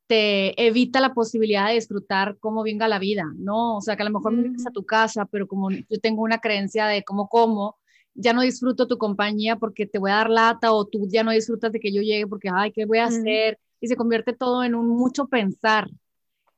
te 0.07 0.65
evita 0.65 1.01
la 1.01 1.13
posibilidad 1.13 1.67
de 1.67 1.75
disfrutar 1.75 2.37
cómo 2.39 2.63
venga 2.63 2.87
la 2.87 2.99
vida, 2.99 3.25
¿no? 3.37 3.77
O 3.77 3.81
sea, 3.81 3.95
que 3.95 4.03
a 4.03 4.05
lo 4.05 4.11
mejor 4.11 4.31
me 4.33 4.49
a 4.65 4.71
tu 4.71 4.85
casa, 4.85 5.25
pero 5.25 5.47
como 5.47 5.69
yo 5.69 5.99
tengo 6.01 6.21
una 6.23 6.39
creencia 6.39 6.87
de 6.87 7.03
cómo 7.03 7.27
como, 7.27 7.77
ya 8.13 8.33
no 8.33 8.41
disfruto 8.41 8.87
tu 8.87 8.97
compañía 8.97 9.57
porque 9.57 9.85
te 9.85 9.99
voy 9.99 10.11
a 10.11 10.15
dar 10.15 10.29
lata 10.29 10.71
o 10.71 10.85
tú 10.85 11.07
ya 11.09 11.23
no 11.23 11.31
disfrutas 11.31 11.71
de 11.71 11.79
que 11.79 11.93
yo 11.93 12.01
llegue 12.01 12.25
porque, 12.25 12.49
ay, 12.53 12.71
¿qué 12.71 12.85
voy 12.85 12.99
a 12.99 13.05
hacer? 13.05 13.59
y 13.79 13.87
se 13.87 13.95
convierte 13.95 14.33
todo 14.33 14.63
en 14.63 14.75
un 14.75 14.87
mucho 14.87 15.27
pensar, 15.27 15.89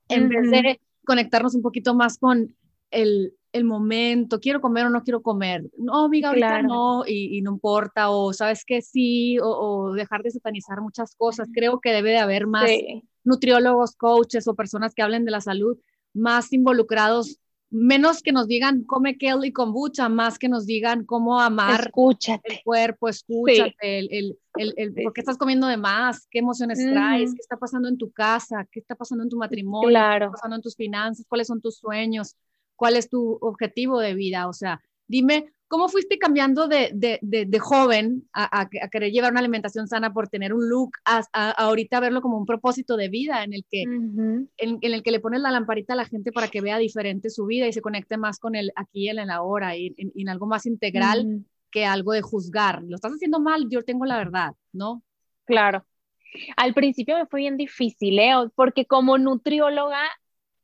en 0.07 0.29
vez 0.29 0.49
de 0.49 0.81
conectarnos 1.05 1.55
un 1.55 1.61
poquito 1.61 1.93
más 1.93 2.17
con 2.17 2.55
el, 2.91 3.33
el, 3.51 3.63
momento, 3.63 4.39
quiero 4.39 4.61
comer 4.61 4.85
o 4.85 4.89
no 4.89 5.03
quiero 5.03 5.21
comer, 5.21 5.69
no, 5.77 6.05
amiga, 6.05 6.29
ahorita 6.29 6.61
no, 6.61 7.03
y, 7.05 7.41
no 7.41 7.53
importa, 7.53 8.09
o 8.09 8.33
sabes 8.33 8.63
que 8.65 8.81
sí, 8.81 9.37
o, 9.41 9.93
dejar 9.93 10.23
de 10.23 10.31
satanizar 10.31 10.81
muchas 10.81 11.15
cosas. 11.15 11.49
Creo 11.53 11.79
que 11.79 11.91
debe 11.91 12.11
de 12.11 12.19
haber 12.19 12.47
más 12.47 12.69
nutriólogos, 13.23 13.95
coaches 13.95 14.47
o 14.47 14.55
personas 14.55 14.93
que 14.93 15.01
hablen 15.01 15.25
de 15.25 15.31
la 15.31 15.41
salud 15.41 15.77
más 16.13 16.51
involucrados 16.53 17.39
menos 17.71 18.21
que 18.23 18.31
nos 18.31 18.47
digan 18.47 18.83
come 18.83 19.17
kale 19.17 19.47
y 19.47 19.53
kombucha, 19.53 20.09
más 20.09 20.39
que 20.39 20.49
nos 20.49 20.65
digan 20.65 21.05
cómo 21.05 21.39
amar 21.39 21.91
el 22.43 22.63
cuerpo, 22.63 23.07
escúchate, 23.07 23.99
el, 23.99 24.37
el, 24.55 24.73
el, 24.75 24.93
por 25.03 25.13
qué 25.13 25.21
estás 25.21 25.37
comiendo 25.37 25.67
de 25.67 25.77
más, 25.77 26.27
qué 26.31 26.39
emociones 26.39 26.79
traes, 26.79 27.33
qué 27.33 27.39
está 27.39 27.57
pasando 27.57 27.87
en 27.87 27.97
tu 27.97 28.11
casa, 28.11 28.67
qué 28.71 28.79
está 28.79 28.95
pasando 28.95 29.23
en 29.23 29.29
tu 29.29 29.37
matrimonio, 29.37 29.89
qué 29.89 30.13
está 30.13 30.31
pasando 30.31 30.55
en 30.55 30.61
tus 30.61 30.75
finanzas, 30.75 31.25
cuáles 31.29 31.47
son 31.47 31.61
tus 31.61 31.77
sueños, 31.77 32.35
cuál 32.79 32.95
es 32.95 33.09
tu 33.09 33.37
objetivo 33.41 33.99
de 33.99 34.15
vida. 34.15 34.47
O 34.47 34.53
sea, 34.53 34.81
dime 35.07 35.51
¿Cómo 35.69 35.87
fuiste 35.87 36.17
cambiando 36.17 36.67
de, 36.67 36.89
de, 36.95 37.19
de, 37.21 37.59
joven 37.59 38.27
a, 38.33 38.61
a, 38.61 38.89
querer 38.89 39.11
llevar 39.11 39.29
una 39.29 39.39
alimentación 39.39 39.87
sana 39.87 40.11
por 40.11 40.27
tener 40.27 40.51
un 40.51 40.67
look, 40.67 40.93
a, 41.05 41.21
ahorita 41.51 41.99
verlo 41.99 42.21
como 42.21 42.39
un 42.39 42.47
propósito 42.47 42.97
de 42.97 43.07
vida 43.07 43.43
en 43.43 43.53
el, 43.53 43.63
que, 43.69 43.83
en, 43.83 44.49
el 44.57 45.03
que 45.03 45.11
le 45.11 45.19
pones 45.19 45.41
la 45.41 45.51
lamparita 45.51 45.93
a 45.93 45.95
la 45.95 46.05
gente 46.05 46.31
para 46.31 46.47
que 46.47 46.61
vea 46.61 46.79
diferente 46.79 47.29
su 47.29 47.45
vida 47.45 47.67
y 47.67 47.73
se 47.73 47.83
conecte 47.83 48.17
más 48.17 48.39
con 48.39 48.55
el 48.55 48.71
aquí 48.75 49.05
y 49.05 49.09
el 49.09 49.19
en 49.19 49.27
la 49.27 49.43
hora 49.43 49.77
y 49.77 49.93
en, 49.95 50.27
algo 50.27 50.47
más 50.47 50.65
integral 50.65 51.45
que 51.69 51.85
algo 51.85 52.13
de 52.13 52.23
juzgar? 52.23 52.81
Lo 52.81 52.95
estás 52.95 53.11
haciendo 53.11 53.39
mal, 53.39 53.67
yo 53.69 53.83
tengo 53.83 54.05
la 54.05 54.17
verdad, 54.17 54.55
¿no? 54.73 55.03
Claro. 55.45 55.85
Al 56.57 56.73
principio 56.73 57.15
me 57.15 57.27
fue 57.27 57.41
bien 57.41 57.57
difícil, 57.57 58.17
¿eh? 58.17 58.33
porque 58.55 58.87
como 58.87 59.19
nutrióloga 59.19 60.01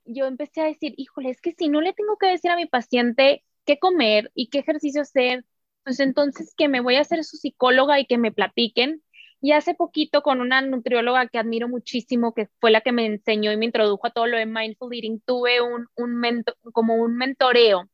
yo 0.06 0.26
empecé 0.26 0.62
a 0.62 0.66
decir, 0.66 0.94
híjole, 0.98 1.30
es 1.30 1.42
que 1.42 1.54
si 1.58 1.70
no 1.70 1.82
le 1.82 1.94
tengo 1.94 2.18
que 2.18 2.28
decir 2.28 2.52
a 2.52 2.56
mi 2.56 2.66
paciente 2.66 3.44
qué 3.66 3.80
comer 3.80 4.32
y 4.36 4.48
qué 4.50 4.60
ejercicio 4.60 5.02
hacer, 5.02 5.46
pues 5.84 6.00
entonces 6.00 6.54
que 6.56 6.68
me 6.68 6.82
voy 6.82 6.96
a 6.96 7.02
hacer 7.02 7.24
su 7.24 7.38
psicóloga 7.38 8.00
y 8.00 8.06
que 8.06 8.18
me 8.18 8.32
platiquen. 8.32 9.04
Y 9.42 9.52
hace 9.52 9.76
poquito 9.76 10.24
con 10.24 10.42
una 10.42 10.62
nutrióloga 10.62 11.28
que 11.28 11.38
admiro 11.38 11.68
muchísimo, 11.68 12.34
que 12.34 12.48
fue 12.60 12.72
la 12.72 12.82
que 12.82 12.92
me 12.92 13.06
enseñó 13.06 13.52
y 13.52 13.58
me 13.58 13.66
introdujo 13.66 14.08
a 14.08 14.12
todo 14.12 14.26
lo 14.28 14.38
de 14.38 14.46
mindful 14.46 14.94
eating, 14.94 15.22
tuve 15.22 15.62
un, 15.62 15.88
un 15.96 16.44
como 16.74 16.96
un 16.96 17.16
mentoreo. 17.16 17.90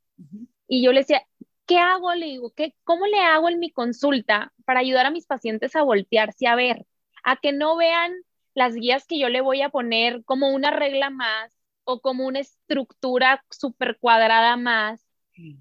Y 0.67 0.84
yo 0.84 0.93
le 0.93 1.02
decía, 1.02 1.24
¿qué 1.65 1.78
hago? 1.78 2.13
Le 2.13 2.28
digo, 2.28 2.54
¿qué, 2.56 2.76
¿cómo 2.84 3.06
le 3.08 3.19
hago 3.19 3.50
en 3.50 3.60
mi 3.60 3.71
consulta 3.71 4.54
para 4.65 4.79
ayudar 4.79 5.06
a 5.08 5.12
mis 5.12 5.25
pacientes 5.25 5.75
a 5.75 5.83
voltearse 5.83 6.48
a 6.48 6.56
ver? 6.56 6.85
A 7.23 7.35
que 7.38 7.52
no 7.52 7.75
vean 7.75 8.13
las 8.54 8.75
guías 8.75 9.06
que 9.06 9.19
yo 9.19 9.27
le 9.29 9.42
voy 9.42 9.62
a 9.62 9.69
poner 9.69 10.23
como 10.23 10.54
una 10.54 10.71
regla 10.71 11.10
más 11.10 11.52
o 11.84 12.02
como 12.02 12.25
una 12.27 12.40
estructura 12.40 13.44
súper 13.50 13.98
cuadrada 14.00 14.58
más, 14.58 15.06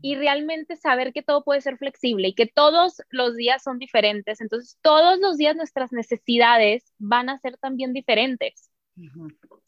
y 0.02 0.14
realmente 0.16 0.76
saber 0.76 1.12
que 1.12 1.22
todo 1.22 1.44
puede 1.44 1.60
ser 1.60 1.78
flexible 1.78 2.28
y 2.28 2.34
que 2.34 2.46
todos 2.46 3.02
los 3.10 3.36
días 3.36 3.62
son 3.62 3.78
diferentes. 3.78 4.40
Entonces, 4.40 4.78
todos 4.82 5.18
los 5.20 5.36
días 5.36 5.56
nuestras 5.56 5.92
necesidades 5.92 6.92
van 6.98 7.28
a 7.30 7.38
ser 7.38 7.56
también 7.58 7.92
diferentes. 7.92 8.70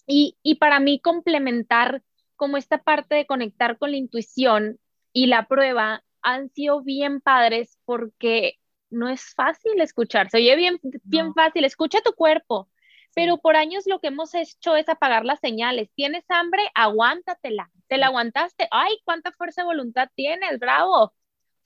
y, 0.06 0.36
y 0.42 0.56
para 0.56 0.80
mí 0.80 1.00
complementar 1.00 2.02
como 2.36 2.56
esta 2.56 2.82
parte 2.82 3.14
de 3.14 3.26
conectar 3.26 3.78
con 3.78 3.90
la 3.92 3.96
intuición 3.96 4.78
y 5.12 5.26
la 5.26 5.46
prueba 5.46 6.04
han 6.22 6.50
sido 6.50 6.82
bien 6.82 7.20
padres 7.20 7.78
porque 7.84 8.58
no 8.90 9.08
es 9.08 9.34
fácil 9.34 9.80
escucharse. 9.80 10.36
Oye, 10.38 10.56
bien, 10.56 10.78
bien 11.04 11.34
fácil, 11.34 11.64
escucha 11.64 12.00
tu 12.02 12.12
cuerpo, 12.14 12.68
pero 13.14 13.38
por 13.38 13.56
años 13.56 13.84
lo 13.86 14.00
que 14.00 14.08
hemos 14.08 14.34
hecho 14.34 14.76
es 14.76 14.88
apagar 14.88 15.24
las 15.24 15.40
señales. 15.40 15.90
¿Tienes 15.94 16.24
hambre? 16.28 16.62
Aguántatela 16.74 17.70
¿Te 17.88 17.98
la 17.98 18.06
aguantaste? 18.06 18.68
¡Ay, 18.70 18.96
cuánta 19.04 19.32
fuerza 19.32 19.62
de 19.62 19.66
voluntad 19.66 20.08
tienes! 20.14 20.58
¡Bravo! 20.58 21.12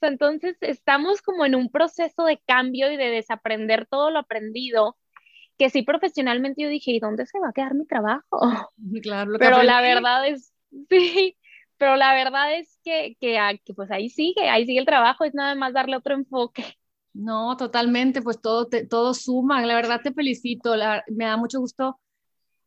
entonces 0.02 0.56
estamos 0.60 1.22
como 1.22 1.44
en 1.44 1.54
un 1.54 1.70
proceso 1.70 2.24
de 2.24 2.40
cambio 2.46 2.90
y 2.90 2.96
de 2.96 3.10
desaprender 3.10 3.86
todo 3.86 4.10
lo 4.10 4.18
aprendido, 4.18 4.96
que 5.58 5.70
sí 5.70 5.82
profesionalmente 5.82 6.62
yo 6.62 6.68
dije, 6.68 6.92
¿y 6.92 7.00
dónde 7.00 7.26
se 7.26 7.38
va 7.40 7.48
a 7.48 7.52
quedar 7.52 7.74
mi 7.74 7.86
trabajo? 7.86 8.26
Claro, 9.02 9.32
lo 9.32 9.38
pero 9.38 9.62
la 9.62 9.80
verdad 9.80 10.26
es, 10.28 10.52
sí, 10.90 11.36
pero 11.78 11.96
la 11.96 12.14
verdad 12.14 12.54
es 12.56 12.78
que, 12.84 13.16
que, 13.20 13.38
ah, 13.38 13.52
que, 13.64 13.74
pues 13.74 13.90
ahí 13.90 14.08
sigue, 14.08 14.48
ahí 14.48 14.66
sigue 14.66 14.80
el 14.80 14.86
trabajo, 14.86 15.24
es 15.24 15.34
nada 15.34 15.54
más 15.54 15.72
darle 15.72 15.96
otro 15.96 16.14
enfoque. 16.14 16.64
No, 17.16 17.56
totalmente, 17.56 18.20
pues 18.20 18.40
todo, 18.42 18.68
todo 18.90 19.14
suma, 19.14 19.64
la 19.64 19.74
verdad 19.74 20.02
te 20.02 20.12
felicito, 20.12 20.74
me 21.08 21.24
da 21.24 21.38
mucho 21.38 21.60
gusto 21.60 21.98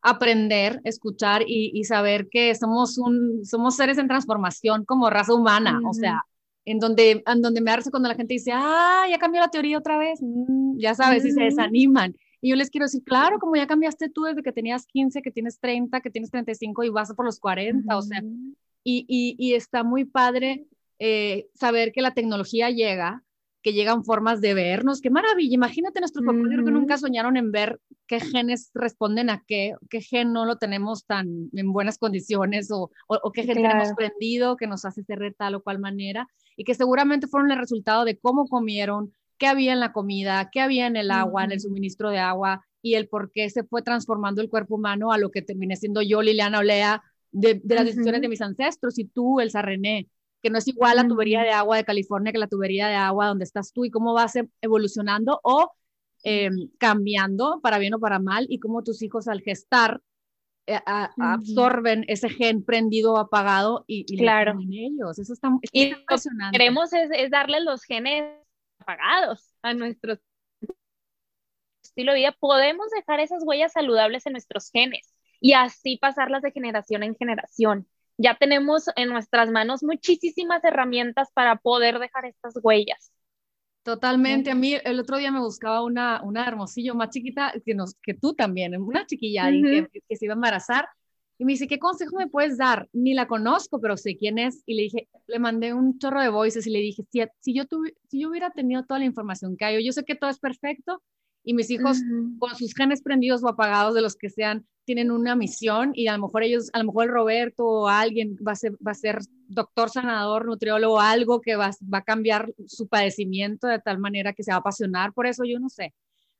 aprender, 0.02 0.82
escuchar 0.86 1.44
y, 1.46 1.72
y, 1.74 1.84
saber 1.84 2.30
que 2.30 2.56
somos, 2.56 2.98
un, 2.98 3.46
somos 3.46 3.76
seres 3.76 4.00
en 4.00 4.08
transformación 4.08 4.86
como 4.86 5.10
raza 5.10 5.36
humana, 5.36 5.80
o 5.86 5.94
sea, 5.94 6.24
en 6.66 6.80
donde, 6.80 7.22
en 7.26 7.42
donde 7.44 7.62
me 7.62 7.70
hace 7.70 7.92
cuando 7.92 8.10
la 8.10 8.16
gente 8.16 8.34
dice, 8.34 8.52
ah, 8.54 9.06
ya 9.08 9.20
cambió 9.20 9.40
la 9.40 9.50
teoría 9.50 9.78
otra 9.78 10.00
vez, 10.00 10.20
mm, 10.20 10.80
ya 10.80 10.96
sabes, 10.96 11.26
y 11.26 11.32
se 11.32 11.44
desaniman. 11.44 12.16
Y 12.42 12.50
yo 12.50 12.56
les 12.56 12.72
quiero 12.72 12.86
decir, 12.86 13.04
claro, 13.04 13.38
como 13.38 13.56
ya 13.56 13.68
cambiaste 13.68 14.10
tú 14.10 14.24
desde 14.24 14.42
que 14.42 14.52
tenías 14.52 14.88
15, 14.88 15.22
que 15.22 15.32
tienes 15.32 15.60
30, 15.60 16.02
que 16.02 16.10
tienes 16.10 16.32
35 16.32 16.86
y 16.86 16.90
vas 16.90 17.14
por 17.14 17.26
los 17.26 17.40
40, 17.40 17.96
o 17.96 18.02
sea, 18.02 18.24
y, 18.84 19.06
y, 19.08 19.36
y, 19.38 19.54
está 19.54 19.84
muy 19.84 20.06
padre 20.06 20.66
eh, 20.98 21.50
saber 21.54 21.92
que 21.92 22.02
la 22.02 22.16
tecnología 22.16 22.72
llega, 22.72 23.24
que 23.62 23.74
llegan 23.74 24.04
formas 24.04 24.42
de 24.42 24.54
vernos. 24.54 25.02
Qué 25.02 25.10
maravilla. 25.10 25.54
Imagínate 25.54 26.00
nuestros 26.00 26.26
papás, 26.26 26.42
creo 26.48 26.66
que 26.66 26.72
nunca 26.72 26.98
soñaron 26.98 27.38
en 27.38 27.52
ver 27.52 27.80
qué 28.08 28.20
genes 28.20 28.72
responden 28.74 29.30
a 29.30 29.44
qué, 29.46 29.74
qué 29.90 30.02
gen 30.02 30.32
no 30.32 30.46
lo 30.46 30.58
tenemos 30.58 31.06
tan 31.06 31.50
en 31.54 31.74
buenas 31.74 31.98
condiciones 31.98 32.72
o, 32.72 32.90
o, 33.08 33.32
qué 33.32 33.44
gen 33.44 33.56
tenemos 33.56 33.90
prendido 33.96 34.56
que 34.56 34.68
nos 34.68 34.86
hace 34.86 35.04
ser 35.04 35.20
de 35.20 35.32
tal 35.32 35.56
o 35.56 35.62
cual 35.62 35.80
manera 35.80 36.28
y 36.56 36.64
que 36.64 36.76
seguramente 36.76 37.28
fueron 37.28 37.52
el 37.52 37.58
resultado 37.58 38.06
de 38.06 38.18
cómo 38.18 38.48
comieron, 38.48 39.14
qué 39.38 39.48
había 39.48 39.74
en 39.74 39.80
la 39.80 39.92
comida, 39.92 40.50
qué 40.52 40.62
había 40.62 40.88
en 40.88 40.96
el 40.96 41.12
agua, 41.12 41.44
en 41.44 41.52
el 41.52 41.60
suministro 41.60 42.10
de 42.10 42.20
agua 42.20 42.66
y 42.82 42.96
el 42.96 43.08
por 43.10 43.32
qué 43.32 43.50
se 43.50 43.64
fue 43.64 43.82
transformando 43.82 44.42
el 44.42 44.50
cuerpo 44.50 44.76
humano 44.76 45.12
a 45.12 45.18
lo 45.18 45.32
que 45.32 45.42
terminé 45.42 45.76
siendo 45.76 46.02
yo, 46.02 46.22
Liliana 46.22 46.60
Olea, 46.60 47.04
de, 47.32 47.62
las 47.66 47.86
decisiones 47.86 48.22
de 48.22 48.30
mis 48.30 48.42
ancestros 48.42 48.98
y 48.98 49.06
tú, 49.06 49.40
Elsa 49.40 49.62
René 49.62 50.08
que 50.42 50.50
no 50.50 50.58
es 50.58 50.68
igual 50.68 50.98
la 50.98 51.08
tubería 51.08 51.42
de 51.42 51.52
agua 51.52 51.78
de 51.78 51.84
California 51.84 52.32
que 52.32 52.38
la 52.38 52.48
tubería 52.48 52.88
de 52.88 52.96
agua 52.96 53.28
donde 53.28 53.44
estás 53.44 53.74
tú 53.74 53.86
y 53.86 53.92
cómo 53.92 54.14
vas 54.14 54.36
e-, 54.36 54.50
evolucionando 54.62 55.40
o 55.44 55.72
em, 56.24 56.70
cambiando 56.78 57.60
para 57.62 57.78
bien 57.78 57.94
o 57.94 58.00
para 58.00 58.20
mal 58.20 58.46
y 58.50 58.60
cómo 58.60 58.84
tus 58.84 59.02
hijos 59.02 59.28
al 59.28 59.42
gestar 59.42 60.02
eh, 60.68 60.80
absorben 60.86 62.06
ese 62.08 62.30
gen 62.30 62.64
prendido 62.64 63.14
o 63.14 63.18
apagado 63.18 63.86
y, 63.88 64.06
y 64.08 64.18
claro. 64.18 64.52
en 64.52 64.72
ellos. 64.72 65.18
Eso 65.18 65.34
está, 65.34 65.50
y 65.72 65.88
impresionante. 65.88 66.46
Lo 66.46 66.52
que 66.52 66.58
queremos 66.60 66.94
es, 66.94 67.10
es 67.12 67.32
darle 67.32 67.60
los 67.62 67.84
genes 67.84 68.36
apagados 68.80 69.56
a 69.64 69.74
nuestro 69.74 70.20
estilo 71.84 72.12
de 72.12 72.20
vida. 72.20 72.36
Podemos 72.40 72.88
dejar 72.92 73.20
esas 73.20 73.44
huellas 73.44 73.74
saludables 73.74 74.26
en 74.28 74.34
nuestros 74.34 74.70
genes 74.70 75.12
y 75.42 75.54
así 75.54 75.98
pasarlas 75.98 76.44
de 76.44 76.52
generación 76.52 77.02
en 77.04 77.16
generación 77.16 77.88
ya 78.20 78.36
tenemos 78.36 78.86
en 78.98 79.10
nuestras 79.10 79.50
manos 79.50 79.82
muchísimas 79.82 80.64
herramientas 80.64 81.30
para 81.34 81.56
poder 81.56 82.00
dejar 82.00 82.26
estas 82.26 82.60
huellas. 82.62 83.14
Totalmente. 83.84 84.52
A 84.52 84.56
mí 84.56 84.76
el 84.84 85.00
otro 85.00 85.18
día 85.18 85.32
me 85.32 85.40
buscaba 85.40 85.82
una, 85.84 86.22
una 86.22 86.46
hermosillo 86.46 86.96
más 86.96 87.10
chiquita 87.12 87.54
que, 87.66 87.74
nos, 87.74 87.96
que 88.04 88.14
tú 88.14 88.34
también, 88.34 88.80
una 88.80 89.06
chiquilla 89.06 89.50
que, 89.50 90.16
se 90.18 90.26
iba 90.26 90.34
a 90.34 90.36
embarazar. 90.36 90.88
Y 91.38 91.46
me 91.46 91.54
dice, 91.54 91.68
¿qué 91.68 91.80
consejo 91.80 92.18
me 92.18 92.28
puedes 92.28 92.58
dar? 92.58 92.90
Ni 92.92 93.14
la 93.14 93.26
conozco, 93.26 93.80
pero 93.80 93.96
sé 93.96 94.18
quién 94.18 94.38
es. 94.38 94.62
Y 94.66 94.76
le 94.76 94.82
dije, 94.84 95.08
le 95.28 95.40
mandé 95.40 95.74
un 95.74 95.98
chorro 95.98 96.22
de 96.22 96.28
voices 96.28 96.68
y 96.68 96.72
le 96.72 96.80
dije, 96.80 97.04
si, 97.10 97.22
si, 97.40 97.54
yo, 97.54 97.66
tuve, 97.66 97.96
si 98.10 98.20
yo 98.20 98.30
hubiera 98.30 98.52
tenido 98.52 98.84
toda 98.84 99.00
la 99.00 99.06
información 99.06 99.56
que 99.56 99.64
hay, 99.64 99.86
yo 99.86 99.94
sé 99.94 100.04
que 100.04 100.16
todo 100.16 100.30
es 100.30 100.40
perfecto 100.40 101.02
y 101.44 101.54
mis 101.54 101.70
hijos 101.70 102.00
con 102.38 102.56
sus 102.56 102.74
genes 102.74 103.02
prendidos 103.02 103.44
o 103.44 103.50
apagados 103.50 103.96
de 103.96 104.02
los 104.02 104.16
que 104.16 104.30
sean, 104.30 104.66
tienen 104.86 105.12
una 105.12 105.36
misión 105.36 105.92
y 105.94 106.08
a 106.08 106.18
lo 106.18 106.24
mejor 106.24 106.44
ellos, 106.44 106.70
a 106.74 106.80
lo 106.80 106.86
mejor 106.86 107.06
el 107.06 107.12
Roberto 107.12 107.66
o 107.66 107.88
alguien 107.88 108.36
va 108.46 108.54
a 108.54 108.56
ser, 108.56 108.74
va 108.86 108.92
a 108.92 108.96
ser 108.96 109.20
doctor, 109.48 109.90
sanador, 109.90 110.46
nutriólogo, 110.46 111.00
algo 111.00 111.42
que 111.42 111.56
va, 111.56 111.72
va 111.94 112.00
a 112.00 112.04
cambiar 112.04 112.52
su 112.66 112.88
padecimiento 112.88 113.68
de 113.68 113.80
tal 113.80 114.00
manera 114.00 114.34
que 114.34 114.44
se 114.44 114.52
va 114.52 114.56
a 114.56 114.60
apasionar 114.60 115.14
por 115.14 115.28
eso, 115.28 115.44
yo 115.44 115.60
no 115.60 115.70
sé. 115.70 115.94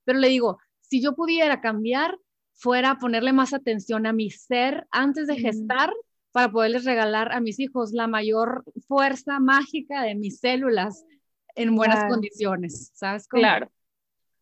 Pero 0.04 0.20
le 0.20 0.30
digo, 0.30 0.58
si 0.82 1.02
yo 1.02 1.16
pudiera 1.16 1.62
cambiar, 1.62 2.18
fuera 2.54 2.98
ponerle 2.98 3.34
más 3.34 3.54
atención 3.54 4.06
a 4.06 4.14
mi 4.14 4.32
ser 4.32 4.88
antes 4.92 5.28
de 5.28 5.38
gestar 5.38 5.94
para 6.32 6.52
poderles 6.52 6.86
regalar 6.86 7.32
a 7.32 7.40
mis 7.40 7.60
hijos 7.60 7.92
la 7.94 8.08
mayor 8.08 8.64
fuerza 8.88 9.40
mágica 9.40 10.04
de 10.04 10.16
mis 10.16 10.40
células 10.40 11.06
en 11.56 11.76
buenas 11.76 12.10
condiciones, 12.10 12.92
¿sabes? 12.94 13.28
Claro. 13.28 13.72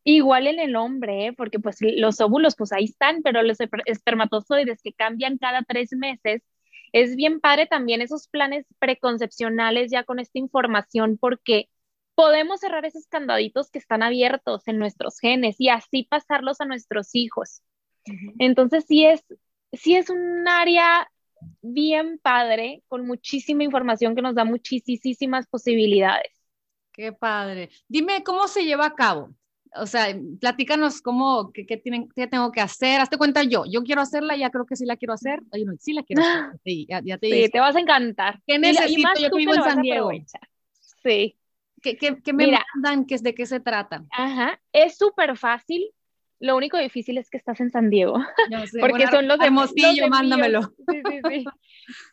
Igual 0.09 0.47
en 0.47 0.59
el 0.59 0.77
hombre, 0.77 1.25
¿eh? 1.25 1.33
porque 1.33 1.59
pues 1.59 1.79
los 1.81 2.21
óvulos 2.21 2.55
pues 2.55 2.71
ahí 2.71 2.85
están, 2.85 3.21
pero 3.23 3.43
los 3.43 3.57
espermatozoides 3.83 4.81
que 4.81 4.93
cambian 4.93 5.37
cada 5.37 5.63
tres 5.63 5.91
meses, 5.91 6.43
es 6.93 7.17
bien 7.17 7.41
padre 7.41 7.67
también 7.67 8.01
esos 8.01 8.29
planes 8.29 8.65
preconcepcionales 8.79 9.91
ya 9.91 10.05
con 10.05 10.19
esta 10.19 10.39
información 10.39 11.17
porque 11.17 11.67
podemos 12.15 12.61
cerrar 12.61 12.85
esos 12.85 13.05
candaditos 13.07 13.69
que 13.69 13.79
están 13.79 14.01
abiertos 14.01 14.65
en 14.69 14.79
nuestros 14.79 15.19
genes 15.19 15.57
y 15.59 15.67
así 15.67 16.03
pasarlos 16.03 16.61
a 16.61 16.65
nuestros 16.65 17.09
hijos. 17.13 17.61
Entonces 18.39 18.85
sí 18.87 19.03
es, 19.03 19.25
sí 19.73 19.95
es 19.95 20.09
un 20.09 20.47
área 20.47 21.11
bien 21.61 22.17
padre, 22.23 22.81
con 22.87 23.05
muchísima 23.05 23.65
información 23.65 24.15
que 24.15 24.21
nos 24.21 24.35
da 24.35 24.45
muchísimas 24.45 25.47
posibilidades. 25.47 26.31
Qué 26.93 27.11
padre. 27.11 27.71
Dime, 27.89 28.23
¿cómo 28.23 28.47
se 28.47 28.63
lleva 28.63 28.85
a 28.85 28.95
cabo? 28.95 29.35
O 29.75 29.85
sea, 29.85 30.07
platícanos 30.39 31.01
cómo, 31.01 31.51
qué, 31.51 31.65
qué, 31.65 31.77
tienen, 31.77 32.09
qué 32.15 32.27
tengo 32.27 32.51
que 32.51 32.61
hacer. 32.61 33.01
Hazte 33.01 33.17
cuenta 33.17 33.43
yo, 33.43 33.63
yo 33.69 33.83
quiero 33.83 34.01
hacerla, 34.01 34.35
ya 34.35 34.49
creo 34.49 34.65
que 34.65 34.75
sí 34.75 34.85
la 34.85 34.97
quiero 34.97 35.13
hacer. 35.13 35.41
Ay, 35.51 35.65
no, 35.65 35.73
sí 35.79 35.93
la 35.93 36.03
quiero 36.03 36.21
hacer. 36.21 36.59
Sí, 36.63 36.85
ya, 36.89 37.01
ya 37.03 37.17
te 37.17 37.29
sí, 37.29 37.49
te 37.49 37.59
vas 37.59 37.75
a 37.75 37.79
encantar. 37.79 38.41
¿Qué 38.45 38.59
necesito? 38.59 38.99
Y 38.99 39.03
más 39.03 39.19
yo 39.19 39.29
que 39.29 39.37
vivo 39.37 39.53
en 39.53 39.63
San 39.63 39.81
Diego. 39.81 40.11
Sí. 41.03 41.37
¿Qué, 41.81 41.95
qué, 41.95 42.21
qué 42.21 42.33
me 42.33 42.47
mandan? 42.47 43.05
¿Qué, 43.05 43.17
¿De 43.17 43.33
qué 43.33 43.45
se 43.45 43.59
trata? 43.59 44.03
Ajá, 44.11 44.59
es 44.73 44.97
súper 44.97 45.37
fácil. 45.37 45.91
Lo 46.39 46.55
único 46.55 46.77
difícil 46.77 47.17
es 47.17 47.29
que 47.29 47.37
estás 47.37 47.59
en 47.61 47.71
San 47.71 47.89
Diego. 47.89 48.15
porque 48.79 49.07
son 49.07 49.27
los 49.27 49.39
de 49.39 49.45
Hermosillo, 49.47 50.07
mándamelo. 50.07 50.61
Sí, 50.61 51.01
sí, 51.09 51.19
sí. 51.29 51.45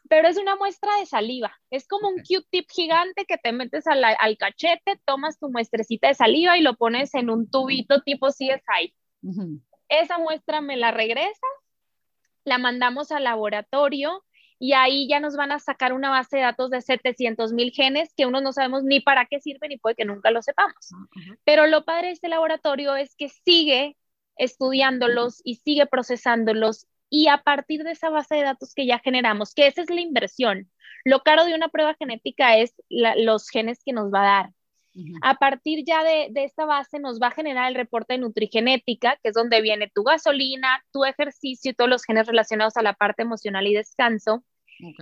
Pero 0.08 0.28
es 0.28 0.38
una 0.38 0.56
muestra 0.56 0.96
de 0.98 1.06
saliva. 1.06 1.52
Es 1.70 1.86
como 1.86 2.08
un 2.08 2.16
Q-tip 2.16 2.66
gigante 2.70 3.26
que 3.26 3.36
te 3.36 3.52
metes 3.52 3.86
al, 3.86 4.02
al 4.02 4.36
cachete, 4.38 5.00
tomas 5.04 5.38
tu 5.38 5.50
muestrecita 5.50 6.08
de 6.08 6.14
saliva 6.14 6.56
y 6.56 6.62
lo 6.62 6.76
pones 6.76 7.14
en 7.14 7.28
un 7.28 7.50
tubito 7.50 8.02
tipo 8.02 8.28
CSI. 8.28 8.94
Esa 9.88 10.18
muestra 10.18 10.60
me 10.60 10.76
la 10.76 10.90
regresas, 10.90 11.38
la 12.44 12.58
mandamos 12.58 13.12
al 13.12 13.24
laboratorio 13.24 14.24
y 14.58 14.72
ahí 14.72 15.08
ya 15.08 15.20
nos 15.20 15.36
van 15.36 15.52
a 15.52 15.58
sacar 15.58 15.92
una 15.92 16.10
base 16.10 16.36
de 16.36 16.42
datos 16.42 16.70
de 16.70 16.80
700 16.80 17.52
mil 17.52 17.72
genes 17.72 18.14
que 18.16 18.26
uno 18.26 18.40
no 18.40 18.52
sabemos 18.52 18.84
ni 18.84 19.00
para 19.00 19.26
qué 19.26 19.40
sirven 19.40 19.72
y 19.72 19.78
puede 19.78 19.96
que 19.96 20.04
nunca 20.04 20.30
lo 20.30 20.40
sepamos. 20.42 20.90
Pero 21.44 21.66
lo 21.66 21.84
padre 21.84 22.08
de 22.08 22.12
este 22.14 22.28
laboratorio 22.28 22.96
es 22.96 23.14
que 23.16 23.28
sigue 23.28 23.96
estudiándolos 24.36 25.40
y 25.44 25.56
sigue 25.56 25.86
procesándolos 25.86 26.86
y 27.10 27.28
a 27.28 27.38
partir 27.38 27.84
de 27.84 27.92
esa 27.92 28.10
base 28.10 28.34
de 28.34 28.42
datos 28.42 28.74
que 28.74 28.86
ya 28.86 28.98
generamos, 28.98 29.54
que 29.54 29.66
esa 29.66 29.82
es 29.82 29.90
la 29.90 30.00
inversión. 30.00 30.70
Lo 31.04 31.20
caro 31.20 31.44
de 31.44 31.54
una 31.54 31.68
prueba 31.68 31.94
genética 31.94 32.56
es 32.56 32.74
los 32.88 33.48
genes 33.50 33.82
que 33.84 33.92
nos 33.92 34.12
va 34.12 34.22
a 34.22 34.42
dar. 34.42 34.50
A 35.22 35.34
partir 35.34 35.84
ya 35.84 36.04
de, 36.04 36.30
esta 36.36 36.66
base 36.66 37.00
nos 37.00 37.20
va 37.20 37.28
a 37.28 37.32
generar 37.32 37.68
el 37.68 37.74
reporte 37.74 38.14
de 38.14 38.18
nutrigenética, 38.18 39.18
que 39.22 39.30
es 39.30 39.34
donde 39.34 39.60
viene 39.60 39.90
tu 39.92 40.04
gasolina, 40.04 40.84
tu 40.92 41.04
ejercicio 41.04 41.72
y 41.72 41.74
todos 41.74 41.90
los 41.90 42.04
genes 42.04 42.28
relacionados 42.28 42.76
a 42.76 42.82
la 42.82 42.94
parte 42.94 43.22
emocional 43.22 43.66
y 43.66 43.74
descanso. 43.74 44.44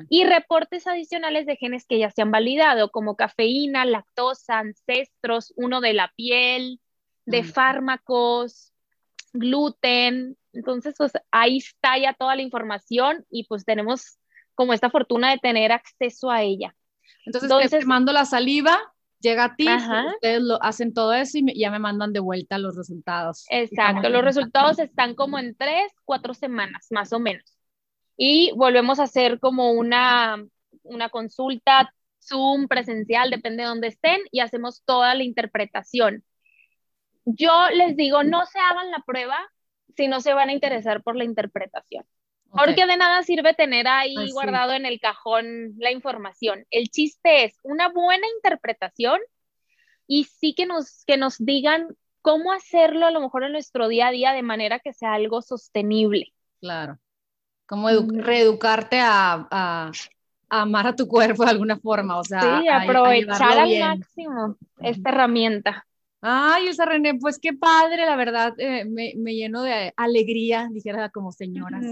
Y 0.08 0.24
reportes 0.24 0.86
adicionales 0.86 1.46
de 1.46 1.56
genes 1.56 1.86
que 1.86 1.98
ya 1.98 2.10
se 2.10 2.22
han 2.22 2.30
validado, 2.30 2.90
como 2.90 3.16
cafeína, 3.16 3.84
lactosa, 3.84 4.58
ancestros, 4.58 5.52
uno 5.56 5.80
de 5.80 5.94
la 5.94 6.12
piel, 6.14 6.80
de 7.24 7.42
fármacos, 7.42 8.71
gluten. 9.32 10.36
Entonces, 10.52 10.94
pues 10.96 11.12
ahí 11.30 11.58
está 11.58 11.98
ya 11.98 12.14
toda 12.14 12.36
la 12.36 12.42
información 12.42 13.24
y 13.30 13.46
pues 13.46 13.64
tenemos 13.64 14.18
como 14.54 14.72
esta 14.72 14.90
fortuna 14.90 15.30
de 15.30 15.38
tener 15.38 15.72
acceso 15.72 16.30
a 16.30 16.42
ella. 16.42 16.74
Entonces, 17.24 17.70
te 17.70 17.84
mando 17.86 18.12
la 18.12 18.24
saliva, 18.24 18.78
llega 19.20 19.44
a 19.44 19.56
ti, 19.56 19.66
ustedes 20.14 20.42
lo 20.42 20.62
hacen 20.62 20.92
todo 20.92 21.12
eso 21.12 21.38
y 21.38 21.58
ya 21.58 21.70
me 21.70 21.78
mandan 21.78 22.12
de 22.12 22.20
vuelta 22.20 22.58
los 22.58 22.76
resultados. 22.76 23.44
Exacto, 23.48 24.08
los 24.08 24.24
resultados 24.24 24.78
están 24.78 25.14
como 25.14 25.38
en 25.38 25.54
tres, 25.56 25.92
cuatro 26.04 26.34
semanas, 26.34 26.88
más 26.90 27.12
o 27.12 27.20
menos. 27.20 27.56
Y 28.16 28.52
volvemos 28.56 29.00
a 29.00 29.04
hacer 29.04 29.40
como 29.40 29.72
una, 29.72 30.44
una 30.82 31.08
consulta 31.08 31.94
Zoom 32.20 32.68
presencial, 32.68 33.30
depende 33.30 33.62
de 33.62 33.68
dónde 33.68 33.88
estén, 33.88 34.20
y 34.30 34.40
hacemos 34.40 34.82
toda 34.84 35.14
la 35.14 35.24
interpretación 35.24 36.24
yo 37.24 37.68
les 37.74 37.96
digo, 37.96 38.22
no 38.24 38.44
se 38.46 38.58
hagan 38.58 38.90
la 38.90 39.02
prueba 39.06 39.38
si 39.96 40.08
no 40.08 40.20
se 40.20 40.34
van 40.34 40.48
a 40.48 40.52
interesar 40.52 41.02
por 41.02 41.16
la 41.16 41.24
interpretación. 41.24 42.04
Porque 42.50 42.86
de 42.86 42.98
nada 42.98 43.22
sirve 43.22 43.54
tener 43.54 43.88
ahí 43.88 44.14
guardado 44.30 44.74
en 44.74 44.84
el 44.84 45.00
cajón 45.00 45.72
la 45.78 45.90
información. 45.90 46.66
El 46.70 46.90
chiste 46.90 47.44
es 47.44 47.58
una 47.62 47.88
buena 47.88 48.26
interpretación 48.36 49.18
y 50.06 50.24
sí 50.24 50.54
que 50.54 50.66
nos, 50.66 51.04
que 51.06 51.16
nos 51.16 51.38
digan 51.38 51.96
cómo 52.20 52.52
hacerlo 52.52 53.06
a 53.06 53.10
lo 53.10 53.20
mejor 53.20 53.44
en 53.44 53.52
nuestro 53.52 53.88
día 53.88 54.08
a 54.08 54.10
día 54.10 54.32
de 54.32 54.42
manera 54.42 54.80
que 54.80 54.92
sea 54.92 55.14
algo 55.14 55.40
sostenible. 55.40 56.34
Claro. 56.60 56.98
Como 57.66 57.88
reeducarte 57.88 59.00
a, 59.00 59.90
amar 60.50 60.86
a 60.86 60.94
tu 60.94 61.08
cuerpo 61.08 61.44
de 61.44 61.50
alguna 61.50 61.78
forma, 61.78 62.18
o 62.18 62.24
sea. 62.24 62.60
Sí, 62.60 62.68
aprovechar 62.68 63.58
al 63.58 63.80
máximo 63.80 64.56
esta 64.80 65.08
herramienta. 65.08 65.86
Ay, 66.24 66.68
Elsa 66.68 66.84
René, 66.84 67.16
pues 67.18 67.40
qué 67.40 67.52
padre, 67.52 68.06
la 68.06 68.14
verdad, 68.14 68.54
eh, 68.58 68.84
me, 68.84 69.12
me, 69.16 69.34
lleno 69.34 69.62
de 69.62 69.92
alegría, 69.96 70.68
dijera 70.70 71.10
como 71.10 71.32
señoras, 71.32 71.84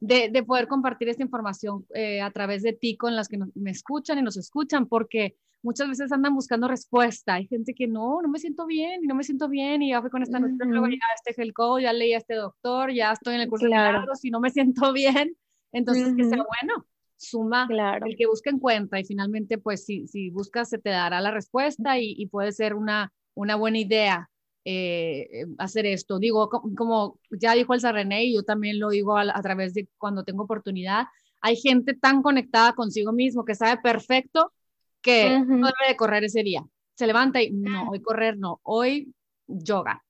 de, 0.00 0.28
de, 0.28 0.42
poder 0.42 0.68
compartir 0.68 1.08
esta 1.08 1.22
información 1.22 1.86
eh, 1.94 2.20
a 2.20 2.30
través 2.30 2.62
de 2.62 2.74
ti 2.74 2.98
con 2.98 3.16
las 3.16 3.26
que 3.26 3.38
me 3.54 3.70
escuchan 3.70 4.18
y 4.18 4.22
nos 4.22 4.36
escuchan, 4.36 4.86
porque 4.86 5.34
muchas 5.62 5.88
veces 5.88 6.12
andan 6.12 6.34
buscando 6.34 6.68
respuesta. 6.68 7.34
Hay 7.34 7.46
gente 7.46 7.72
que 7.72 7.88
no, 7.88 8.20
no 8.20 8.28
me 8.28 8.38
siento 8.38 8.66
bien, 8.66 9.02
y 9.02 9.06
no 9.06 9.14
me 9.14 9.24
siento 9.24 9.48
bien, 9.48 9.80
y 9.80 9.92
ya 9.92 10.02
fui 10.02 10.10
con 10.10 10.22
esta 10.22 10.38
uh 10.38 10.64
luego 10.66 10.88
ya 10.88 10.98
este 11.16 11.40
Helco, 11.40 11.78
ya 11.78 11.94
leí 11.94 12.12
a 12.12 12.18
este 12.18 12.34
doctor, 12.34 12.92
ya 12.92 13.12
estoy 13.12 13.36
en 13.36 13.40
el 13.40 13.48
curso 13.48 13.64
de 13.64 13.70
milagros 13.70 14.22
y 14.26 14.30
no 14.30 14.40
me 14.40 14.50
siento 14.50 14.92
bien. 14.92 15.34
Entonces, 15.72 16.14
que 16.14 16.24
sea 16.24 16.36
bueno, 16.36 16.84
suma 17.16 17.66
claro. 17.66 18.04
el 18.04 18.14
que 18.14 18.26
busca 18.26 18.50
encuentra 18.50 19.00
y 19.00 19.04
finalmente, 19.04 19.56
pues, 19.56 19.86
si, 19.86 20.06
si 20.06 20.28
buscas, 20.28 20.68
se 20.68 20.78
te 20.78 20.90
dará 20.90 21.22
la 21.22 21.30
respuesta 21.30 21.98
y, 21.98 22.14
y 22.18 22.26
puede 22.26 22.52
ser 22.52 22.74
una 22.74 23.10
una 23.34 23.56
buena 23.56 23.78
idea 23.78 24.30
eh, 24.64 25.28
eh, 25.32 25.46
hacer 25.58 25.86
esto. 25.86 26.18
Digo, 26.18 26.48
como, 26.48 27.18
ya 27.30 27.54
dijo 27.54 27.72
el 27.72 27.80
René, 27.80 28.24
y 28.24 28.34
yo 28.34 28.42
también 28.42 28.78
lo 28.78 28.90
digo 28.90 29.16
a, 29.16 29.42
través 29.42 29.72
de 29.74 29.88
cuando 29.96 30.24
tengo 30.24 30.44
oportunidad, 30.44 31.06
hay 31.40 31.56
gente 31.56 31.94
tan 31.94 32.22
conectada 32.22 32.74
consigo 32.74 33.12
mismo 33.12 33.44
que 33.44 33.54
sabe 33.54 33.80
perfecto 33.82 34.52
que 35.00 35.30
no 35.30 35.66
debe 35.66 35.88
de 35.88 35.96
correr 35.96 36.24
ese 36.24 36.42
día. 36.42 36.62
Se 36.94 37.06
levanta 37.06 37.42
y 37.42 37.50
no, 37.50 37.88
hoy 37.88 38.02
correr 38.02 38.36
no, 38.36 38.60
hoy 38.62 39.14
yoga. 39.46 40.04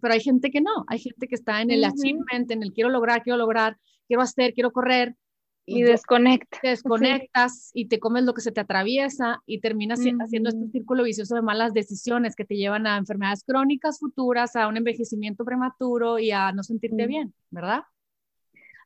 pero 0.00 0.14
hay 0.14 0.20
gente 0.20 0.52
que 0.52 0.60
no, 0.60 0.84
hay 0.86 1.00
gente 1.00 1.26
que 1.26 1.34
está 1.34 1.60
en 1.60 1.72
el 1.72 1.82
achievement, 1.82 2.48
en 2.52 2.62
el 2.62 2.72
quiero 2.72 2.88
lograr, 2.88 3.24
quiero 3.24 3.36
lograr, 3.36 3.76
quiero 4.06 4.22
hacer, 4.22 4.54
quiero 4.54 4.70
correr, 4.70 5.16
y, 5.64 5.82
desconectas. 5.82 6.60
desconectas 6.62 7.70
y 7.74 7.86
te 7.86 8.00
comes 8.00 8.24
lo 8.24 8.34
que 8.34 8.40
se 8.40 8.52
te 8.52 8.60
atraviesa 8.60 9.42
y 9.46 9.60
terminas 9.60 10.00
haciendo 10.00 10.48
este 10.48 10.68
círculo 10.68 11.04
vicioso 11.04 11.34
de 11.34 11.42
malas 11.42 11.72
decisiones 11.72 12.34
que 12.34 12.44
te 12.44 12.56
llevan 12.56 12.86
a 12.86 12.96
enfermedades 12.96 13.44
crónicas 13.44 13.98
futuras, 13.98 14.56
a 14.56 14.68
un 14.68 14.76
envejecimiento 14.76 15.44
prematuro 15.44 16.18
y 16.18 16.32
a 16.32 16.52
no 16.52 16.62
sentirte 16.62 17.06
bien, 17.06 17.32
¿verdad? 17.50 17.82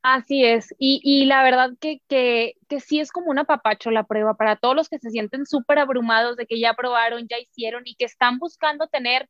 Así 0.03 0.45
es, 0.45 0.73
y, 0.79 1.01
y 1.03 1.25
la 1.25 1.43
verdad 1.43 1.71
que, 1.81 2.01
que, 2.07 2.55
que, 2.69 2.79
sí 2.79 3.01
es 3.01 3.11
como 3.11 3.31
un 3.31 3.41
apapacho 3.41 3.91
la 3.91 4.05
prueba 4.05 4.37
para 4.37 4.55
todos 4.55 4.77
los 4.77 4.89
que 4.89 5.01
se 5.01 5.11
sienten 5.11 5.47
súper 5.47 5.81
abrumados 5.81 6.37
de 6.37 6.47
que 6.47 6.61
ya 6.61 6.75
probaron, 6.75 7.27
ya 7.27 7.41
hicieron 7.41 7.83
y 7.87 7.97
que 7.97 8.05
están 8.05 8.39
buscando 8.39 8.87
tener 8.87 9.29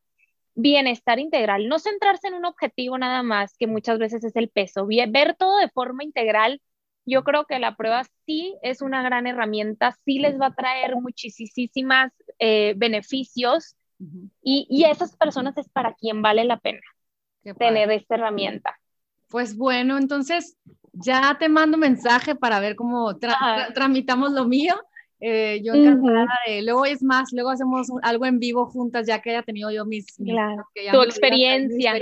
bienestar 0.54 1.18
integral, 1.18 1.68
no 1.68 1.78
centrarse 1.78 2.28
en 2.28 2.34
un 2.34 2.44
objetivo 2.44 2.98
nada 2.98 3.22
más, 3.22 3.56
que 3.56 3.66
muchas 3.66 3.98
veces 3.98 4.22
es 4.24 4.36
el 4.36 4.50
peso, 4.50 4.86
ver 4.86 5.34
todo 5.38 5.58
de 5.58 5.70
forma 5.70 6.04
integral 6.04 6.60
yo 7.06 7.24
creo 7.24 7.46
que 7.46 7.58
la 7.58 7.76
prueba 7.76 8.02
sí 8.26 8.56
es 8.62 8.82
una 8.82 9.02
gran 9.02 9.26
herramienta, 9.26 9.96
sí 10.04 10.18
les 10.18 10.38
va 10.38 10.46
a 10.46 10.54
traer 10.54 10.96
muchísimas 10.96 12.12
eh, 12.38 12.74
beneficios 12.76 13.76
y, 14.42 14.66
y, 14.68 14.84
esas 14.84 15.16
personas 15.16 15.56
es 15.56 15.70
para 15.70 15.94
quien 15.94 16.20
vale 16.20 16.44
la 16.44 16.58
pena 16.58 16.82
tener 17.54 17.90
esta 17.90 18.16
herramienta. 18.16 18.78
Pues 19.28 19.56
bueno, 19.56 19.96
entonces 19.96 20.58
ya 20.92 21.36
te 21.38 21.48
mando 21.48 21.78
mensaje 21.78 22.34
para 22.34 22.60
ver 22.60 22.76
cómo 22.76 23.16
tramitamos 23.74 24.32
lo 24.32 24.44
mío 24.44 24.74
eh, 25.18 25.62
yo 25.64 25.72
encantada 25.74 26.28
de, 26.46 26.62
luego 26.62 26.84
es 26.84 27.02
más, 27.02 27.32
luego 27.32 27.50
hacemos 27.50 27.88
algo 28.02 28.26
en 28.26 28.38
vivo 28.38 28.66
juntas, 28.66 29.06
ya 29.06 29.22
que 29.22 29.30
haya 29.30 29.42
tenido 29.42 29.70
yo 29.70 29.86
mis, 29.86 30.06
tu 30.16 31.02
experiencia. 31.02 31.94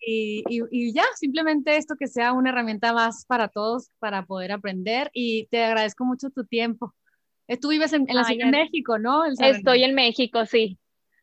Y, 0.00 0.44
y, 0.48 0.92
ya, 0.92 1.04
simplemente 1.16 1.76
esto 1.76 1.96
que 1.98 2.06
sea 2.06 2.32
una 2.32 2.50
herramienta 2.50 2.92
más 2.92 3.24
para 3.26 3.48
todos, 3.48 3.90
para 3.98 4.26
poder 4.26 4.52
aprender 4.52 5.10
y 5.12 5.46
te 5.46 5.64
agradezco 5.64 6.04
mucho 6.04 6.30
tu 6.30 6.44
tiempo. 6.44 6.94
Eh, 7.48 7.56
tú 7.56 7.68
vives 7.70 7.92
en, 7.92 8.06
la 8.08 8.24
Ciudad 8.24 8.46
de 8.46 8.50
México, 8.50 8.98
¿no? 8.98 9.24
Estoy 9.24 9.82
en 9.82 9.94
México, 9.94 10.46
sí. 10.46 10.78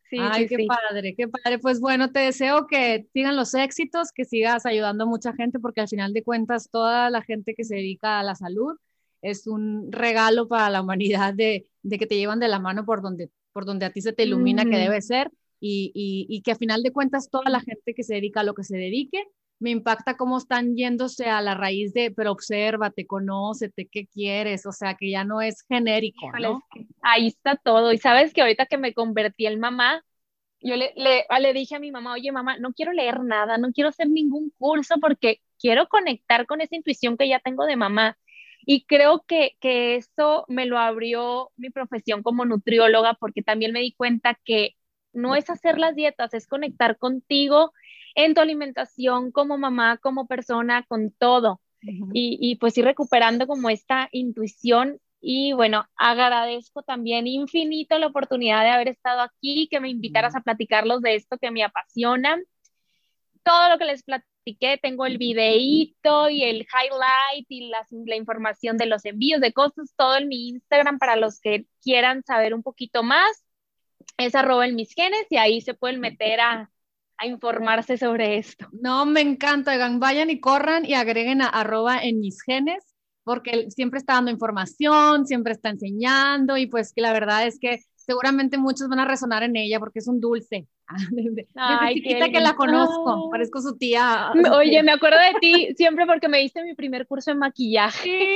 Sí, 0.09 0.17
Ay, 0.19 0.45
qué 0.45 0.67
padre, 0.67 1.15
qué 1.15 1.29
padre. 1.29 1.57
Pues 1.57 1.79
bueno, 1.79 2.11
te 2.11 2.19
deseo 2.19 2.67
que 2.67 3.07
sigan 3.13 3.37
los 3.37 3.53
éxitos, 3.53 4.11
que 4.13 4.25
sigas 4.25 4.65
ayudando 4.65 5.05
a 5.05 5.07
mucha 5.07 5.31
gente, 5.31 5.57
porque 5.57 5.79
al 5.79 5.87
final 5.87 6.11
de 6.11 6.21
cuentas, 6.21 6.69
toda 6.69 7.09
la 7.09 7.21
gente 7.21 7.55
que 7.55 7.63
se 7.63 7.75
dedica 7.75 8.19
a 8.19 8.23
la 8.23 8.35
salud, 8.35 8.75
es 9.22 9.47
un 9.47 9.91
regalo 9.91 10.47
para 10.47 10.69
la 10.69 10.82
humanidad 10.82 11.34
de, 11.34 11.67
que 11.89 12.07
te 12.07 12.17
llevan 12.17 12.39
de 12.39 12.47
la 12.47 12.59
mano 12.59 12.86
por 12.86 13.01
donde, 13.01 13.30
por 13.53 13.65
donde 13.65 13.86
a 13.86 13.91
ti 13.91 14.01
se 14.01 14.13
te 14.13 14.24
ilumina 14.24 14.65
que 14.65 14.78
debe 14.78 15.01
ser 15.01 15.32
y, 15.59 15.91
y, 16.28 16.41
que 16.41 16.51
a 16.51 16.55
final 16.55 16.82
de 16.82 16.91
cuentas 16.91 17.30
toda 17.30 17.49
la 17.49 17.59
gente 17.59 17.93
que 17.93 18.03
se 18.03 18.15
dedica 18.15 18.39
a 18.39 18.43
lo 18.43 18.55
que 18.55 18.63
se 18.63 18.78
dedique, 18.78 19.28
me 19.59 19.69
impacta 19.69 20.17
cómo 20.17 20.39
están 20.39 20.76
yéndose 20.76 21.30
a 21.30 21.39
la 21.39 21.53
raíz 21.53 21.93
de, 21.93 22.09
pero 22.09 22.32
obsérvate, 22.32 23.05
conócete, 23.05 23.88
qué 23.88 24.07
quieres, 24.07 24.65
o 24.65 24.72
sea, 24.72 24.95
que 24.95 25.11
ya 25.11 25.24
no 25.24 25.39
es 25.39 25.61
genérico. 25.69 26.32
¿no? 26.39 26.63
Ahí 27.03 27.28
está 27.28 27.55
todo. 27.57 27.93
Y 27.93 27.99
sabes 27.99 28.34
que 28.34 28.41
ahorita 28.41 28.65
que 28.65 28.80
me 28.80 28.95
convertí 28.95 29.45
en 29.45 29.59
mamá, 29.59 30.03
yo 30.61 30.76
le, 30.76 30.93
le, 30.95 31.26
le, 31.39 31.53
dije 31.53 31.76
a 31.76 31.80
mi 31.80 31.91
mamá, 31.91 32.13
oye 32.13 32.32
mamá, 32.32 32.57
no 32.57 32.74
quiero 32.74 32.91
leer 32.91 33.24
nada, 33.24 33.59
no 33.59 33.72
quiero 33.72 33.89
hacer 33.89 34.09
ningún 34.09 34.51
curso 34.57 34.95
porque 34.99 35.41
quiero 35.59 35.88
conectar 35.88 36.47
con 36.47 36.61
esa 36.61 36.76
intuición 36.76 37.15
que 37.15 37.28
ya 37.28 37.39
tengo 37.39 37.65
de 37.65 37.76
mamá. 37.76 38.17
Y 38.74 38.86
creo 38.86 39.26
que, 39.28 39.57
que 39.59 39.97
eso 39.97 40.45
me 40.47 40.65
lo 40.65 40.78
abrió 40.78 41.51
mi 41.57 41.72
profesión 41.72 42.24
como 42.24 42.45
nutrióloga 42.45 43.15
porque 43.15 43.43
también 43.43 43.74
me 43.74 43.82
di 43.82 43.91
cuenta 43.91 44.39
que 44.45 44.78
no 45.11 45.36
es 45.36 45.49
hacer 45.49 45.78
las 45.78 45.93
dietas, 45.93 46.34
es 46.34 46.47
conectar 46.47 46.97
contigo 46.97 47.74
en 48.15 48.34
tu 48.34 48.39
alimentación 48.39 49.34
como 49.34 49.57
mamá, 49.57 49.97
como 49.97 50.26
persona, 50.26 50.84
con 50.84 51.11
todo. 51.11 51.59
y, 52.13 52.38
y, 52.39 52.55
pues 52.55 52.78
ir 52.78 52.86
recuperando 52.86 53.45
como 53.45 53.69
esta 53.69 54.07
intuición. 54.13 55.01
Y 55.19 55.51
bueno, 55.51 55.84
agradezco 55.97 56.82
también 56.82 57.28
infinito 57.28 57.99
la 57.99 58.07
oportunidad 58.07 58.63
de 58.63 58.69
haber 58.69 58.88
estado 58.88 59.19
aquí, 59.19 59.67
que 59.69 59.82
me 59.82 59.89
invitaras 59.89 60.34
a 60.34 60.41
platicarlos 60.41 61.01
de 61.01 61.15
esto 61.15 61.38
que 61.38 61.51
me 61.51 61.65
apasiona. 61.65 62.39
Todo 63.43 63.69
lo 63.69 63.77
que 63.77 63.85
les 63.85 64.03
platico 64.03 64.27
tengo 64.81 65.05
el 65.05 65.17
videíto 65.17 66.29
y 66.29 66.43
el 66.43 66.61
highlight 66.61 67.45
y 67.49 67.69
la, 67.69 67.85
la, 68.05 68.15
información 68.15 68.77
de 68.77 68.87
los 68.87 69.05
envíos 69.05 69.41
de 69.41 69.53
costos, 69.53 69.93
todo 69.95 70.17
en 70.17 70.27
mi 70.27 70.49
Instagram 70.49 70.97
para 70.97 71.15
los 71.15 71.39
que 71.39 71.65
quieran 71.83 72.23
saber 72.23 72.53
un 72.53 72.63
poquito 72.63 73.03
más. 73.03 73.43
Es 74.17 74.35
arroba 74.35 74.65
en 74.67 74.75
mis 74.75 74.93
genes 74.93 75.25
y 75.29 75.37
ahí 75.37 75.61
se 75.61 75.73
pueden 75.73 75.99
meter 75.99 76.39
a, 76.41 76.71
a 77.17 77.25
informarse 77.27 77.97
sobre 77.97 78.37
esto. 78.37 78.67
No, 78.71 79.05
me 79.05 79.21
encanta, 79.21 79.71
oigan, 79.71 79.99
vayan 79.99 80.29
y 80.29 80.39
corran 80.39 80.85
y 80.85 80.95
agreguen 80.95 81.41
a 81.41 81.47
arroba 81.47 81.99
en 82.01 82.19
mis 82.19 82.41
genes 82.41 82.83
porque 83.23 83.69
siempre 83.69 83.99
está 83.99 84.13
dando 84.13 84.31
información, 84.31 85.27
siempre 85.27 85.53
está 85.53 85.69
enseñando 85.69 86.57
y 86.57 86.65
pues 86.65 86.93
que 86.93 87.01
la 87.01 87.13
verdad 87.13 87.45
es 87.45 87.59
que 87.59 87.79
seguramente 88.12 88.57
muchos 88.57 88.89
van 88.89 88.99
a 88.99 89.05
resonar 89.05 89.41
en 89.43 89.55
ella 89.55 89.80
porque 89.80 89.99
es 89.99 90.07
un 90.07 90.20
dulce. 90.20 90.68
Ay, 91.55 91.95
chiquita 91.95 92.30
que 92.30 92.41
la 92.41 92.55
conozco, 92.55 93.30
parezco 93.32 93.62
su 93.62 93.78
tía. 93.78 94.34
Oye, 94.53 94.84
me 94.84 94.91
acuerdo 94.91 95.18
de 95.18 95.39
ti 95.39 95.74
siempre 95.78 96.05
porque 96.05 96.28
me 96.28 96.39
diste 96.39 96.62
mi 96.62 96.76
primer 96.76 97.07
curso 97.07 97.32
de 97.32 97.38
maquillaje. 97.38 98.03
Sí, 98.03 98.28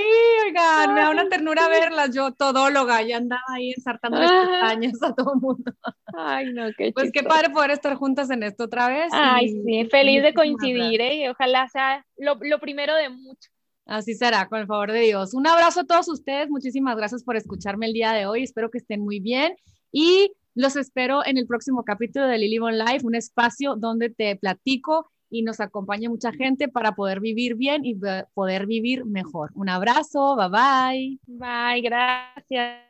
oigan, 0.47 0.93
me 0.93 1.01
da 1.01 1.09
una 1.09 1.27
ternura 1.27 1.67
verlas, 1.67 2.15
yo 2.15 2.31
todóloga, 2.31 3.01
ya 3.01 3.17
andaba 3.17 3.43
ahí 3.49 3.73
ensartando 3.75 4.17
las 4.17 4.31
pestañas 4.31 5.03
a 5.03 5.13
todo 5.13 5.33
el 5.33 5.41
mundo. 5.41 5.73
Ay, 6.17 6.53
no, 6.53 6.67
qué 6.77 6.93
Pues 6.93 7.11
qué 7.11 7.23
padre 7.23 7.49
poder 7.49 7.71
estar 7.71 7.95
juntas 7.95 8.29
en 8.29 8.43
esto 8.43 8.63
otra 8.63 8.87
vez. 8.87 9.09
Ay, 9.11 9.49
sí, 9.49 9.89
feliz 9.91 10.23
de 10.23 10.33
coincidir, 10.33 11.01
¿eh? 11.01 11.15
y 11.15 11.27
ojalá 11.27 11.67
sea 11.67 12.05
lo, 12.15 12.37
lo 12.39 12.59
primero 12.59 12.95
de 12.95 13.09
mucho. 13.09 13.49
Así 13.85 14.15
será, 14.15 14.47
con 14.47 14.59
el 14.59 14.67
favor 14.67 14.91
de 14.91 15.01
Dios. 15.01 15.33
Un 15.33 15.45
abrazo 15.47 15.81
a 15.81 15.83
todos 15.85 16.07
ustedes. 16.09 16.49
Muchísimas 16.49 16.97
gracias 16.97 17.23
por 17.23 17.35
escucharme 17.35 17.85
el 17.85 17.93
día 17.93 18.13
de 18.13 18.25
hoy. 18.25 18.43
Espero 18.43 18.71
que 18.71 18.79
estén 18.79 19.01
muy 19.01 19.19
bien. 19.19 19.55
Y 19.91 20.31
los 20.55 20.75
espero 20.75 21.25
en 21.25 21.37
el 21.37 21.45
próximo 21.45 21.83
capítulo 21.83 22.27
de 22.27 22.37
Lily 22.37 22.59
on 22.59 22.77
Life, 22.77 23.05
un 23.05 23.15
espacio 23.15 23.75
donde 23.75 24.09
te 24.09 24.35
platico 24.37 25.11
y 25.29 25.43
nos 25.43 25.59
acompañe 25.59 26.09
mucha 26.09 26.31
gente 26.31 26.67
para 26.67 26.93
poder 26.93 27.19
vivir 27.19 27.55
bien 27.55 27.85
y 27.85 27.95
poder 28.33 28.65
vivir 28.65 29.05
mejor. 29.05 29.51
Un 29.53 29.69
abrazo, 29.69 30.35
bye 30.35 30.49
bye. 30.49 31.19
Bye, 31.27 31.81
gracias. 31.81 32.85